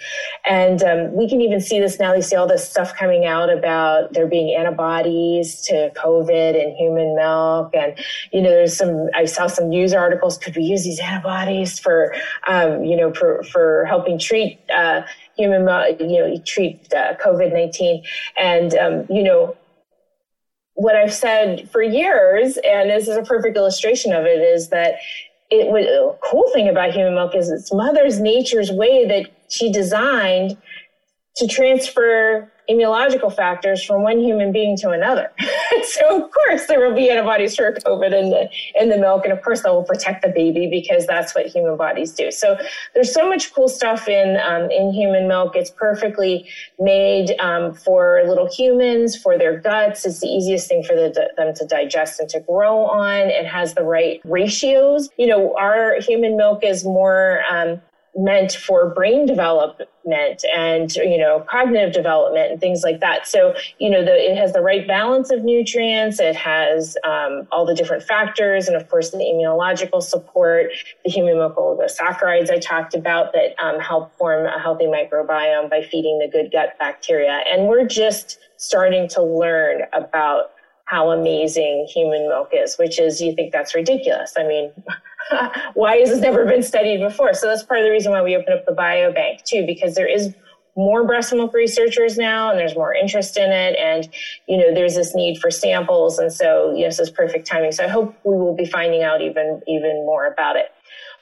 And 0.46 0.82
um, 0.82 1.14
we 1.14 1.28
can 1.28 1.40
even 1.40 1.60
see 1.60 1.80
this 1.80 1.98
now. 1.98 2.14
We 2.14 2.20
see 2.20 2.36
all 2.36 2.46
this 2.46 2.68
stuff 2.68 2.94
coming 2.94 3.24
out 3.24 3.50
about 3.50 4.12
there 4.12 4.26
being 4.26 4.54
antibodies 4.54 5.62
to 5.62 5.90
COVID 5.96 6.62
in 6.62 6.76
human 6.76 7.16
milk, 7.16 7.74
and 7.74 7.98
you 8.34 8.42
know, 8.42 8.50
there's 8.50 8.76
some. 8.76 9.08
I 9.14 9.24
saw 9.24 9.46
some 9.46 9.70
news 9.70 9.94
articles. 9.94 10.36
Could 10.36 10.56
we 10.56 10.62
use 10.62 10.84
these 10.84 11.00
antibodies 11.00 11.78
for, 11.78 12.14
um, 12.46 12.84
you 12.84 12.98
know, 12.98 13.14
for 13.14 13.42
for 13.44 13.86
helping 13.86 14.18
treat 14.18 14.60
uh, 14.70 15.02
human, 15.40 15.64
milk, 15.64 16.00
you 16.00 16.20
know, 16.20 16.26
you 16.26 16.40
treat 16.40 16.92
uh, 16.92 17.14
COVID 17.16 17.52
19. 17.52 18.04
And, 18.38 18.74
um, 18.74 19.06
you 19.08 19.22
know, 19.22 19.56
what 20.74 20.96
I've 20.96 21.12
said 21.12 21.68
for 21.70 21.82
years, 21.82 22.58
and 22.58 22.90
this 22.90 23.08
is 23.08 23.16
a 23.16 23.22
perfect 23.22 23.56
illustration 23.56 24.12
of 24.12 24.24
it, 24.24 24.40
is 24.40 24.68
that 24.68 24.94
it 25.50 25.70
was 25.70 25.84
a 25.84 26.16
cool 26.30 26.48
thing 26.52 26.68
about 26.68 26.92
human 26.92 27.14
milk 27.14 27.34
is 27.34 27.50
it's 27.50 27.72
mother's 27.72 28.20
nature's 28.20 28.70
way 28.70 29.06
that 29.06 29.30
she 29.48 29.72
designed 29.72 30.56
to 31.36 31.46
transfer 31.46 32.50
immunological 32.70 33.34
factors 33.34 33.82
from 33.84 34.02
one 34.02 34.18
human 34.20 34.52
being 34.52 34.76
to 34.78 34.90
another. 34.90 35.30
so 35.84 36.24
of 36.24 36.30
course 36.30 36.66
there 36.66 36.86
will 36.86 36.94
be 36.94 37.10
antibodies 37.10 37.56
for 37.56 37.72
COVID 37.72 38.12
in 38.12 38.30
the 38.30 38.48
in 38.74 38.88
the 38.88 38.98
milk, 38.98 39.24
and 39.24 39.32
of 39.32 39.42
course 39.42 39.62
that 39.62 39.72
will 39.72 39.84
protect 39.84 40.22
the 40.22 40.28
baby 40.28 40.68
because 40.68 41.06
that's 41.06 41.34
what 41.34 41.46
human 41.46 41.76
bodies 41.76 42.12
do. 42.12 42.30
So 42.30 42.56
there's 42.94 43.12
so 43.12 43.28
much 43.28 43.52
cool 43.52 43.68
stuff 43.68 44.08
in 44.08 44.38
um, 44.38 44.70
in 44.70 44.92
human 44.92 45.28
milk. 45.28 45.56
It's 45.56 45.70
perfectly 45.70 46.48
made 46.78 47.34
um, 47.40 47.74
for 47.74 48.22
little 48.26 48.48
humans 48.50 49.16
for 49.16 49.36
their 49.36 49.58
guts. 49.58 50.06
It's 50.06 50.20
the 50.20 50.28
easiest 50.28 50.68
thing 50.68 50.82
for 50.82 50.94
the, 50.94 51.30
them 51.36 51.54
to 51.54 51.66
digest 51.66 52.20
and 52.20 52.28
to 52.30 52.40
grow 52.40 52.84
on. 52.86 53.28
It 53.28 53.46
has 53.46 53.74
the 53.74 53.82
right 53.82 54.20
ratios. 54.24 55.10
You 55.16 55.26
know, 55.26 55.54
our 55.58 56.00
human 56.00 56.36
milk 56.36 56.64
is 56.64 56.84
more 56.84 57.42
um, 57.50 57.80
meant 58.16 58.52
for 58.52 58.92
brain 58.94 59.26
development 59.26 60.44
and 60.54 60.94
you 60.96 61.18
know 61.18 61.44
cognitive 61.48 61.92
development 61.92 62.50
and 62.50 62.60
things 62.60 62.82
like 62.82 63.00
that. 63.00 63.26
So 63.26 63.54
you 63.78 63.88
know 63.90 64.04
the, 64.04 64.14
it 64.14 64.36
has 64.36 64.52
the 64.52 64.60
right 64.60 64.86
balance 64.86 65.30
of 65.30 65.44
nutrients 65.44 66.18
it 66.20 66.36
has 66.36 66.96
um, 67.04 67.46
all 67.52 67.64
the 67.64 67.74
different 67.74 68.02
factors 68.02 68.66
and 68.66 68.76
of 68.76 68.88
course 68.88 69.10
the 69.10 69.18
immunological 69.18 70.02
support 70.02 70.70
the 71.04 71.10
human 71.10 71.34
mucosaccharides 71.34 72.50
i 72.50 72.58
talked 72.58 72.94
about 72.94 73.32
that 73.32 73.54
um, 73.62 73.78
help 73.78 74.16
form 74.16 74.46
a 74.46 74.58
healthy 74.58 74.86
microbiome 74.86 75.68
by 75.70 75.82
feeding 75.82 76.18
the 76.18 76.28
good 76.28 76.50
gut 76.50 76.78
bacteria. 76.78 77.42
And 77.50 77.68
we're 77.68 77.86
just 77.86 78.38
starting 78.56 79.08
to 79.08 79.22
learn 79.22 79.82
about 79.92 80.52
how 80.90 81.10
amazing 81.10 81.86
human 81.94 82.28
milk 82.28 82.50
is 82.52 82.76
which 82.76 82.98
is 82.98 83.20
you 83.20 83.34
think 83.34 83.52
that's 83.52 83.74
ridiculous 83.74 84.34
i 84.36 84.42
mean 84.42 84.70
why 85.74 85.96
has 85.96 86.10
this 86.10 86.20
never 86.20 86.44
been 86.44 86.62
studied 86.62 86.98
before? 86.98 87.34
So 87.34 87.46
that's 87.46 87.62
part 87.62 87.80
of 87.80 87.84
the 87.84 87.90
reason 87.90 88.12
why 88.12 88.22
we 88.22 88.36
opened 88.36 88.58
up 88.58 88.66
the 88.66 88.72
biobank 88.72 89.44
too, 89.44 89.64
because 89.66 89.94
there 89.94 90.06
is 90.06 90.34
more 90.76 91.04
breast 91.04 91.32
milk 91.32 91.52
researchers 91.52 92.16
now 92.16 92.48
and 92.50 92.58
there's 92.58 92.76
more 92.76 92.94
interest 92.94 93.36
in 93.36 93.50
it 93.50 93.76
and 93.76 94.08
you 94.46 94.56
know 94.56 94.72
there's 94.72 94.94
this 94.94 95.14
need 95.16 95.38
for 95.38 95.50
samples 95.50 96.18
and 96.18 96.32
so 96.32 96.72
yes 96.76 96.96
this 96.96 97.08
is 97.08 97.14
perfect 97.14 97.44
timing 97.46 97.72
so 97.72 97.84
i 97.84 97.88
hope 97.88 98.14
we 98.24 98.36
will 98.36 98.54
be 98.54 98.64
finding 98.64 99.02
out 99.02 99.20
even 99.20 99.60
even 99.66 99.96
more 100.06 100.26
about 100.26 100.54
it 100.54 100.66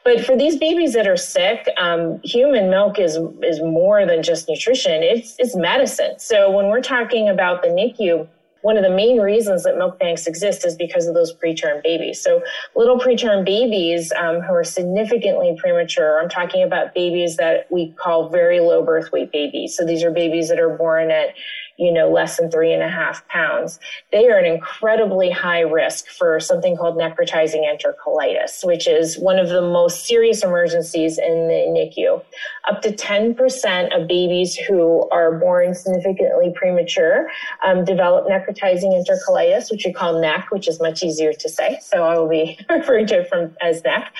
But 0.05 0.25
for 0.25 0.37
these 0.37 0.57
babies 0.59 0.93
that 0.93 1.07
are 1.07 1.17
sick, 1.17 1.69
um, 1.79 2.21
human 2.23 2.71
milk 2.71 2.99
is 2.99 3.19
is 3.43 3.61
more 3.61 4.07
than 4.07 4.23
just 4.23 4.49
nutrition. 4.49 5.03
It's 5.03 5.35
it's 5.39 5.57
medicine. 5.57 6.19
So 6.19 6.51
when 6.51 6.67
we're 6.69 6.83
talking 6.83 7.29
about 7.29 7.63
the 7.63 7.69
NICU, 7.69 8.29
one 8.63 8.77
of 8.77 8.83
the 8.83 8.91
main 8.91 9.21
reasons 9.21 9.65
that 9.65 9.77
milk 9.77 9.99
banks 9.99 10.27
exist 10.27 10.65
is 10.67 10.77
because 10.77 11.07
of 11.07 11.15
those 11.15 11.35
preterm 11.35 11.83
babies. 11.83 12.21
So 12.21 12.43
little 12.75 12.99
preterm 12.99 13.45
babies 13.45 14.13
um, 14.13 14.41
who 14.41 14.53
are 14.53 14.65
significantly 14.65 15.57
premature, 15.59 16.21
I'm 16.21 16.29
talking 16.29 16.63
about 16.63 16.95
babies 16.95 17.37
that 17.37 17.71
we 17.71 17.93
call 17.93 18.29
very 18.29 18.61
low 18.61 18.85
birth 18.85 19.13
weight 19.13 19.31
babies. 19.33 19.77
So 19.77 19.85
these 19.85 20.03
are 20.03 20.11
babies 20.11 20.49
that 20.49 20.61
are 20.61 20.77
born 20.77 21.11
at 21.11 21.35
you 21.79 21.93
know, 21.93 22.11
less 22.11 22.37
than 22.37 22.51
three 22.51 22.73
and 22.73 22.83
a 22.83 22.89
half 22.89 23.27
pounds, 23.29 23.79
they 24.11 24.29
are 24.29 24.37
an 24.37 24.45
incredibly 24.45 25.31
high 25.31 25.61
risk 25.61 26.09
for 26.09 26.41
something 26.41 26.77
called 26.77 26.97
necrotizing 26.97 27.63
enterocolitis, 27.65 28.67
which 28.67 28.89
is 28.89 29.17
one 29.19 29.39
of 29.39 29.49
the 29.49 29.63
most 29.63 30.05
serious 30.05 30.43
emergencies 30.43 31.19
in 31.19 31.47
the 31.47 31.95
NICU. 31.99 32.23
Up 32.69 32.83
to 32.83 32.91
10% 32.91 33.97
of 33.97 34.09
babies 34.09 34.57
who 34.57 35.09
are 35.11 35.39
born 35.39 35.73
significantly 35.73 36.53
premature 36.55 37.31
um, 37.65 37.85
develop 37.85 38.27
necrotizing 38.27 38.93
enterocolitis, 38.93 39.71
which 39.71 39.85
we 39.87 39.93
call 39.93 40.21
NEC, 40.21 40.51
which 40.51 40.67
is 40.67 40.81
much 40.81 41.05
easier 41.05 41.33
to 41.33 41.49
say. 41.49 41.79
So 41.81 42.03
I 42.03 42.19
will 42.19 42.29
be 42.29 42.59
referring 42.69 43.07
to 43.07 43.21
it 43.21 43.29
from 43.29 43.55
as 43.63 43.85
NEC. 43.85 44.13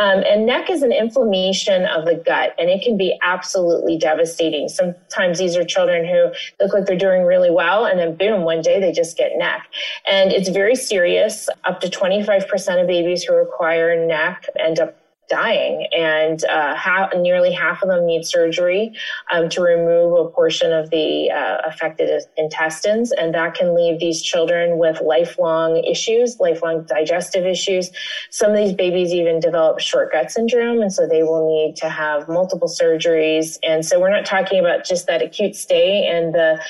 Um, 0.00 0.24
and 0.26 0.46
NEC 0.46 0.68
is 0.68 0.82
an 0.82 0.92
inflammation 0.92 1.86
of 1.86 2.06
the 2.06 2.16
gut, 2.16 2.54
and 2.58 2.68
it 2.68 2.82
can 2.82 2.96
be 2.96 3.16
absolutely 3.22 3.98
devastating. 3.98 4.68
Sometimes 4.68 5.38
these 5.38 5.56
are 5.56 5.64
children 5.64 6.04
who 6.04 6.32
look 6.60 6.74
like 6.74 6.86
they're 6.86 7.03
doing 7.04 7.24
really 7.24 7.50
well. 7.50 7.84
And 7.84 7.98
then 7.98 8.16
boom, 8.16 8.42
one 8.42 8.62
day 8.62 8.80
they 8.80 8.92
just 8.92 9.16
get 9.16 9.32
NEC. 9.36 9.62
And 10.06 10.32
it's 10.32 10.48
very 10.48 10.74
serious. 10.76 11.48
Up 11.64 11.80
to 11.80 11.88
25% 11.88 12.80
of 12.80 12.86
babies 12.86 13.24
who 13.24 13.34
acquire 13.34 14.06
NEC 14.06 14.46
end 14.58 14.78
up 14.80 15.03
dying, 15.28 15.86
and 15.92 16.44
uh, 16.44 17.08
nearly 17.16 17.52
half 17.52 17.82
of 17.82 17.88
them 17.88 18.06
need 18.06 18.24
surgery 18.24 18.92
um, 19.32 19.48
to 19.48 19.60
remove 19.60 20.18
a 20.18 20.30
portion 20.30 20.72
of 20.72 20.90
the 20.90 21.30
uh, 21.30 21.58
affected 21.66 22.22
intestines, 22.36 23.12
and 23.12 23.34
that 23.34 23.54
can 23.54 23.74
leave 23.74 24.00
these 24.00 24.22
children 24.22 24.78
with 24.78 25.00
lifelong 25.00 25.82
issues, 25.84 26.38
lifelong 26.40 26.84
digestive 26.84 27.46
issues. 27.46 27.90
Some 28.30 28.50
of 28.50 28.56
these 28.56 28.72
babies 28.72 29.12
even 29.12 29.40
develop 29.40 29.80
short 29.80 30.12
gut 30.12 30.30
syndrome, 30.30 30.80
and 30.80 30.92
so 30.92 31.06
they 31.06 31.22
will 31.22 31.46
need 31.48 31.76
to 31.76 31.88
have 31.88 32.28
multiple 32.28 32.68
surgeries. 32.68 33.58
And 33.62 33.84
so 33.84 34.00
we're 34.00 34.10
not 34.10 34.26
talking 34.26 34.60
about 34.60 34.84
just 34.84 35.06
that 35.06 35.22
acute 35.22 35.56
stay 35.56 36.06
and 36.06 36.34
the 36.34 36.60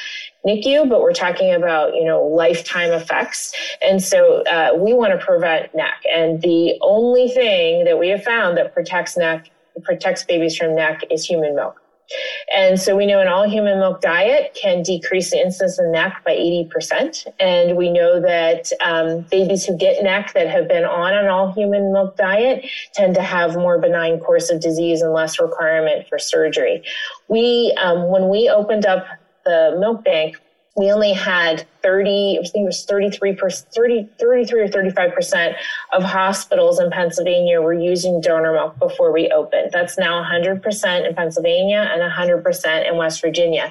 NICU, 0.47 0.88
but 0.88 1.01
we're 1.01 1.12
talking 1.12 1.53
about, 1.55 1.95
you 1.95 2.05
know, 2.05 2.22
lifetime 2.22 2.92
effects. 2.92 3.55
And 3.82 4.03
so 4.03 4.42
uh, 4.42 4.72
we 4.76 4.92
want 4.92 5.18
to 5.18 5.24
prevent 5.24 5.74
NEC. 5.74 5.95
And 6.12 6.42
the 6.42 6.78
only 6.82 7.28
thing 7.28 7.84
that 7.84 7.99
we 7.99 8.09
have 8.09 8.22
found 8.22 8.57
that 8.59 8.74
protects 8.74 9.16
NEC 9.16 9.51
protects 9.82 10.24
babies 10.24 10.57
from 10.57 10.74
NEC 10.74 11.03
is 11.11 11.24
human 11.24 11.55
milk. 11.55 11.80
And 12.55 12.78
so 12.78 12.97
we 12.97 13.07
know 13.07 13.20
an 13.20 13.28
all 13.28 13.49
human 13.49 13.78
milk 13.78 14.03
diet 14.03 14.57
can 14.61 14.82
decrease 14.82 15.30
the 15.30 15.40
incidence 15.40 15.78
of 15.78 15.86
NEC 15.86 16.22
by 16.24 16.32
80%. 16.32 17.26
And 17.40 17.76
we 17.76 17.90
know 17.90 18.20
that 18.20 18.70
um, 18.84 19.22
babies 19.30 19.64
who 19.64 19.76
get 19.76 20.03
NEC 20.03 20.34
that 20.34 20.49
have 20.49 20.68
been 20.68 20.84
on 20.84 21.14
an 21.14 21.28
all 21.28 21.53
human 21.53 21.92
milk 21.92 22.16
diet 22.16 22.66
tend 22.92 23.14
to 23.14 23.22
have 23.22 23.55
more 23.55 23.78
benign 23.78 24.20
course 24.20 24.51
of 24.51 24.61
disease 24.61 25.01
and 25.01 25.12
less 25.12 25.40
requirement 25.40 26.07
for 26.09 26.18
surgery. 26.18 26.82
We, 27.28 27.74
um, 27.80 28.11
when 28.11 28.28
we 28.28 28.51
opened 28.51 28.84
up 28.84 29.07
the 29.45 29.76
milk 29.78 30.05
bank, 30.05 30.36
we 30.76 30.90
only 30.90 31.12
had 31.12 31.66
30, 31.82 32.40
I 32.40 32.49
think 32.49 32.64
it 32.64 32.66
was 32.66 32.84
33, 32.84 33.36
30, 33.36 34.09
33 34.18 34.61
or 34.61 34.68
35% 34.68 35.55
of 35.92 36.03
hospitals 36.03 36.80
in 36.80 36.90
Pennsylvania 36.90 37.62
were 37.62 37.74
using 37.74 38.20
donor 38.20 38.53
milk 38.53 38.78
before 38.80 39.12
we 39.12 39.30
opened. 39.30 39.70
That's 39.72 39.97
now 39.99 40.24
100% 40.24 41.09
in 41.09 41.14
Pennsylvania 41.14 41.88
and 41.92 42.03
100% 42.03 42.88
in 42.88 42.97
West 42.97 43.20
Virginia. 43.20 43.70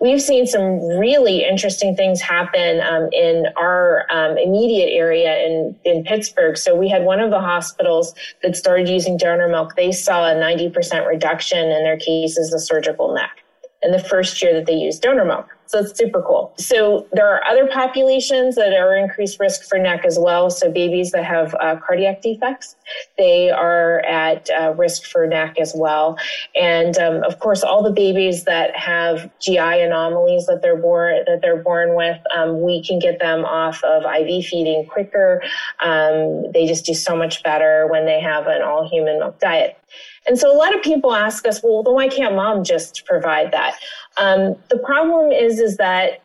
We've 0.00 0.20
seen 0.20 0.46
some 0.46 0.80
really 0.98 1.44
interesting 1.44 1.94
things 1.94 2.20
happen 2.20 2.80
um, 2.80 3.10
in 3.12 3.46
our 3.56 4.06
um, 4.10 4.36
immediate 4.36 4.90
area 4.90 5.46
in, 5.46 5.76
in 5.84 6.02
Pittsburgh. 6.02 6.56
So 6.56 6.74
we 6.74 6.88
had 6.88 7.04
one 7.04 7.20
of 7.20 7.30
the 7.30 7.40
hospitals 7.40 8.12
that 8.42 8.56
started 8.56 8.88
using 8.88 9.16
donor 9.16 9.46
milk. 9.46 9.76
They 9.76 9.92
saw 9.92 10.26
a 10.26 10.34
90% 10.34 11.06
reduction 11.06 11.58
in 11.58 11.84
their 11.84 11.98
cases 11.98 12.52
of 12.52 12.60
surgical 12.60 13.14
NEC 13.14 13.39
in 13.82 13.92
the 13.92 13.98
first 13.98 14.42
year 14.42 14.52
that 14.54 14.66
they 14.66 14.74
use 14.74 14.98
donor 14.98 15.24
milk. 15.24 15.56
So 15.70 15.78
it's 15.78 15.96
super 15.96 16.20
cool. 16.20 16.52
So 16.58 17.06
there 17.12 17.32
are 17.32 17.46
other 17.46 17.68
populations 17.68 18.56
that 18.56 18.72
are 18.72 18.96
increased 18.96 19.38
risk 19.38 19.62
for 19.62 19.78
NEC 19.78 20.04
as 20.04 20.18
well. 20.18 20.50
So 20.50 20.68
babies 20.68 21.12
that 21.12 21.24
have 21.24 21.54
uh, 21.60 21.76
cardiac 21.76 22.22
defects, 22.22 22.74
they 23.16 23.50
are 23.50 24.00
at 24.00 24.50
uh, 24.50 24.74
risk 24.76 25.04
for 25.04 25.28
NEC 25.28 25.60
as 25.60 25.72
well. 25.76 26.18
And 26.56 26.98
um, 26.98 27.22
of 27.22 27.38
course, 27.38 27.62
all 27.62 27.84
the 27.84 27.92
babies 27.92 28.44
that 28.44 28.76
have 28.76 29.30
GI 29.38 29.58
anomalies 29.58 30.46
that 30.46 30.60
they're 30.60 30.76
born 30.76 31.22
that 31.26 31.40
they're 31.40 31.62
born 31.62 31.94
with, 31.94 32.18
um, 32.36 32.62
we 32.62 32.82
can 32.82 32.98
get 32.98 33.20
them 33.20 33.44
off 33.44 33.82
of 33.84 34.02
IV 34.02 34.44
feeding 34.46 34.86
quicker. 34.86 35.40
Um, 35.80 36.50
they 36.52 36.66
just 36.66 36.84
do 36.84 36.94
so 36.94 37.16
much 37.16 37.44
better 37.44 37.86
when 37.86 38.06
they 38.06 38.20
have 38.20 38.48
an 38.48 38.60
all 38.62 38.88
human 38.88 39.20
milk 39.20 39.38
diet. 39.38 39.78
And 40.26 40.38
so 40.38 40.52
a 40.52 40.56
lot 40.56 40.74
of 40.74 40.82
people 40.82 41.14
ask 41.14 41.46
us, 41.46 41.60
well, 41.62 41.82
then 41.82 41.94
why 41.94 42.08
can't 42.08 42.34
mom 42.34 42.62
just 42.62 43.04
provide 43.06 43.52
that? 43.52 43.74
Um, 44.18 44.56
the 44.68 44.78
problem 44.78 45.32
is, 45.32 45.58
is 45.58 45.76
that 45.78 46.22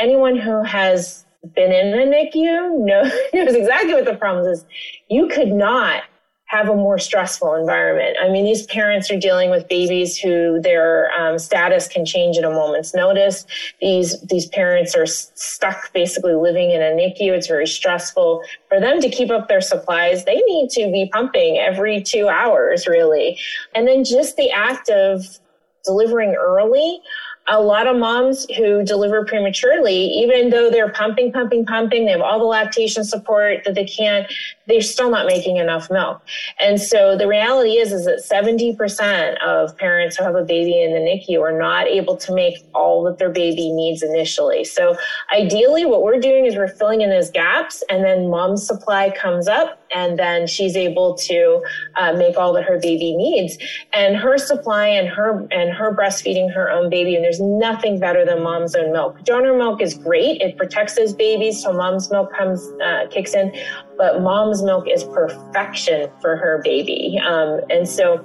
anyone 0.00 0.36
who 0.36 0.62
has 0.64 1.24
been 1.54 1.72
in 1.72 1.94
a 1.94 2.04
NICU 2.04 2.84
knows, 2.84 3.12
knows 3.34 3.54
exactly 3.54 3.94
what 3.94 4.04
the 4.04 4.16
problem 4.16 4.46
is. 4.46 4.64
You 5.08 5.28
could 5.28 5.52
not 5.52 6.02
have 6.48 6.68
a 6.68 6.74
more 6.74 6.98
stressful 6.98 7.54
environment. 7.54 8.16
I 8.20 8.30
mean, 8.30 8.44
these 8.44 8.64
parents 8.64 9.10
are 9.10 9.18
dealing 9.18 9.50
with 9.50 9.68
babies 9.68 10.18
who 10.18 10.60
their 10.60 11.12
um, 11.12 11.38
status 11.38 11.86
can 11.86 12.06
change 12.06 12.38
at 12.38 12.44
a 12.44 12.50
moment's 12.50 12.94
notice. 12.94 13.46
These 13.80 14.20
these 14.22 14.46
parents 14.46 14.96
are 14.96 15.06
stuck 15.06 15.92
basically 15.92 16.34
living 16.34 16.70
in 16.70 16.80
a 16.80 16.86
NICU. 16.86 17.32
It's 17.32 17.46
very 17.46 17.66
stressful 17.66 18.42
for 18.68 18.80
them 18.80 19.00
to 19.00 19.10
keep 19.10 19.30
up 19.30 19.48
their 19.48 19.60
supplies. 19.60 20.24
They 20.24 20.40
need 20.46 20.70
to 20.70 20.90
be 20.90 21.10
pumping 21.12 21.58
every 21.58 22.02
two 22.02 22.28
hours, 22.28 22.86
really, 22.86 23.38
and 23.74 23.86
then 23.86 24.02
just 24.02 24.36
the 24.36 24.50
act 24.50 24.88
of 24.88 25.38
delivering 25.84 26.34
early 26.34 27.00
a 27.48 27.60
lot 27.60 27.86
of 27.86 27.96
moms 27.96 28.46
who 28.56 28.84
deliver 28.84 29.24
prematurely, 29.24 29.96
even 29.96 30.50
though 30.50 30.70
they're 30.70 30.92
pumping, 30.92 31.32
pumping, 31.32 31.64
pumping, 31.64 32.04
they 32.04 32.10
have 32.10 32.20
all 32.20 32.38
the 32.38 32.44
lactation 32.44 33.04
support 33.04 33.64
that 33.64 33.74
they 33.74 33.86
can't, 33.86 34.30
they're 34.68 34.82
still 34.82 35.10
not 35.10 35.26
making 35.26 35.56
enough 35.56 35.90
milk. 35.90 36.22
And 36.60 36.80
so 36.80 37.16
the 37.16 37.26
reality 37.26 37.78
is, 37.78 37.90
is 37.92 38.04
that 38.04 38.22
70% 38.22 39.38
of 39.42 39.76
parents 39.78 40.16
who 40.16 40.24
have 40.24 40.34
a 40.34 40.44
baby 40.44 40.82
in 40.82 40.92
the 40.92 41.00
NICU 41.00 41.40
are 41.40 41.58
not 41.58 41.86
able 41.86 42.16
to 42.18 42.34
make 42.34 42.58
all 42.74 43.02
that 43.04 43.18
their 43.18 43.30
baby 43.30 43.72
needs 43.72 44.02
initially. 44.02 44.64
So 44.64 44.96
ideally, 45.34 45.86
what 45.86 46.02
we're 46.02 46.20
doing 46.20 46.44
is 46.44 46.54
we're 46.54 46.68
filling 46.68 47.00
in 47.00 47.08
those 47.08 47.30
gaps 47.30 47.82
and 47.88 48.04
then 48.04 48.28
mom's 48.28 48.66
supply 48.66 49.10
comes 49.10 49.48
up 49.48 49.82
and 49.94 50.18
then 50.18 50.46
she's 50.46 50.76
able 50.76 51.14
to 51.14 51.62
uh, 51.96 52.12
make 52.12 52.36
all 52.36 52.52
that 52.52 52.64
her 52.64 52.78
baby 52.78 53.16
needs. 53.16 53.56
And 53.94 54.16
her 54.16 54.36
supply 54.36 54.86
and 54.86 55.08
her, 55.08 55.46
and 55.50 55.72
her 55.72 55.96
breastfeeding 55.96 56.52
her 56.52 56.70
own 56.70 56.90
baby. 56.90 57.14
And 57.14 57.24
there's 57.24 57.40
nothing 57.40 57.98
better 57.98 58.24
than 58.26 58.42
mom's 58.42 58.74
own 58.74 58.92
milk. 58.92 59.22
Donor 59.24 59.56
milk 59.56 59.80
is 59.80 59.94
great. 59.94 60.42
It 60.42 60.58
protects 60.58 60.94
those 60.94 61.14
babies. 61.14 61.62
So 61.62 61.72
mom's 61.72 62.10
milk 62.10 62.36
comes, 62.36 62.60
uh, 62.82 63.06
kicks 63.10 63.34
in 63.34 63.50
but 63.98 64.22
mom's 64.22 64.62
milk 64.62 64.86
is 64.88 65.04
perfection 65.04 66.08
for 66.22 66.36
her 66.36 66.62
baby. 66.64 67.20
Um, 67.22 67.60
and 67.68 67.86
so 67.86 68.24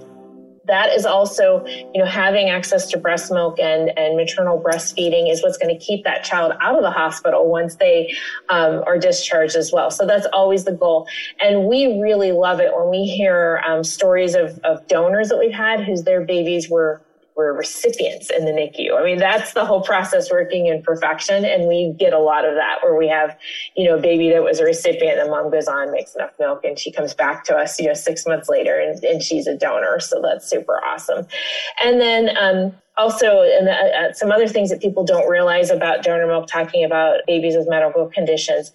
that 0.66 0.94
is 0.94 1.06
also, 1.06 1.66
you 1.66 2.00
know, 2.00 2.06
having 2.06 2.50
access 2.50 2.88
to 2.92 2.98
breast 2.98 3.32
milk 3.32 3.60
and, 3.60 3.92
and 3.98 4.16
maternal 4.16 4.62
breastfeeding 4.62 5.30
is 5.30 5.44
what's 5.44 5.58
going 5.58 5.78
to 5.78 5.86
keep 5.86 6.06
that 6.06 6.24
child 6.24 6.54
out 6.62 6.78
of 6.78 6.84
the 6.84 6.92
hospital 6.92 7.50
once 7.50 7.76
they 7.76 8.16
um, 8.50 8.82
are 8.88 8.98
discharged 8.98 9.58
as 9.58 9.74
well. 9.74 9.92
So 9.92 10.06
that's 10.06 10.28
always 10.32 10.64
the 10.64 10.72
goal. 10.72 11.06
And 11.42 11.68
we 11.68 12.00
really 12.00 12.32
love 12.32 12.62
it 12.62 12.72
when 12.74 12.90
we 12.90 13.04
hear 13.04 13.62
um, 13.68 13.84
stories 13.84 14.36
of, 14.36 14.58
of 14.64 14.88
donors 14.88 15.30
that 15.30 15.38
we've 15.38 15.52
had 15.52 15.84
whose 15.84 16.04
their 16.04 16.22
babies 16.24 16.70
were 16.70 17.02
we're 17.36 17.54
recipients 17.54 18.30
in 18.30 18.46
the 18.46 18.52
NICU. 18.52 19.00
I 19.00 19.04
mean, 19.04 19.18
that's 19.18 19.54
the 19.54 19.66
whole 19.66 19.82
process 19.82 20.32
working 20.32 20.68
in 20.68 20.82
perfection. 20.84 21.46
And 21.46 21.68
we 21.68 21.96
get 21.98 22.14
a 22.14 22.20
lot 22.20 22.46
of 22.46 22.56
that 22.56 22.78
where 22.82 22.96
we 22.96 23.08
have, 23.08 23.38
you 23.76 23.86
know, 23.86 23.98
a 23.98 24.02
baby 24.02 24.30
that 24.30 24.44
was 24.44 24.60
a 24.60 24.64
recipient 24.64 25.20
and 25.20 25.30
mom 25.30 25.52
goes 25.52 25.68
on, 25.68 25.92
makes 25.92 26.16
enough 26.16 26.32
milk 26.40 26.64
and 26.64 26.78
she 26.78 26.92
comes 26.92 27.14
back 27.14 27.44
to 27.46 27.56
us, 27.56 27.80
you 27.80 27.88
know, 27.88 27.94
six 27.94 28.26
months 28.26 28.50
later 28.50 28.80
and, 28.80 29.04
and 29.04 29.22
she's 29.24 29.48
a 29.48 29.58
donor. 29.58 30.00
So 30.00 30.22
that's 30.22 30.48
super 30.50 30.84
awesome. 30.84 31.26
And 31.82 32.00
then, 32.00 32.38
um, 32.38 32.74
also, 32.96 33.42
and 33.42 33.68
uh, 33.68 33.72
uh, 33.72 34.14
some 34.14 34.32
other 34.32 34.48
things 34.48 34.70
that 34.70 34.80
people 34.80 35.04
don't 35.04 35.28
realize 35.28 35.72
about 35.72 36.04
donor 36.04 36.28
milk, 36.28 36.48
talking 36.48 36.84
about 36.84 37.22
babies 37.26 37.56
with 37.56 37.68
medical 37.68 38.08
conditions 38.08 38.72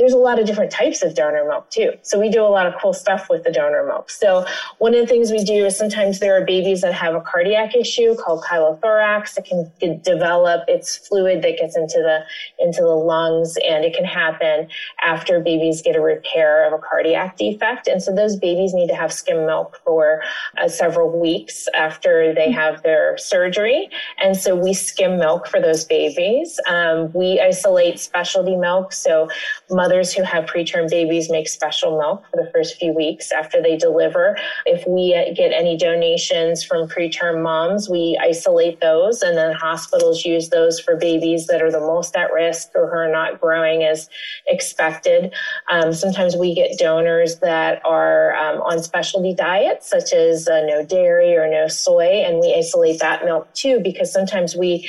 there's 0.00 0.14
a 0.14 0.16
lot 0.16 0.38
of 0.38 0.46
different 0.46 0.72
types 0.72 1.02
of 1.02 1.14
donor 1.14 1.46
milk 1.46 1.68
too. 1.68 1.92
So 2.00 2.18
we 2.18 2.30
do 2.30 2.42
a 2.42 2.48
lot 2.48 2.66
of 2.66 2.72
cool 2.80 2.94
stuff 2.94 3.28
with 3.28 3.44
the 3.44 3.52
donor 3.52 3.84
milk. 3.86 4.08
So 4.08 4.46
one 4.78 4.94
of 4.94 5.00
the 5.00 5.06
things 5.06 5.30
we 5.30 5.44
do 5.44 5.66
is 5.66 5.76
sometimes 5.76 6.20
there 6.20 6.34
are 6.40 6.44
babies 6.44 6.80
that 6.80 6.94
have 6.94 7.14
a 7.14 7.20
cardiac 7.20 7.76
issue 7.76 8.16
called 8.16 8.42
chylothorax. 8.44 9.36
It 9.36 9.44
can 9.44 10.00
develop. 10.00 10.64
It's 10.68 10.96
fluid 10.96 11.42
that 11.42 11.58
gets 11.58 11.76
into 11.76 11.98
the 11.98 12.20
into 12.58 12.80
the 12.80 12.88
lungs, 12.88 13.58
and 13.62 13.84
it 13.84 13.94
can 13.94 14.06
happen 14.06 14.68
after 15.02 15.38
babies 15.38 15.82
get 15.82 15.96
a 15.96 16.00
repair 16.00 16.66
of 16.66 16.72
a 16.72 16.78
cardiac 16.78 17.36
defect. 17.36 17.86
And 17.86 18.02
so 18.02 18.14
those 18.14 18.36
babies 18.36 18.72
need 18.72 18.88
to 18.88 18.96
have 18.96 19.12
skim 19.12 19.44
milk 19.44 19.80
for 19.84 20.22
uh, 20.56 20.68
several 20.68 21.20
weeks 21.20 21.68
after 21.74 22.32
they 22.34 22.50
have 22.50 22.82
their 22.82 23.18
surgery. 23.18 23.90
And 24.22 24.34
so 24.34 24.56
we 24.56 24.72
skim 24.72 25.18
milk 25.18 25.46
for 25.46 25.60
those 25.60 25.84
babies. 25.84 26.58
Um, 26.66 27.12
we 27.12 27.38
isolate 27.38 28.00
specialty 28.00 28.56
milk. 28.56 28.94
So 28.94 29.28
mothers 29.90 30.12
who 30.12 30.22
have 30.22 30.44
preterm 30.44 30.88
babies 30.88 31.28
make 31.30 31.48
special 31.48 31.98
milk 31.98 32.22
for 32.30 32.36
the 32.36 32.48
first 32.52 32.76
few 32.76 32.92
weeks 32.92 33.32
after 33.32 33.60
they 33.60 33.76
deliver. 33.76 34.36
If 34.64 34.86
we 34.86 35.10
get 35.34 35.52
any 35.52 35.76
donations 35.76 36.62
from 36.62 36.88
preterm 36.88 37.42
moms, 37.42 37.88
we 37.88 38.16
isolate 38.22 38.80
those 38.80 39.22
and 39.22 39.36
then 39.36 39.52
hospitals 39.52 40.24
use 40.24 40.50
those 40.50 40.78
for 40.78 40.94
babies 40.94 41.48
that 41.48 41.60
are 41.60 41.72
the 41.72 41.80
most 41.80 42.14
at 42.16 42.32
risk 42.32 42.68
or 42.76 42.88
who 42.88 42.96
are 42.96 43.10
not 43.10 43.40
growing 43.40 43.82
as 43.82 44.08
expected. 44.46 45.32
Um, 45.68 45.92
sometimes 45.92 46.36
we 46.36 46.54
get 46.54 46.78
donors 46.78 47.40
that 47.40 47.84
are 47.84 48.36
um, 48.36 48.60
on 48.60 48.80
specialty 48.84 49.34
diets, 49.34 49.90
such 49.90 50.12
as 50.12 50.46
uh, 50.46 50.60
no 50.66 50.84
dairy 50.86 51.36
or 51.36 51.50
no 51.50 51.66
soy, 51.66 52.22
and 52.24 52.38
we 52.38 52.54
isolate 52.56 53.00
that 53.00 53.24
milk 53.24 53.52
too 53.54 53.80
because 53.80 54.12
sometimes 54.12 54.54
we 54.54 54.88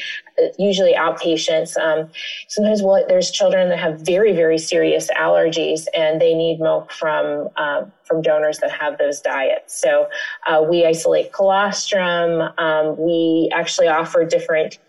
usually 0.57 0.93
outpatients. 0.93 1.77
Um, 1.77 2.09
sometimes 2.47 2.81
we'll, 2.81 3.05
there's 3.07 3.31
children 3.31 3.69
that 3.69 3.79
have 3.79 4.01
very, 4.01 4.33
very 4.33 4.57
serious 4.57 5.09
allergies 5.17 5.85
and 5.93 6.21
they 6.21 6.33
need 6.33 6.59
milk 6.59 6.91
from 6.91 7.49
uh, 7.57 7.85
from 8.03 8.21
donors 8.21 8.59
that 8.59 8.71
have 8.71 8.97
those 8.97 9.21
diets. 9.21 9.79
So 9.79 10.07
uh, 10.47 10.63
we 10.67 10.85
isolate 10.85 11.31
colostrum. 11.31 12.41
Um, 12.57 12.97
we 12.97 13.49
actually 13.53 13.87
offer 13.87 14.25
different 14.25 14.79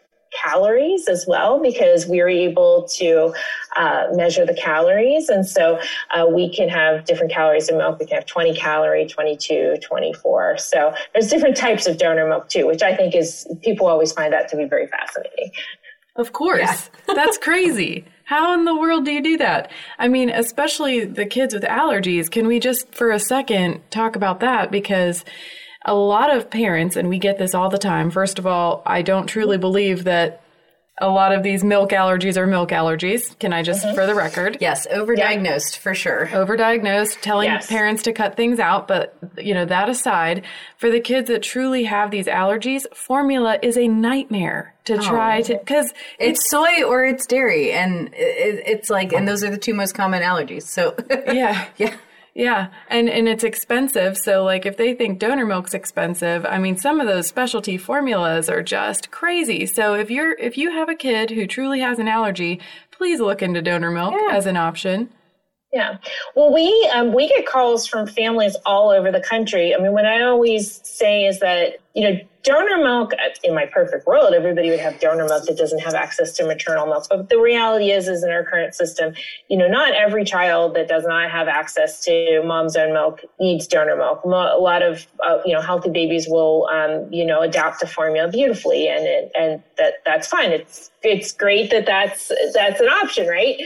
calories 0.42 1.08
as 1.08 1.26
well 1.26 1.60
because 1.60 2.06
we're 2.06 2.28
able 2.28 2.88
to 2.94 3.34
uh, 3.76 4.06
measure 4.12 4.46
the 4.46 4.54
calories. 4.54 5.28
And 5.28 5.46
so 5.46 5.78
uh, 6.14 6.26
we 6.26 6.54
can 6.54 6.68
have 6.68 7.04
different 7.04 7.32
calories 7.32 7.68
in 7.68 7.78
milk. 7.78 7.98
We 7.98 8.06
can 8.06 8.16
have 8.16 8.26
20 8.26 8.54
calorie, 8.54 9.06
22, 9.06 9.76
24. 9.82 10.58
So 10.58 10.94
there's 11.12 11.28
different 11.28 11.56
types 11.56 11.86
of 11.86 11.98
donor 11.98 12.28
milk 12.28 12.48
too, 12.48 12.66
which 12.66 12.82
I 12.82 12.96
think 12.96 13.14
is, 13.14 13.46
people 13.62 13.86
always 13.86 14.12
find 14.12 14.32
that 14.32 14.48
to 14.48 14.56
be 14.56 14.64
very 14.64 14.86
fascinating. 14.86 15.50
Of 16.16 16.32
course. 16.32 16.90
Yeah. 17.08 17.14
That's 17.14 17.38
crazy. 17.38 18.04
How 18.24 18.54
in 18.54 18.64
the 18.64 18.74
world 18.74 19.04
do 19.04 19.12
you 19.12 19.22
do 19.22 19.36
that? 19.38 19.70
I 19.98 20.08
mean, 20.08 20.30
especially 20.30 21.04
the 21.04 21.26
kids 21.26 21.54
with 21.54 21.64
allergies. 21.64 22.30
Can 22.30 22.46
we 22.46 22.60
just 22.60 22.94
for 22.94 23.10
a 23.10 23.18
second 23.18 23.80
talk 23.90 24.16
about 24.16 24.40
that? 24.40 24.70
Because 24.70 25.24
a 25.84 25.94
lot 25.94 26.34
of 26.34 26.50
parents, 26.50 26.96
and 26.96 27.08
we 27.08 27.18
get 27.18 27.38
this 27.38 27.54
all 27.54 27.68
the 27.68 27.78
time. 27.78 28.10
First 28.10 28.38
of 28.38 28.46
all, 28.46 28.82
I 28.86 29.02
don't 29.02 29.26
truly 29.26 29.58
believe 29.58 30.04
that 30.04 30.42
a 31.00 31.08
lot 31.08 31.32
of 31.32 31.42
these 31.42 31.64
milk 31.64 31.90
allergies 31.90 32.36
are 32.36 32.46
milk 32.46 32.68
allergies. 32.70 33.36
Can 33.38 33.52
I 33.52 33.62
just, 33.62 33.84
mm-hmm. 33.84 33.94
for 33.94 34.06
the 34.06 34.14
record? 34.14 34.58
Yes, 34.60 34.86
overdiagnosed 34.86 35.74
yeah. 35.74 35.80
for 35.80 35.94
sure. 35.94 36.26
Overdiagnosed, 36.28 37.20
telling 37.22 37.48
yes. 37.48 37.66
parents 37.66 38.02
to 38.04 38.12
cut 38.12 38.36
things 38.36 38.60
out. 38.60 38.86
But, 38.86 39.16
you 39.38 39.54
know, 39.54 39.64
that 39.64 39.88
aside, 39.88 40.44
for 40.76 40.90
the 40.90 41.00
kids 41.00 41.28
that 41.28 41.42
truly 41.42 41.84
have 41.84 42.10
these 42.10 42.26
allergies, 42.26 42.84
formula 42.94 43.58
is 43.62 43.76
a 43.76 43.88
nightmare 43.88 44.74
to 44.84 44.94
oh. 44.94 45.00
try 45.00 45.42
to, 45.42 45.54
because 45.54 45.86
it's, 46.18 46.40
it's, 46.40 46.50
soy 46.50 46.84
or 46.84 47.04
it's 47.04 47.26
dairy. 47.26 47.72
And 47.72 48.08
it, 48.12 48.62
it's 48.66 48.90
like, 48.90 49.12
and 49.12 49.26
those 49.26 49.42
are 49.42 49.50
the 49.50 49.58
two 49.58 49.74
most 49.74 49.94
common 49.94 50.22
allergies. 50.22 50.64
So, 50.64 50.94
yeah. 51.10 51.68
yeah. 51.78 51.96
Yeah, 52.34 52.68
and 52.88 53.10
and 53.10 53.28
it's 53.28 53.44
expensive. 53.44 54.16
So 54.16 54.42
like 54.42 54.64
if 54.64 54.78
they 54.78 54.94
think 54.94 55.18
donor 55.18 55.44
milk's 55.44 55.74
expensive, 55.74 56.46
I 56.46 56.58
mean 56.58 56.78
some 56.78 56.98
of 56.98 57.06
those 57.06 57.26
specialty 57.26 57.76
formulas 57.76 58.48
are 58.48 58.62
just 58.62 59.10
crazy. 59.10 59.66
So 59.66 59.94
if 59.94 60.10
you're 60.10 60.32
if 60.38 60.56
you 60.56 60.70
have 60.70 60.88
a 60.88 60.94
kid 60.94 61.30
who 61.30 61.46
truly 61.46 61.80
has 61.80 61.98
an 61.98 62.08
allergy, 62.08 62.60
please 62.90 63.20
look 63.20 63.42
into 63.42 63.60
donor 63.60 63.90
milk 63.90 64.14
yeah. 64.18 64.34
as 64.34 64.46
an 64.46 64.56
option. 64.56 65.10
Yeah. 65.72 65.96
Well, 66.34 66.52
we 66.52 66.90
um, 66.94 67.14
we 67.14 67.28
get 67.28 67.46
calls 67.46 67.86
from 67.86 68.06
families 68.06 68.56
all 68.66 68.90
over 68.90 69.10
the 69.10 69.20
country. 69.20 69.74
I 69.74 69.78
mean, 69.78 69.92
what 69.92 70.04
I 70.04 70.22
always 70.22 70.80
say 70.86 71.24
is 71.24 71.40
that 71.40 71.78
you 71.94 72.02
know 72.02 72.18
donor 72.42 72.78
milk 72.78 73.12
in 73.44 73.54
my 73.54 73.66
perfect 73.66 74.06
world 74.06 74.34
everybody 74.34 74.68
would 74.70 74.80
have 74.80 74.98
donor 74.98 75.24
milk 75.26 75.44
that 75.44 75.56
doesn't 75.56 75.78
have 75.78 75.94
access 75.94 76.32
to 76.32 76.44
maternal 76.44 76.86
milk 76.86 77.04
but 77.08 77.28
the 77.28 77.38
reality 77.38 77.90
is 77.90 78.08
is 78.08 78.24
in 78.24 78.30
our 78.30 78.42
current 78.42 78.74
system 78.74 79.14
you 79.48 79.56
know 79.56 79.68
not 79.68 79.94
every 79.94 80.24
child 80.24 80.74
that 80.74 80.88
does 80.88 81.04
not 81.04 81.30
have 81.30 81.46
access 81.48 82.02
to 82.02 82.42
mom's 82.44 82.76
own 82.76 82.92
milk 82.92 83.20
needs 83.38 83.66
donor 83.66 83.96
milk 83.96 84.24
a 84.24 84.28
lot 84.28 84.82
of 84.82 85.06
uh, 85.24 85.38
you 85.44 85.52
know 85.52 85.60
healthy 85.60 85.90
babies 85.90 86.26
will 86.28 86.66
um, 86.72 87.06
you 87.12 87.24
know 87.24 87.42
adapt 87.42 87.78
to 87.80 87.86
formula 87.86 88.28
beautifully 88.28 88.88
and 88.88 89.06
it, 89.06 89.30
and 89.38 89.62
that 89.76 89.94
that's 90.04 90.26
fine 90.26 90.50
it's 90.50 90.90
it's 91.02 91.32
great 91.32 91.70
that 91.70 91.86
that's 91.86 92.32
that's 92.54 92.80
an 92.80 92.88
option 92.88 93.28
right 93.28 93.60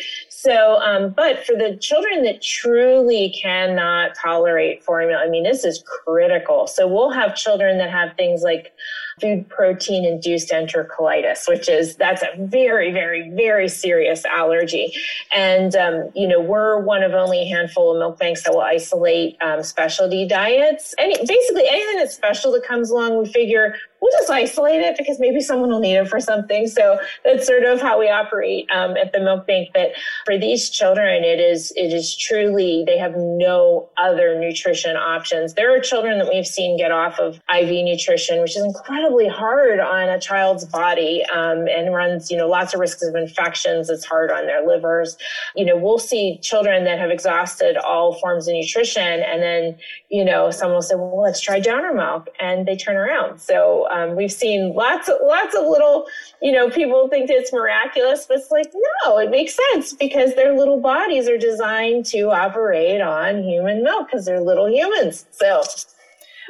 so 0.47 0.81
um, 0.81 1.11
but 1.11 1.45
for 1.45 1.55
the 1.55 1.77
children 1.81 2.23
that 2.23 2.41
truly 2.43 3.35
cannot 3.43 4.15
tolerate 4.15 4.83
formula 4.83 5.21
i 5.23 5.29
mean 5.29 5.43
this 5.43 5.65
is 5.65 5.83
critical 6.05 6.67
so 6.67 6.87
we'll 6.87 7.11
have 7.11 7.35
children 7.35 7.79
that 7.79 7.91
have 7.91 8.17
things 8.17 8.43
like 8.43 8.73
food 9.21 9.49
protein 9.49 10.05
induced 10.05 10.51
enterocolitis, 10.51 11.49
which 11.49 11.69
is 11.69 11.97
that's 11.97 12.23
a 12.23 12.29
very, 12.39 12.93
very, 12.93 13.31
very 13.31 13.69
serious 13.69 14.25
allergy. 14.27 14.93
And 15.35 15.75
um, 15.75 16.11
you 16.15 16.29
know, 16.29 16.41
we're 16.41 16.81
one 16.81 17.03
of 17.03 17.13
only 17.13 17.43
a 17.43 17.47
handful 17.47 17.93
of 17.93 17.99
milk 17.99 18.19
banks 18.19 18.43
that 18.45 18.53
will 18.53 18.61
isolate 18.61 19.37
um, 19.41 19.63
specialty 19.63 20.27
diets. 20.29 20.95
Any 20.99 21.17
basically 21.27 21.67
anything 21.67 21.97
that's 21.99 22.15
special 22.15 22.53
that 22.53 22.65
comes 22.65 22.91
along, 22.91 23.19
we 23.19 23.31
figure 23.31 23.77
we'll 24.01 24.13
just 24.13 24.31
isolate 24.31 24.81
it 24.81 24.97
because 24.97 25.19
maybe 25.19 25.41
someone 25.41 25.71
will 25.71 25.81
need 25.81 25.97
it 25.97 26.09
for 26.09 26.21
something. 26.21 26.67
So 26.67 26.99
that's 27.25 27.47
sort 27.47 27.65
of 27.65 27.81
how 27.81 27.99
we 27.99 28.09
operate 28.09 28.69
um, 28.73 28.97
at 28.97 29.13
the 29.13 29.21
milk 29.21 29.47
bank. 29.47 29.71
But 29.73 29.93
for 30.25 30.39
these 30.39 30.71
children, 30.71 31.25
it 31.25 31.41
is 31.41 31.73
it 31.77 31.93
is 31.93 32.17
truly 32.17 32.85
they 32.87 32.99
have 32.99 33.15
no 33.17 33.89
other 33.97 34.39
nutrition 34.39 34.97
options. 34.97 35.55
There 35.55 35.75
are 35.75 35.81
children 35.81 36.19
that 36.19 36.29
we've 36.29 36.47
seen 36.47 36.77
get 36.77 36.91
off 36.91 37.19
of 37.19 37.41
IV 37.53 37.85
nutrition, 37.85 38.41
which 38.41 38.57
is 38.57 38.65
incredibly 38.65 39.29
hard 39.29 39.81
on 39.81 40.09
a 40.09 40.21
child's 40.21 40.65
body 40.65 41.25
um, 41.35 41.67
and 41.69 41.95
runs 41.95 42.31
you 42.31 42.37
know 42.37 42.49
lots 42.49 42.75
of 42.75 42.81
risks 42.81 43.03
of 43.03 43.15
infections. 43.15 43.89
It's 43.89 44.05
hard 44.05 44.31
on 44.31 44.47
their 44.47 44.67
livers. 44.67 45.17
You 45.55 45.65
know, 45.65 45.77
we'll 45.77 45.99
see 45.99 46.39
children 46.43 46.85
that 46.85 46.99
have 46.99 47.11
exhausted 47.11 47.77
all 47.77 48.15
forms 48.21 48.49
of 48.49 48.55
nutrition, 48.55 49.23
and 49.23 49.43
then 49.43 49.77
you 50.11 50.25
know 50.25 50.51
someone 50.51 50.77
will 50.77 50.83
say, 50.83 50.95
"Well, 50.95 51.23
let's 51.23 51.41
try 51.41 51.61
donor 51.61 51.95
milk," 51.95 52.29
and 52.39 52.67
they 52.67 52.77
turn 52.77 52.97
around. 52.97 53.41
So 53.41 53.86
um, 53.91 54.17
we've 54.17 54.33
seen 54.33 54.75
lots 54.75 55.09
of 55.09 55.17
lots 55.23 55.55
of 55.55 55.67
little, 55.67 56.07
you 56.41 56.53
know, 56.53 56.71
people 56.71 57.09
think 57.09 57.31
it's 57.31 57.53
miraculous, 57.53 58.27
but 58.27 58.39
it's 58.39 58.51
like 58.51 58.73
no, 59.05 59.19
it 59.19 59.31
makes 59.31 59.57
sense 59.73 59.93
because 59.93 60.35
their 60.35 60.57
little 60.57 60.81
bodies 60.81 61.29
are 61.29 61.39
designed 61.39 62.05
to 62.07 62.31
operate 62.31 63.01
on 63.01 63.43
human 63.43 63.83
milk 63.83 64.09
because 64.09 64.25
they're 64.25 64.41
little 64.41 64.69
humans. 64.69 65.27
So, 65.31 65.63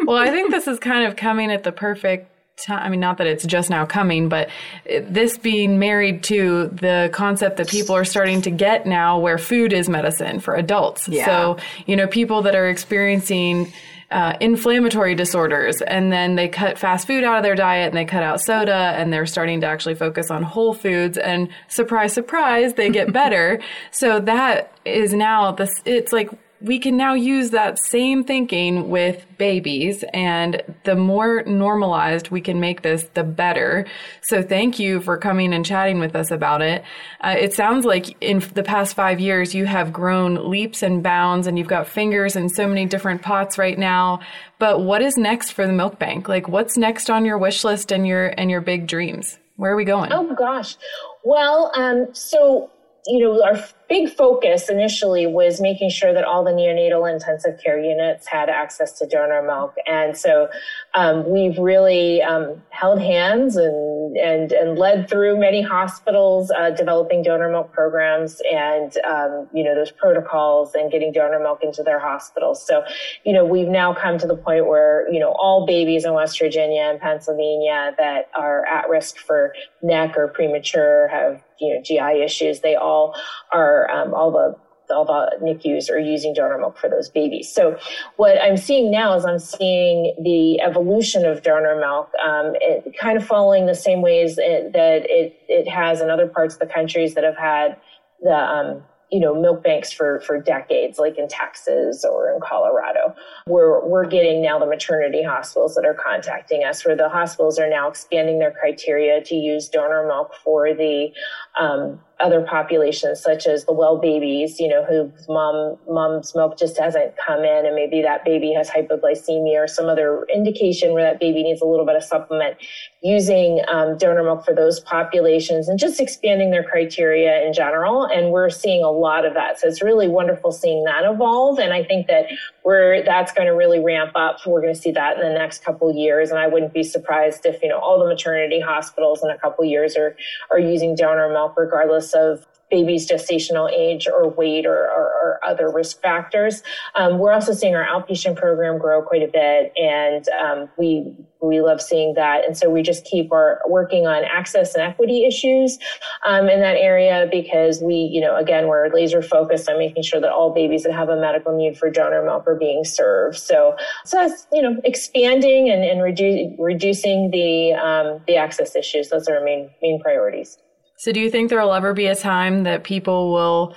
well, 0.05 0.17
I 0.17 0.31
think 0.31 0.51
this 0.51 0.67
is 0.67 0.79
kind 0.79 1.07
of 1.07 1.17
coming 1.17 1.51
at 1.51 1.65
the 1.65 1.73
perfect 1.73 2.31
time. 2.57 2.83
I 2.83 2.89
mean, 2.89 3.01
not 3.01 3.19
that 3.19 3.27
it's 3.27 3.45
just 3.45 3.71
now 3.71 3.87
coming, 3.87 4.29
but 4.29 4.49
this 4.87 5.39
being 5.39 5.79
married 5.79 6.23
to 6.25 6.69
the 6.69 7.11
concept 7.13 7.59
that 7.59 7.69
people 7.69 7.95
are 7.95 8.05
starting 8.05 8.43
to 8.43 8.51
get 8.51 8.87
now 8.87 9.19
where 9.19 9.39
food 9.39 9.73
is 9.73 9.89
medicine 9.89 10.41
for 10.41 10.55
adults. 10.55 11.09
Yeah. 11.09 11.27
So, 11.27 11.57
you 11.87 11.97
know, 11.97 12.07
people 12.07 12.43
that 12.43 12.55
are 12.55 12.69
experiencing 12.69 13.73
uh, 14.11 14.37
inflammatory 14.41 15.15
disorders, 15.15 15.83
and 15.83 16.13
then 16.13 16.37
they 16.37 16.49
cut 16.49 16.79
fast 16.79 17.07
food 17.07 17.25
out 17.25 17.39
of 17.39 17.43
their 17.43 17.57
diet 17.57 17.89
and 17.89 17.97
they 17.97 18.05
cut 18.05 18.23
out 18.23 18.41
soda, 18.41 18.95
and 18.97 19.13
they're 19.13 19.27
starting 19.27 19.61
to 19.63 19.67
actually 19.67 19.95
focus 19.95 20.31
on 20.31 20.43
whole 20.43 20.75
foods. 20.75 21.19
And 21.19 21.49
surprise, 21.69 22.13
surprise, 22.13 22.75
they 22.75 22.91
get 22.91 23.13
better. 23.13 23.61
so 23.91 24.21
that 24.21 24.73
is 24.85 25.13
now 25.13 25.53
this. 25.53 25.71
It's 25.85 26.13
like 26.13 26.31
we 26.67 26.81
can 26.81 26.97
now 26.97 27.15
use 27.15 27.51
that 27.51 27.79
same 27.79 28.25
thinking 28.25 28.91
with 28.91 29.25
babies 29.39 30.05
and 30.13 30.63
the 30.83 30.97
more 30.97 31.45
normalized 31.45 32.31
we 32.31 32.41
can 32.41 32.59
make 32.59 32.83
this 32.83 33.05
the 33.15 33.23
better. 33.23 33.87
So 34.23 34.43
thank 34.43 34.81
you 34.81 35.01
for 35.01 35.17
coming 35.17 35.55
and 35.55 35.65
chatting 35.65 36.01
with 36.01 36.17
us 36.17 36.33
about 36.33 36.63
it. 36.63 36.83
Uh, 37.21 37.37
it 37.39 37.55
sounds 37.55 37.85
like 37.85 38.21
in 38.21 38.41
the 38.55 38.65
past 38.65 38.97
five 38.97 39.21
years 39.21 39.55
you 39.55 39.65
have 39.65 39.93
grown 39.93 40.51
leaps 40.51 40.83
and 40.83 41.05
bounds 41.05 41.47
and 41.47 41.57
you've 41.57 41.69
got 41.69 41.87
fingers 41.87 42.35
in 42.35 42.49
so 42.49 42.67
many 42.67 42.85
different 42.85 43.23
pots 43.23 43.59
right 43.59 43.79
now. 43.79 44.19
But 44.59 44.81
what 44.81 45.03
is 45.03 45.17
next 45.17 45.53
for 45.53 45.69
the 45.69 45.73
milk 45.73 46.01
bank? 46.01 46.29
Like 46.29 46.49
what's 46.49 46.77
next 46.77 47.11
on 47.11 47.25
your 47.25 47.39
wish 47.39 47.63
list 47.63 47.93
and 47.93 48.05
your 48.05 48.35
and 48.37 48.51
your 48.51 48.61
big 48.61 48.89
dreams? 48.89 49.39
Where 49.55 49.73
are 49.73 49.77
we 49.77 49.85
going? 49.85 50.13
Oh 50.13 50.35
gosh. 50.35 50.77
Well 51.23 51.71
um, 51.77 52.09
so 52.13 52.73
you 53.07 53.21
know, 53.21 53.43
our 53.45 53.63
big 53.89 54.11
focus 54.11 54.69
initially 54.69 55.27
was 55.27 55.61
making 55.61 55.91
sure 55.91 56.13
that 56.13 56.25
all 56.25 56.43
the 56.43 56.51
neonatal 56.51 57.11
intensive 57.11 57.61
care 57.63 57.79
units 57.79 58.27
had 58.27 58.49
access 58.49 58.99
to 58.99 59.07
donor 59.07 59.43
milk. 59.43 59.75
And 59.87 60.17
so 60.17 60.49
um, 60.95 61.31
we've 61.31 61.57
really 61.57 62.21
um, 62.23 62.61
held 62.71 63.01
hands 63.01 63.57
and 63.57 64.17
and 64.17 64.51
and 64.53 64.79
led 64.79 65.09
through 65.09 65.39
many 65.39 65.63
hospitals 65.63 66.51
uh, 66.51 66.71
developing 66.71 67.23
donor 67.23 67.51
milk 67.51 67.73
programs 67.73 68.41
and 68.51 68.97
um, 69.09 69.47
you 69.53 69.63
know 69.63 69.75
those 69.75 69.93
protocols 69.93 70.75
and 70.75 70.91
getting 70.91 71.13
donor 71.13 71.39
milk 71.39 71.61
into 71.63 71.83
their 71.83 72.01
hospitals. 72.01 72.67
So 72.67 72.83
you 73.25 73.33
know 73.33 73.45
we've 73.45 73.69
now 73.69 73.95
come 73.95 74.19
to 74.19 74.27
the 74.27 74.37
point 74.37 74.67
where 74.67 75.09
you 75.13 75.21
know 75.21 75.33
all 75.39 75.65
babies 75.65 76.05
in 76.05 76.13
West 76.13 76.39
Virginia 76.41 76.83
and 76.83 77.01
Pennsylvania 77.01 77.95
that 77.99 78.31
are 78.35 78.67
at 78.67 78.89
risk 78.89 79.19
for 79.19 79.53
NEC 79.83 80.17
or 80.17 80.29
premature 80.29 81.09
have 81.09 81.43
you 81.61 81.75
know 81.75 81.83
GI 81.83 82.23
issues. 82.23 82.61
They 82.61 82.75
all 82.75 83.15
are 83.53 83.91
um, 83.91 84.15
all 84.15 84.31
the 84.31 84.57
all 84.91 85.05
the 85.05 85.37
NICUs 85.45 85.91
are 85.91 85.99
using 85.99 86.33
donor 86.33 86.59
milk 86.59 86.79
for 86.79 86.89
those 86.89 87.09
babies. 87.09 87.53
So 87.53 87.79
what 88.17 88.41
I'm 88.41 88.57
seeing 88.57 88.91
now 88.91 89.15
is 89.15 89.25
I'm 89.25 89.39
seeing 89.39 90.15
the 90.23 90.61
evolution 90.61 91.25
of 91.25 91.43
donor 91.43 91.79
milk, 91.79 92.11
um, 92.25 92.55
kind 92.99 93.17
of 93.17 93.27
following 93.27 93.67
the 93.67 93.75
same 93.75 94.03
ways 94.03 94.39
it, 94.39 94.73
that 94.73 95.03
it, 95.07 95.39
it 95.49 95.69
has 95.69 96.01
in 96.01 96.11
other 96.11 96.29
parts 96.29 96.55
of 96.55 96.61
the 96.61 96.67
countries 96.67 97.15
that 97.15 97.25
have 97.25 97.37
had 97.37 97.77
the 98.23 98.35
um, 98.35 98.83
you 99.11 99.21
know 99.21 99.41
milk 99.41 99.63
banks 99.63 99.93
for 99.93 100.21
for 100.21 100.41
decades 100.41 100.99
like 100.99 101.19
in 101.19 101.29
Texas 101.29 102.05
or 102.05 102.33
in 102.33 102.41
Colorado. 102.41 103.15
We're 103.47 103.85
we're 103.87 104.07
getting 104.07 104.43
now 104.43 104.59
the 104.59 104.67
maternity 104.67 105.23
hospitals 105.23 105.75
that 105.77 105.85
are 105.85 105.95
contacting 105.95 106.65
us 106.65 106.85
where 106.85 106.97
the 106.97 107.09
hospitals 107.09 107.59
are 107.59 107.69
now 107.69 107.89
expanding 107.89 108.39
their 108.39 108.53
criteria 108.53 109.23
to 109.23 109.35
use 109.35 109.69
donor 109.69 110.07
milk 110.07 110.33
for 110.43 110.75
the 110.75 111.13
um, 111.59 112.01
other 112.19 112.41
populations 112.41 113.23
such 113.23 113.47
as 113.47 113.67
the 113.67 113.73
well 113.73 113.99
babies, 113.99 114.59
you 114.59 114.69
know, 114.69 114.85
whose 114.85 115.29
mom 115.29 115.77
mom's 115.89 116.35
milk 116.35 116.59
just 116.59 116.79
hasn't 116.79 117.13
come 117.27 117.45
in 117.45 117.67
and 117.67 117.75
maybe 117.75 118.01
that 118.01 118.25
baby 118.25 118.53
has 118.53 118.71
hypoglycemia 118.71 119.65
or 119.65 119.69
some 119.69 119.87
other 119.87 120.27
indication 120.33 120.95
where 120.95 121.03
that 121.03 121.21
baby 121.21 121.43
needs 121.43 121.61
a 121.61 121.67
little 121.67 121.85
bit 121.85 121.95
of 121.95 122.03
supplement 122.03 122.57
using 123.03 123.61
um, 123.69 123.99
donor 123.99 124.23
milk 124.23 124.45
for 124.45 124.55
those 124.55 124.81
populations 124.81 125.69
and 125.69 125.79
just 125.79 126.01
expanding 126.01 126.51
their 126.51 126.65
criteria 126.65 127.47
in 127.47 127.53
general. 127.53 128.05
And 128.05 128.33
we're 128.33 128.51
seeing 128.51 128.83
a 128.83 128.91
lot 128.91 129.27
of 129.27 129.35
that. 129.35 129.61
So 129.61 129.69
it's 129.69 129.83
really 129.83 130.09
wonderful 130.09 130.53
seeing 130.53 130.85
that 130.85 131.05
evolve. 131.05 131.59
And 131.59 131.75
I 131.75 131.85
think 131.85 132.07
that 132.07 132.27
we're 132.67 133.01
that's 133.05 133.31
going 133.31 133.47
to 133.47 133.53
really 133.53 133.79
ramp 133.79 134.11
up. 134.17 134.39
We're 134.45 134.61
going 134.61 134.75
to 134.75 134.81
see 134.81 134.91
that 134.91 135.19
in 135.19 135.23
the 135.23 135.33
next 135.33 135.65
couple 135.65 135.95
years. 135.95 136.31
And 136.31 136.39
I 136.41 136.49
wouldn't 136.49 136.75
be 136.75 136.83
surprised 136.83 137.47
if, 137.47 137.63
you 137.63 137.69
know, 137.69 137.79
all 137.79 137.97
the 137.97 138.05
maternity 138.05 138.61
hospitals 138.61 139.23
in 139.23 139.31
a 139.31 139.39
couple 139.39 139.65
years 139.65 139.97
are 139.97 140.17
are 140.51 140.59
using 140.59 140.97
donor 140.97 141.33
milk 141.33 141.55
regardless 141.57 142.13
of 142.13 142.45
baby's 142.71 143.09
gestational 143.09 143.71
age 143.71 144.07
or 144.07 144.29
weight 144.31 144.67
or, 144.67 144.77
or, 144.77 145.05
or 145.05 145.41
other 145.47 145.71
risk 145.71 146.01
factors. 146.01 146.63
Um, 146.95 147.19
we're 147.19 147.33
also 147.33 147.53
seeing 147.53 147.75
our 147.75 147.85
outpatient 147.85 148.37
program 148.37 148.79
grow 148.79 149.03
quite 149.03 149.23
a 149.23 149.29
bit, 149.29 149.73
and 149.77 150.29
um, 150.29 150.69
we 150.77 151.13
we 151.41 151.61
love 151.61 151.81
seeing 151.81 152.15
that. 152.15 152.45
And 152.45 152.57
so 152.57 152.69
we 152.71 152.83
just 152.83 153.05
keep 153.05 153.31
our 153.33 153.61
working 153.69 154.07
on 154.07 154.25
access 154.25 154.75
and 154.75 154.83
equity 154.83 155.25
issues 155.25 155.79
um, 156.27 156.49
in 156.49 156.61
that 156.61 156.77
area 156.77 157.29
because 157.31 157.81
we, 157.83 157.95
you 157.95 158.21
know, 158.21 158.37
again, 158.37 158.67
we're 158.67 158.93
laser 158.93 159.23
focused 159.23 159.69
on 159.69 159.79
making 159.79 160.03
sure 160.03 160.21
that 160.21 160.31
all 160.31 160.53
babies 160.53 160.83
that 160.83 160.93
have 160.93 161.09
a 161.09 161.21
medical 161.21 161.57
need 161.57 161.79
for 161.79 161.91
donor 161.91 162.25
milk 162.25 162.45
are 162.47 162.57
being 162.57 162.85
served. 162.85 163.39
So, 163.39 163.77
so 164.05 164.17
that's 164.17 164.47
you 164.53 164.63
know 164.63 164.81
expanding 164.85 165.71
and, 165.71 165.85
and 165.85 166.01
redu- 166.01 166.57
reducing 166.59 167.31
the 167.31 167.75
um, 167.75 168.21
the 168.27 168.37
access 168.37 168.75
issues. 168.75 169.11
Those 169.11 169.29
are 169.29 169.39
our 169.39 169.45
main 169.45 169.71
main 169.83 170.01
priorities. 170.01 170.59
So, 170.99 171.13
do 171.13 171.21
you 171.21 171.31
think 171.31 171.51
there 171.51 171.61
will 171.61 171.75
ever 171.75 171.93
be 171.93 172.07
a 172.07 172.17
time 172.17 172.65
that 172.65 172.85
people 172.85 173.33
will 173.33 173.75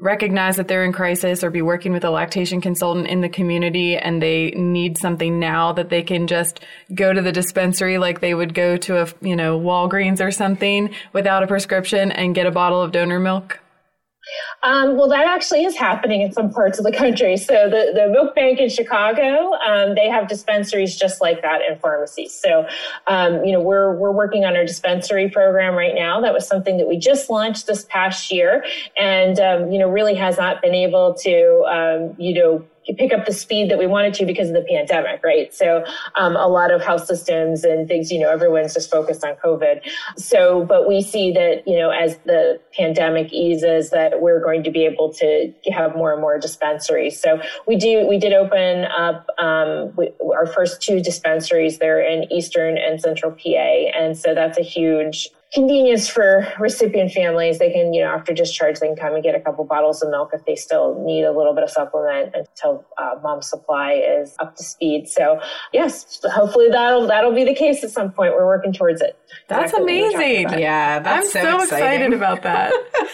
recognize 0.00 0.56
that 0.56 0.68
they're 0.68 0.84
in 0.84 0.92
crisis 0.92 1.42
or 1.42 1.50
be 1.50 1.62
working 1.62 1.92
with 1.92 2.04
a 2.04 2.10
lactation 2.10 2.60
consultant 2.60 3.08
in 3.08 3.20
the 3.20 3.28
community 3.28 3.96
and 3.96 4.22
they 4.22 4.50
need 4.50 4.96
something 4.96 5.40
now 5.40 5.72
that 5.72 5.88
they 5.88 6.02
can 6.02 6.26
just 6.26 6.60
go 6.94 7.12
to 7.12 7.20
the 7.20 7.32
dispensary 7.32 7.98
like 7.98 8.20
they 8.20 8.34
would 8.34 8.54
go 8.54 8.76
to 8.76 9.02
a, 9.02 9.08
you 9.20 9.34
know, 9.34 9.58
Walgreens 9.58 10.20
or 10.20 10.30
something 10.30 10.90
without 11.12 11.42
a 11.42 11.48
prescription 11.48 12.12
and 12.12 12.34
get 12.34 12.46
a 12.46 12.52
bottle 12.52 12.80
of 12.80 12.92
donor 12.92 13.18
milk? 13.18 13.60
Um, 14.62 14.96
well, 14.96 15.08
that 15.08 15.26
actually 15.26 15.64
is 15.64 15.76
happening 15.76 16.20
in 16.20 16.32
some 16.32 16.50
parts 16.50 16.78
of 16.78 16.84
the 16.84 16.92
country. 16.92 17.36
So 17.36 17.70
the, 17.70 17.92
the 17.94 18.08
milk 18.08 18.34
bank 18.34 18.58
in 18.58 18.68
Chicago, 18.68 19.52
um, 19.54 19.94
they 19.94 20.08
have 20.08 20.28
dispensaries 20.28 20.96
just 20.96 21.20
like 21.20 21.42
that 21.42 21.60
in 21.68 21.78
pharmacies. 21.78 22.34
So, 22.34 22.66
um, 23.06 23.44
you 23.44 23.52
know, 23.52 23.60
we're, 23.60 23.94
we're 23.94 24.12
working 24.12 24.44
on 24.44 24.56
our 24.56 24.64
dispensary 24.64 25.30
program 25.30 25.74
right 25.74 25.94
now. 25.94 26.20
That 26.20 26.32
was 26.32 26.46
something 26.46 26.76
that 26.78 26.88
we 26.88 26.98
just 26.98 27.30
launched 27.30 27.66
this 27.66 27.84
past 27.84 28.32
year 28.32 28.64
and, 28.96 29.38
um, 29.38 29.70
you 29.70 29.78
know, 29.78 29.88
really 29.88 30.14
has 30.16 30.38
not 30.38 30.60
been 30.60 30.74
able 30.74 31.14
to, 31.14 31.64
um, 31.68 32.14
you 32.18 32.34
know, 32.34 32.64
pick 32.96 33.12
up 33.12 33.26
the 33.26 33.32
speed 33.32 33.70
that 33.70 33.78
we 33.78 33.86
wanted 33.86 34.14
to 34.14 34.26
because 34.26 34.48
of 34.48 34.54
the 34.54 34.66
pandemic, 34.68 35.22
right? 35.22 35.52
So 35.52 35.84
um, 36.16 36.36
a 36.36 36.48
lot 36.48 36.72
of 36.72 36.80
health 36.82 37.06
systems 37.06 37.64
and 37.64 37.86
things, 37.86 38.10
you 38.10 38.18
know, 38.18 38.30
everyone's 38.30 38.74
just 38.74 38.90
focused 38.90 39.24
on 39.24 39.34
COVID. 39.36 39.80
So, 40.16 40.64
but 40.64 40.88
we 40.88 41.02
see 41.02 41.32
that, 41.32 41.66
you 41.66 41.78
know, 41.78 41.90
as 41.90 42.18
the 42.18 42.60
pandemic 42.76 43.32
eases, 43.32 43.90
that 43.90 44.20
we're 44.20 44.42
going 44.42 44.62
to 44.64 44.70
be 44.70 44.84
able 44.84 45.12
to 45.14 45.52
have 45.72 45.96
more 45.96 46.12
and 46.12 46.20
more 46.20 46.38
dispensaries. 46.38 47.20
So 47.20 47.40
we 47.66 47.76
do, 47.76 48.06
we 48.06 48.18
did 48.18 48.32
open 48.32 48.84
up 48.86 49.26
um, 49.38 49.92
we, 49.96 50.10
our 50.34 50.46
first 50.46 50.80
two 50.80 51.00
dispensaries 51.00 51.78
there 51.78 52.00
in 52.00 52.30
Eastern 52.32 52.78
and 52.78 53.00
Central 53.00 53.32
PA. 53.32 53.48
And 53.48 54.16
so 54.16 54.34
that's 54.34 54.58
a 54.58 54.62
huge 54.62 55.30
convenience 55.52 56.08
for 56.08 56.46
recipient 56.58 57.12
families. 57.12 57.58
They 57.58 57.72
can, 57.72 57.94
you 57.94 58.02
know, 58.02 58.10
after 58.10 58.34
discharge, 58.34 58.80
they 58.80 58.88
can 58.88 58.96
come 58.96 59.14
and 59.14 59.22
get 59.22 59.34
a 59.34 59.40
couple 59.40 59.64
bottles 59.64 60.02
of 60.02 60.10
milk 60.10 60.30
if 60.32 60.44
they 60.44 60.56
still 60.56 61.02
need 61.04 61.24
a 61.24 61.32
little 61.32 61.54
bit 61.54 61.64
of 61.64 61.70
supplement 61.70 62.34
until 62.34 62.86
uh, 62.98 63.14
mom's 63.22 63.48
supply 63.48 63.92
is 63.94 64.34
up 64.38 64.56
to 64.56 64.62
speed. 64.62 65.08
So, 65.08 65.40
yes, 65.72 66.20
hopefully 66.24 66.68
that'll 66.70 67.06
that'll 67.06 67.34
be 67.34 67.44
the 67.44 67.54
case 67.54 67.82
at 67.82 67.90
some 67.90 68.12
point. 68.12 68.34
We're 68.34 68.46
working 68.46 68.72
towards 68.72 69.00
it. 69.00 69.18
That's 69.48 69.72
amazing. 69.72 70.58
Yeah, 70.58 70.98
that's 71.00 71.34
I'm 71.34 71.42
so, 71.42 71.58
so 71.58 71.62
excited 71.64 72.12
about 72.12 72.42
that. 72.42 72.72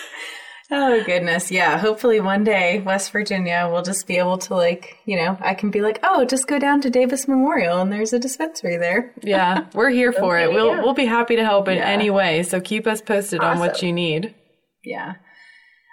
Oh 0.70 1.02
goodness, 1.04 1.50
yeah. 1.50 1.76
Hopefully 1.78 2.20
one 2.20 2.42
day 2.42 2.80
West 2.80 3.12
Virginia 3.12 3.68
will 3.70 3.82
just 3.82 4.06
be 4.06 4.16
able 4.16 4.38
to 4.38 4.54
like, 4.54 4.96
you 5.04 5.16
know, 5.16 5.36
I 5.40 5.52
can 5.54 5.70
be 5.70 5.82
like, 5.82 6.00
oh, 6.02 6.24
just 6.24 6.46
go 6.46 6.58
down 6.58 6.80
to 6.80 6.90
Davis 6.90 7.28
Memorial 7.28 7.80
and 7.80 7.92
there's 7.92 8.14
a 8.14 8.18
dispensary 8.18 8.78
there. 8.78 9.12
yeah, 9.22 9.66
we're 9.74 9.90
here 9.90 10.10
for 10.12 10.38
Okay, 10.38 10.44
it. 10.50 10.54
We'll 10.54 10.74
yeah. 10.76 10.80
we'll 10.82 10.94
be 10.94 11.04
happy 11.04 11.36
to 11.36 11.44
help 11.44 11.68
in 11.68 11.76
Yeah. 11.76 11.86
any 11.86 12.08
way. 12.10 12.42
So 12.44 12.60
keep 12.60 12.86
us 12.86 13.02
posted 13.02 13.40
on 13.40 13.58
what 13.58 13.82
you 13.82 13.92
need. 13.92 14.34
Yeah. 14.82 15.14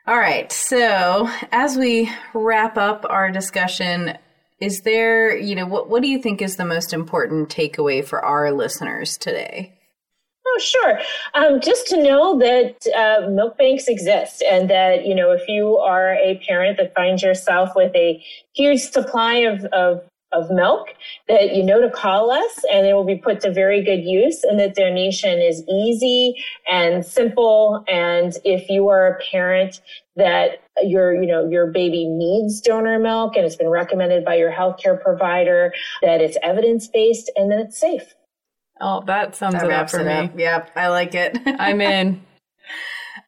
All 0.07 0.17
right. 0.17 0.49
So 0.51 1.29
as 1.51 1.75
we 1.77 2.09
wrap 2.33 2.77
up 2.77 3.05
our 3.09 3.29
discussion, 3.29 4.17
is 4.61 4.81
there, 4.81 5.35
you 5.37 5.55
know, 5.55 5.65
what 5.67 5.89
what 5.89 6.01
do 6.01 6.07
you 6.07 6.19
think 6.21 6.41
is 6.41 6.55
the 6.55 6.65
most 6.65 6.93
important 6.93 7.49
takeaway 7.49 8.03
for 8.05 8.23
our 8.23 8.51
listeners 8.53 9.17
today? 9.17 9.77
Oh, 10.53 10.59
sure. 10.59 10.99
Um, 11.33 11.61
just 11.61 11.87
to 11.87 12.03
know 12.03 12.37
that 12.39 12.85
uh, 12.93 13.29
milk 13.29 13.57
banks 13.57 13.87
exist 13.87 14.41
and 14.41 14.69
that, 14.69 15.05
you 15.05 15.15
know, 15.15 15.31
if 15.31 15.47
you 15.47 15.77
are 15.77 16.13
a 16.15 16.43
parent 16.45 16.77
that 16.77 16.93
finds 16.93 17.23
yourself 17.23 17.69
with 17.73 17.95
a 17.95 18.21
huge 18.53 18.81
supply 18.81 19.35
of, 19.35 19.63
of, 19.65 20.01
of 20.33 20.51
milk, 20.51 20.89
that 21.29 21.55
you 21.55 21.63
know 21.63 21.79
to 21.79 21.89
call 21.89 22.31
us 22.31 22.65
and 22.69 22.85
it 22.85 22.93
will 22.93 23.05
be 23.05 23.15
put 23.15 23.39
to 23.41 23.53
very 23.53 23.81
good 23.81 24.03
use 24.03 24.43
and 24.43 24.59
that 24.59 24.75
donation 24.75 25.39
is 25.39 25.63
easy 25.69 26.35
and 26.69 27.05
simple. 27.05 27.85
And 27.87 28.33
if 28.43 28.69
you 28.69 28.89
are 28.89 29.07
a 29.07 29.19
parent 29.31 29.79
that 30.17 30.63
your, 30.83 31.13
you 31.13 31.27
know, 31.27 31.47
your 31.47 31.67
baby 31.67 32.07
needs 32.07 32.59
donor 32.59 32.99
milk 32.99 33.37
and 33.37 33.45
it's 33.45 33.55
been 33.55 33.69
recommended 33.69 34.25
by 34.25 34.35
your 34.35 34.51
healthcare 34.51 35.01
provider, 35.01 35.73
that 36.01 36.19
it's 36.19 36.37
evidence-based 36.43 37.31
and 37.37 37.49
that 37.51 37.59
it's 37.59 37.79
safe. 37.79 38.13
Oh, 38.81 39.03
that 39.05 39.35
sums 39.35 39.53
That 39.53 39.65
it 39.65 39.71
up 39.71 39.89
for 39.89 39.99
it 39.99 40.05
me. 40.05 40.13
up. 40.13 40.37
Yep, 40.37 40.71
I 40.75 40.87
like 40.87 41.13
it. 41.15 41.37
I'm 41.45 41.81
in. 41.81 42.21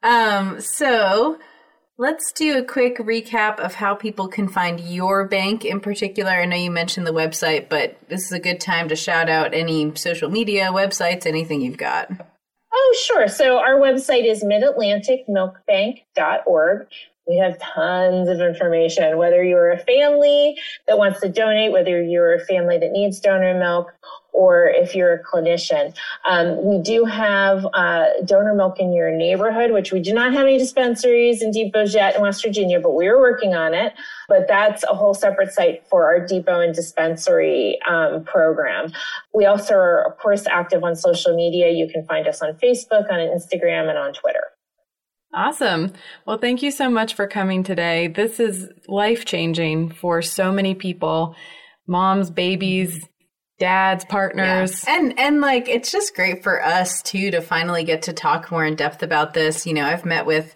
Um, 0.01 0.59
so 0.59 1.37
let's 1.97 2.31
do 2.33 2.57
a 2.57 2.63
quick 2.63 2.97
recap 2.97 3.59
of 3.59 3.75
how 3.75 3.93
people 3.95 4.27
can 4.27 4.47
find 4.49 4.79
your 4.79 5.25
bank 5.27 5.63
in 5.65 5.79
particular. 5.79 6.31
I 6.31 6.45
know 6.45 6.57
you 6.57 6.71
mentioned 6.71 7.05
the 7.07 7.13
website, 7.13 7.69
but 7.69 7.97
this 8.09 8.25
is 8.25 8.31
a 8.33 8.39
good 8.39 8.59
time 8.59 8.89
to 8.89 8.95
shout 8.97 9.29
out 9.29 9.53
any 9.53 9.93
social 9.95 10.29
media, 10.29 10.69
websites, 10.71 11.25
anything 11.25 11.61
you've 11.61 11.77
got. 11.77 12.09
Oh, 12.73 12.95
sure. 13.05 13.27
So 13.29 13.59
our 13.59 13.75
website 13.75 14.25
is 14.25 14.43
midatlanticmilkbank.org. 14.43 16.87
We 17.27 17.37
have 17.37 17.57
tons 17.59 18.27
of 18.27 18.41
information, 18.41 19.17
whether 19.17 19.41
you're 19.43 19.71
a 19.71 19.79
family 19.79 20.57
that 20.87 20.97
wants 20.97 21.21
to 21.21 21.29
donate, 21.29 21.71
whether 21.71 22.01
you're 22.01 22.33
a 22.35 22.45
family 22.45 22.77
that 22.79 22.91
needs 22.91 23.21
donor 23.21 23.57
milk, 23.57 23.93
or 24.33 24.67
if 24.67 24.95
you're 24.95 25.13
a 25.13 25.23
clinician. 25.23 25.95
Um, 26.25 26.63
we 26.63 26.81
do 26.81 27.05
have 27.05 27.65
uh, 27.73 28.05
donor 28.25 28.53
milk 28.53 28.79
in 28.79 28.91
your 28.91 29.15
neighborhood, 29.15 29.71
which 29.71 29.91
we 29.91 30.01
do 30.01 30.13
not 30.13 30.33
have 30.33 30.41
any 30.41 30.57
dispensaries 30.57 31.41
and 31.41 31.53
depots 31.53 31.93
yet 31.93 32.15
in 32.15 32.21
West 32.21 32.43
Virginia, 32.43 32.79
but 32.79 32.93
we're 32.93 33.19
working 33.19 33.53
on 33.53 33.73
it. 33.73 33.93
But 34.27 34.47
that's 34.47 34.83
a 34.83 34.95
whole 34.95 35.13
separate 35.13 35.53
site 35.53 35.85
for 35.87 36.05
our 36.05 36.25
depot 36.25 36.59
and 36.59 36.73
dispensary 36.73 37.79
um, 37.87 38.23
program. 38.23 38.91
We 39.33 39.45
also 39.45 39.75
are, 39.75 40.07
of 40.07 40.17
course, 40.17 40.45
active 40.47 40.83
on 40.83 40.95
social 40.95 41.35
media. 41.35 41.71
You 41.71 41.87
can 41.87 42.05
find 42.05 42.27
us 42.27 42.41
on 42.41 42.53
Facebook, 42.53 43.11
on 43.11 43.19
Instagram, 43.19 43.89
and 43.89 43.97
on 43.97 44.13
Twitter. 44.13 44.43
Awesome. 45.35 45.93
Well, 46.27 46.37
thank 46.37 46.61
you 46.61 46.69
so 46.69 46.89
much 46.89 47.15
for 47.15 47.27
coming 47.27 47.63
today. 47.63 48.07
This 48.07 48.39
is 48.39 48.69
life 48.87 49.25
changing 49.25 49.91
for 49.91 50.21
so 50.21 50.51
many 50.51 50.75
people 50.75 51.35
moms, 51.87 52.29
babies, 52.29 53.07
dads, 53.59 54.05
partners. 54.05 54.83
Yeah. 54.85 54.97
And 54.97 55.19
and 55.19 55.41
like 55.41 55.67
it's 55.67 55.91
just 55.91 56.15
great 56.15 56.43
for 56.43 56.63
us 56.63 57.01
too 57.01 57.31
to 57.31 57.41
finally 57.41 57.83
get 57.83 58.03
to 58.03 58.13
talk 58.13 58.51
more 58.51 58.65
in 58.65 58.75
depth 58.75 59.03
about 59.03 59.33
this. 59.33 59.65
You 59.65 59.73
know, 59.73 59.85
I've 59.85 60.05
met 60.05 60.25
with 60.25 60.55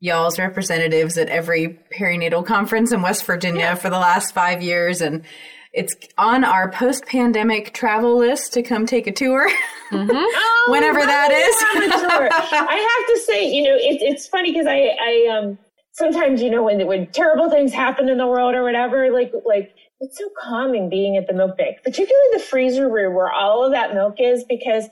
y'all's 0.00 0.38
representatives 0.38 1.18
at 1.18 1.28
every 1.28 1.78
perinatal 1.98 2.46
conference 2.46 2.92
in 2.92 3.02
West 3.02 3.24
Virginia 3.24 3.60
yeah. 3.60 3.74
for 3.74 3.90
the 3.90 3.98
last 3.98 4.32
5 4.32 4.62
years 4.62 5.00
and 5.00 5.24
it's 5.72 5.94
on 6.16 6.44
our 6.44 6.70
post-pandemic 6.70 7.74
travel 7.74 8.18
list 8.18 8.52
to 8.54 8.62
come 8.62 8.86
take 8.86 9.06
a 9.06 9.12
tour 9.12 9.48
mm-hmm. 9.90 10.10
oh, 10.12 10.66
whenever 10.70 11.00
that 11.00 11.30
is 11.30 11.56
i 12.52 12.98
have 12.98 13.14
to 13.14 13.20
say 13.26 13.50
you 13.52 13.62
know 13.62 13.74
it, 13.74 13.98
it's 14.00 14.26
funny 14.28 14.52
because 14.52 14.66
i 14.66 14.96
i 15.00 15.36
um 15.36 15.58
sometimes 15.92 16.40
you 16.40 16.50
know 16.50 16.62
when 16.62 16.86
when 16.86 17.06
terrible 17.08 17.50
things 17.50 17.72
happen 17.72 18.08
in 18.08 18.18
the 18.18 18.26
world 18.26 18.54
or 18.54 18.62
whatever 18.62 19.10
like 19.10 19.32
like 19.44 19.74
it's 20.00 20.18
so 20.18 20.30
calming 20.38 20.88
being 20.88 21.16
at 21.16 21.26
the 21.26 21.32
milk 21.32 21.56
bank, 21.56 21.78
particularly 21.82 22.28
the 22.32 22.38
freezer 22.38 22.88
room 22.88 23.14
where 23.14 23.32
all 23.32 23.64
of 23.64 23.72
that 23.72 23.94
milk 23.94 24.16
is, 24.20 24.44
because 24.44 24.88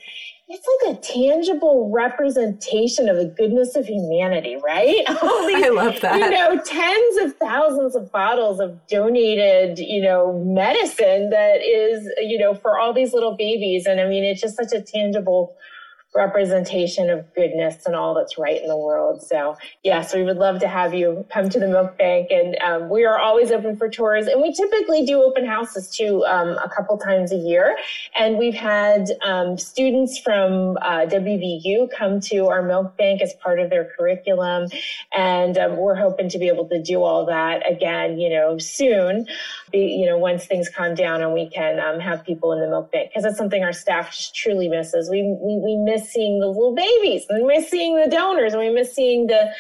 it's 0.49 0.67
like 0.85 0.97
a 0.97 1.01
tangible 1.01 1.91
representation 1.93 3.09
of 3.09 3.17
the 3.17 3.25
goodness 3.25 3.75
of 3.75 3.87
humanity, 3.87 4.57
right? 4.65 5.05
These, 5.07 5.65
I 5.65 5.69
love 5.73 6.01
that. 6.01 6.21
You 6.21 6.31
know, 6.31 6.63
tens 6.63 7.17
of 7.25 7.37
thousands 7.39 7.97
of 7.97 8.13
bottles 8.13 8.61
of 8.61 8.79
donated, 8.89 9.79
you 9.79 10.03
know, 10.03 10.43
medicine 10.45 11.31
that 11.31 11.63
is, 11.63 12.09
you 12.19 12.39
know, 12.39 12.55
for 12.55 12.79
all 12.79 12.93
these 12.93 13.13
little 13.13 13.37
babies. 13.37 13.87
And 13.87 14.01
I 14.01 14.09
mean, 14.09 14.25
it's 14.25 14.41
just 14.41 14.57
such 14.57 14.73
a 14.73 14.81
tangible 14.81 15.57
representation 16.17 17.11
of 17.11 17.33
goodness 17.35 17.85
and 17.87 17.95
all 17.95 18.15
that's 18.15 18.39
right 18.39 18.61
in 18.61 18.69
the 18.69 18.77
world. 18.77 19.23
So, 19.23 19.57
yes, 19.85 20.15
we 20.15 20.23
would 20.23 20.39
love 20.39 20.61
to 20.61 20.69
have 20.69 20.95
you 20.95 21.27
come 21.33 21.51
to 21.51 21.61
the 21.61 21.69
milk 21.69 21.99
bank. 21.99 22.29
And 22.31 22.57
um, 22.63 22.89
we 22.89 23.05
are 23.05 23.19
always 23.19 23.51
open 23.51 23.77
for 23.77 23.89
tours. 23.89 24.27
And 24.27 24.41
we 24.41 24.53
typically 24.53 25.05
do 25.05 25.23
open 25.23 25.47
houses 25.47 25.91
too 25.91 26.25
um, 26.27 26.57
a 26.59 26.71
couple 26.75 26.97
times 26.99 27.33
a 27.33 27.37
year. 27.37 27.77
And 28.19 28.39
we've 28.39 28.55
had 28.55 29.11
um, 29.25 29.59
students 29.59 30.19
from 30.19 30.79
uh, 30.79 31.07
WVU 31.07 31.89
come 31.97 32.21
to 32.21 32.49
our 32.49 32.63
milk 32.63 32.97
bank 32.97 33.21
as 33.21 33.35
part 33.35 33.61
of 33.61 33.69
their 33.69 33.93
curriculum. 33.97 34.69
And 35.15 35.59
um, 35.59 35.77
we're 35.77 35.97
hoping 35.97 36.29
to 36.31 36.39
be 36.39 36.49
able 36.49 36.69
to 36.69 36.83
do 36.83 37.03
all 37.03 37.27
that 37.27 37.71
again, 37.71 38.19
you 38.19 38.31
know, 38.31 38.59
soon, 38.59 39.27
you 39.73 40.07
know, 40.07 40.17
once 40.17 40.47
things 40.47 40.71
calm 40.71 40.95
down 40.95 41.21
and 41.21 41.35
we 41.35 41.49
can 41.51 41.79
um, 41.79 42.01
have 42.01 42.25
people 42.25 42.53
in 42.53 42.61
the 42.61 42.69
milk 42.69 42.91
bank 42.91 43.11
because 43.11 43.25
it's 43.25 43.37
something 43.37 43.63
our 43.63 43.73
staff 43.73 44.11
just 44.13 44.35
truly 44.35 44.69
misses. 44.69 45.11
We, 45.11 45.23
we, 45.23 45.59
we 45.59 45.77
miss 45.77 46.06
seeing 46.13 46.41
the 46.41 46.47
little 46.47 46.75
babies 46.75 47.25
and 47.29 47.45
we 47.45 47.57
miss 47.57 47.71
seeing 47.71 47.97
the 47.97 48.09
donors 48.09 48.53
and 48.53 48.63
we 48.63 48.71
miss 48.71 48.95
seeing 48.95 49.27
the 49.27 49.53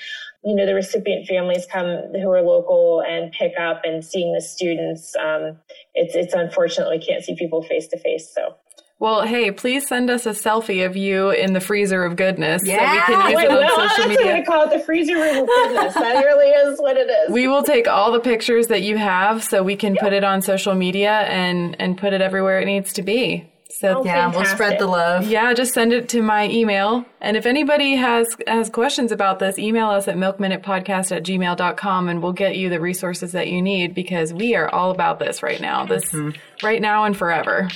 you 0.44 0.54
know 0.54 0.66
the 0.66 0.74
recipient 0.74 1.26
families 1.26 1.66
come 1.70 1.86
who 2.12 2.30
are 2.30 2.42
local 2.42 3.02
and 3.06 3.32
pick 3.32 3.52
up 3.58 3.82
and 3.84 4.04
seeing 4.04 4.32
the 4.32 4.40
students 4.40 5.14
um, 5.16 5.56
it's 5.94 6.14
it's 6.14 6.34
unfortunate 6.34 6.90
we 6.90 6.98
can't 6.98 7.24
see 7.24 7.34
people 7.36 7.62
face 7.62 7.88
to 7.88 7.98
face 7.98 8.32
so 8.34 8.54
well, 8.98 9.26
hey, 9.26 9.50
please 9.50 9.86
send 9.86 10.08
us 10.08 10.24
a 10.24 10.30
selfie 10.30 10.86
of 10.86 10.96
you 10.96 11.28
in 11.28 11.52
the 11.52 11.60
freezer 11.60 12.02
of 12.04 12.16
goodness. 12.16 12.62
Yeah, 12.64 12.78
so 12.78 12.92
we 12.92 13.00
can 13.00 13.30
use 13.30 13.36
Wait, 13.36 13.44
it 13.44 13.50
on 13.50 13.90
social 13.90 14.08
media. 14.08 14.36
What 14.36 14.46
call 14.46 14.62
it 14.64 14.70
the 14.70 14.84
freezer 14.84 15.16
room 15.16 15.42
of 15.42 15.46
goodness. 15.46 15.94
that 15.94 16.14
really 16.24 16.48
is 16.48 16.80
what 16.80 16.96
it 16.96 17.10
is. 17.10 17.30
We 17.30 17.46
will 17.46 17.62
take 17.62 17.86
all 17.88 18.10
the 18.10 18.20
pictures 18.20 18.68
that 18.68 18.80
you 18.80 18.96
have, 18.96 19.44
so 19.44 19.62
we 19.62 19.76
can 19.76 19.94
yep. 19.94 20.02
put 20.02 20.12
it 20.14 20.24
on 20.24 20.40
social 20.40 20.74
media 20.74 21.10
and 21.10 21.78
and 21.78 21.98
put 21.98 22.14
it 22.14 22.22
everywhere 22.22 22.58
it 22.58 22.64
needs 22.64 22.94
to 22.94 23.02
be. 23.02 23.52
So 23.78 23.98
oh, 23.98 24.04
yeah, 24.06 24.30
fantastic. 24.30 24.42
we'll 24.42 24.54
spread 24.54 24.78
the 24.78 24.86
love. 24.86 25.26
Yeah, 25.26 25.52
just 25.52 25.74
send 25.74 25.92
it 25.92 26.08
to 26.08 26.22
my 26.22 26.48
email. 26.48 27.04
And 27.20 27.36
if 27.36 27.44
anybody 27.44 27.96
has 27.96 28.26
has 28.46 28.70
questions 28.70 29.12
about 29.12 29.38
this, 29.38 29.58
email 29.58 29.88
us 29.88 30.08
at 30.08 30.16
milkminutepodcast 30.16 31.14
at 31.14 31.22
gmail.com 31.24 32.08
and 32.08 32.22
we'll 32.22 32.32
get 32.32 32.56
you 32.56 32.70
the 32.70 32.80
resources 32.80 33.32
that 33.32 33.48
you 33.48 33.60
need 33.60 33.94
because 33.94 34.32
we 34.32 34.54
are 34.54 34.66
all 34.70 34.90
about 34.92 35.18
this 35.18 35.42
right 35.42 35.60
now. 35.60 35.84
This 35.84 36.06
mm-hmm. 36.06 36.30
right 36.64 36.80
now 36.80 37.04
and 37.04 37.14
forever. 37.14 37.68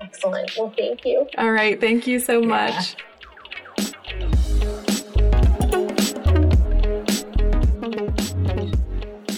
Excellent. 0.00 0.50
Well, 0.56 0.72
thank 0.78 1.04
you. 1.04 1.28
All 1.36 1.52
right. 1.52 1.78
Thank 1.78 2.06
you 2.06 2.20
so 2.20 2.40
much. 2.40 2.96
Yeah. 3.76 4.30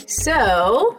So, 0.07 0.97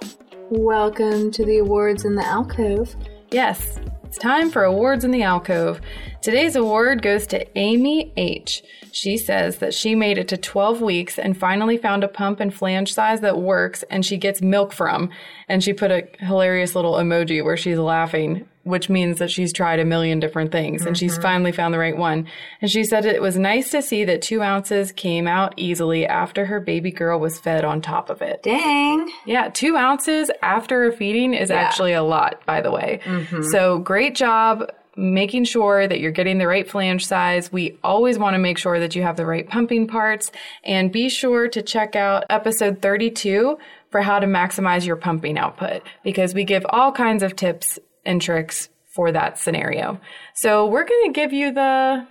welcome 0.49 1.31
to 1.31 1.45
the 1.45 1.59
awards 1.59 2.03
in 2.03 2.15
the 2.15 2.25
alcove. 2.25 2.93
Yes, 3.31 3.79
it's 4.17 4.23
time 4.23 4.49
for 4.49 4.63
Awards 4.63 5.03
in 5.05 5.11
the 5.11 5.21
Alcove. 5.21 5.79
Today's 6.23 6.55
award 6.55 7.03
goes 7.03 7.27
to 7.27 7.45
Amy 7.55 8.11
H. 8.17 8.63
She 8.91 9.15
says 9.15 9.59
that 9.59 9.75
she 9.75 9.93
made 9.93 10.17
it 10.17 10.27
to 10.29 10.37
12 10.37 10.81
weeks 10.81 11.19
and 11.19 11.37
finally 11.37 11.77
found 11.77 12.03
a 12.03 12.07
pump 12.07 12.39
and 12.39 12.51
flange 12.51 12.91
size 12.91 13.21
that 13.21 13.37
works 13.37 13.83
and 13.91 14.03
she 14.03 14.17
gets 14.17 14.41
milk 14.41 14.73
from. 14.73 15.11
And 15.47 15.63
she 15.63 15.71
put 15.71 15.91
a 15.91 16.07
hilarious 16.17 16.73
little 16.73 16.93
emoji 16.93 17.43
where 17.43 17.57
she's 17.57 17.77
laughing 17.77 18.49
which 18.67 18.89
means 18.89 19.19
that 19.19 19.31
she's 19.31 19.53
tried 19.53 19.79
a 19.79 19.85
million 19.85 20.19
different 20.19 20.51
things 20.51 20.81
and 20.81 20.95
mm-hmm. 20.95 20.99
she's 20.99 21.17
finally 21.17 21.51
found 21.51 21.73
the 21.73 21.79
right 21.79 21.97
one. 21.97 22.27
And 22.61 22.69
she 22.69 22.83
said 22.83 23.05
it 23.05 23.21
was 23.21 23.37
nice 23.37 23.71
to 23.71 23.81
see 23.81 24.03
that 24.05 24.21
two 24.21 24.41
ounces 24.41 24.91
came 24.91 25.27
out 25.27 25.53
easily 25.57 26.05
after 26.05 26.45
her 26.45 26.59
baby 26.59 26.91
girl 26.91 27.19
was 27.19 27.39
fed 27.39 27.63
on 27.63 27.81
top 27.81 28.09
of 28.09 28.21
it. 28.21 28.43
Dang. 28.43 29.09
Yeah, 29.25 29.49
two 29.49 29.75
ounces 29.75 30.29
after 30.41 30.85
a 30.85 30.91
feeding 30.91 31.33
is 31.33 31.49
yeah. 31.49 31.55
actually 31.57 31.93
a 31.93 32.03
lot, 32.03 32.45
by 32.45 32.61
the 32.61 32.71
way. 32.71 32.99
Mm-hmm. 33.03 33.43
So 33.43 33.79
great 33.79 34.15
job 34.15 34.69
making 34.97 35.45
sure 35.45 35.87
that 35.87 35.99
you're 35.99 36.11
getting 36.11 36.39
the 36.39 36.47
right 36.47 36.67
flange 36.67 37.05
size. 37.05 37.51
We 37.51 37.77
always 37.83 38.17
want 38.17 38.33
to 38.33 38.39
make 38.39 38.57
sure 38.57 38.79
that 38.79 38.95
you 38.95 39.03
have 39.03 39.15
the 39.15 39.27
right 39.27 39.47
pumping 39.47 39.87
parts 39.87 40.31
and 40.63 40.91
be 40.91 41.07
sure 41.07 41.47
to 41.49 41.61
check 41.61 41.95
out 41.95 42.25
episode 42.29 42.81
32 42.81 43.57
for 43.89 44.01
how 44.01 44.19
to 44.19 44.27
maximize 44.27 44.85
your 44.85 44.95
pumping 44.95 45.37
output 45.37 45.83
because 46.03 46.33
we 46.33 46.43
give 46.43 46.65
all 46.69 46.91
kinds 46.91 47.23
of 47.23 47.35
tips 47.35 47.79
and 48.07 48.21
tricks 48.21 48.69
for 48.95 49.11
that 49.11 49.37
scenario. 49.37 49.99
So 50.33 50.65
we're 50.65 50.85
going 50.85 51.13
to 51.13 51.13
give 51.13 51.33
you 51.33 51.53
the 51.53 52.07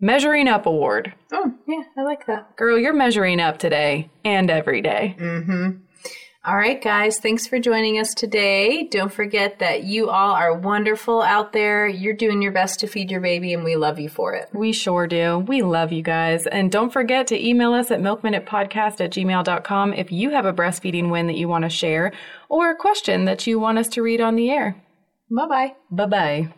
Measuring 0.00 0.48
Up 0.48 0.66
Award. 0.66 1.12
Oh, 1.32 1.52
yeah, 1.68 1.82
I 1.96 2.02
like 2.02 2.26
that. 2.26 2.56
Girl, 2.56 2.78
you're 2.78 2.94
measuring 2.94 3.40
up 3.40 3.58
today 3.58 4.10
and 4.24 4.50
every 4.50 4.80
day. 4.80 5.16
Mm-hmm. 5.18 5.70
All 6.46 6.56
right, 6.56 6.82
guys, 6.82 7.20
thanks 7.20 7.46
for 7.46 7.58
joining 7.58 7.98
us 7.98 8.12
today. 8.12 8.84
Don't 8.84 9.10
forget 9.10 9.60
that 9.60 9.84
you 9.84 10.10
all 10.10 10.32
are 10.32 10.52
wonderful 10.52 11.22
out 11.22 11.54
there. 11.54 11.88
You're 11.88 12.12
doing 12.12 12.42
your 12.42 12.52
best 12.52 12.80
to 12.80 12.86
feed 12.86 13.10
your 13.10 13.22
baby, 13.22 13.54
and 13.54 13.64
we 13.64 13.76
love 13.76 13.98
you 13.98 14.10
for 14.10 14.34
it. 14.34 14.50
We 14.52 14.74
sure 14.74 15.06
do. 15.06 15.38
We 15.38 15.62
love 15.62 15.90
you 15.90 16.02
guys. 16.02 16.46
And 16.46 16.70
don't 16.70 16.92
forget 16.92 17.26
to 17.28 17.42
email 17.42 17.72
us 17.72 17.90
at 17.90 18.00
milkminutepodcast 18.00 19.00
at 19.00 19.12
gmail.com 19.12 19.94
if 19.94 20.12
you 20.12 20.30
have 20.30 20.44
a 20.44 20.52
breastfeeding 20.52 21.10
win 21.10 21.28
that 21.28 21.38
you 21.38 21.48
want 21.48 21.64
to 21.64 21.70
share 21.70 22.12
or 22.50 22.70
a 22.70 22.76
question 22.76 23.24
that 23.24 23.46
you 23.46 23.58
want 23.58 23.78
us 23.78 23.88
to 23.88 24.02
read 24.02 24.20
on 24.20 24.36
the 24.36 24.50
air. 24.50 24.76
Bye 25.30 25.46
bye. 25.46 25.74
Bye 25.90 26.06
bye. 26.06 26.54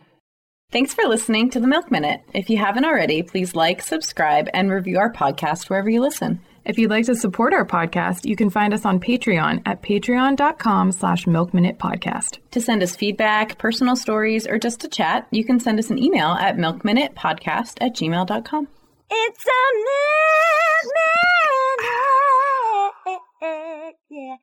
Thanks 0.72 0.92
for 0.92 1.04
listening 1.04 1.50
to 1.50 1.60
the 1.60 1.68
Milk 1.68 1.90
Minute. 1.92 2.22
If 2.34 2.50
you 2.50 2.58
haven't 2.58 2.84
already, 2.84 3.22
please 3.22 3.54
like, 3.54 3.80
subscribe, 3.80 4.48
and 4.52 4.70
review 4.70 4.98
our 4.98 5.12
podcast 5.12 5.70
wherever 5.70 5.88
you 5.88 6.00
listen. 6.00 6.40
If 6.64 6.76
you'd 6.76 6.90
like 6.90 7.06
to 7.06 7.14
support 7.14 7.54
our 7.54 7.64
podcast, 7.64 8.24
you 8.26 8.34
can 8.34 8.50
find 8.50 8.74
us 8.74 8.84
on 8.84 8.98
Patreon 8.98 9.62
at 9.64 9.80
patreon.com 9.82 10.90
slash 10.90 11.24
milkminutepodcast. 11.26 12.38
To 12.50 12.60
send 12.60 12.82
us 12.82 12.96
feedback, 12.96 13.56
personal 13.58 13.94
stories, 13.94 14.48
or 14.48 14.58
just 14.58 14.80
to 14.80 14.88
chat, 14.88 15.28
you 15.30 15.44
can 15.44 15.60
send 15.60 15.78
us 15.78 15.90
an 15.90 15.98
email 16.02 16.30
at 16.30 16.56
milkminutepodcast 16.56 17.74
at 17.80 17.94
gmail.com. 17.94 18.68
It's 19.08 19.46
a 19.46 19.62
milk 19.86 20.92
minute. 23.44 23.94
Yeah. 24.10 24.36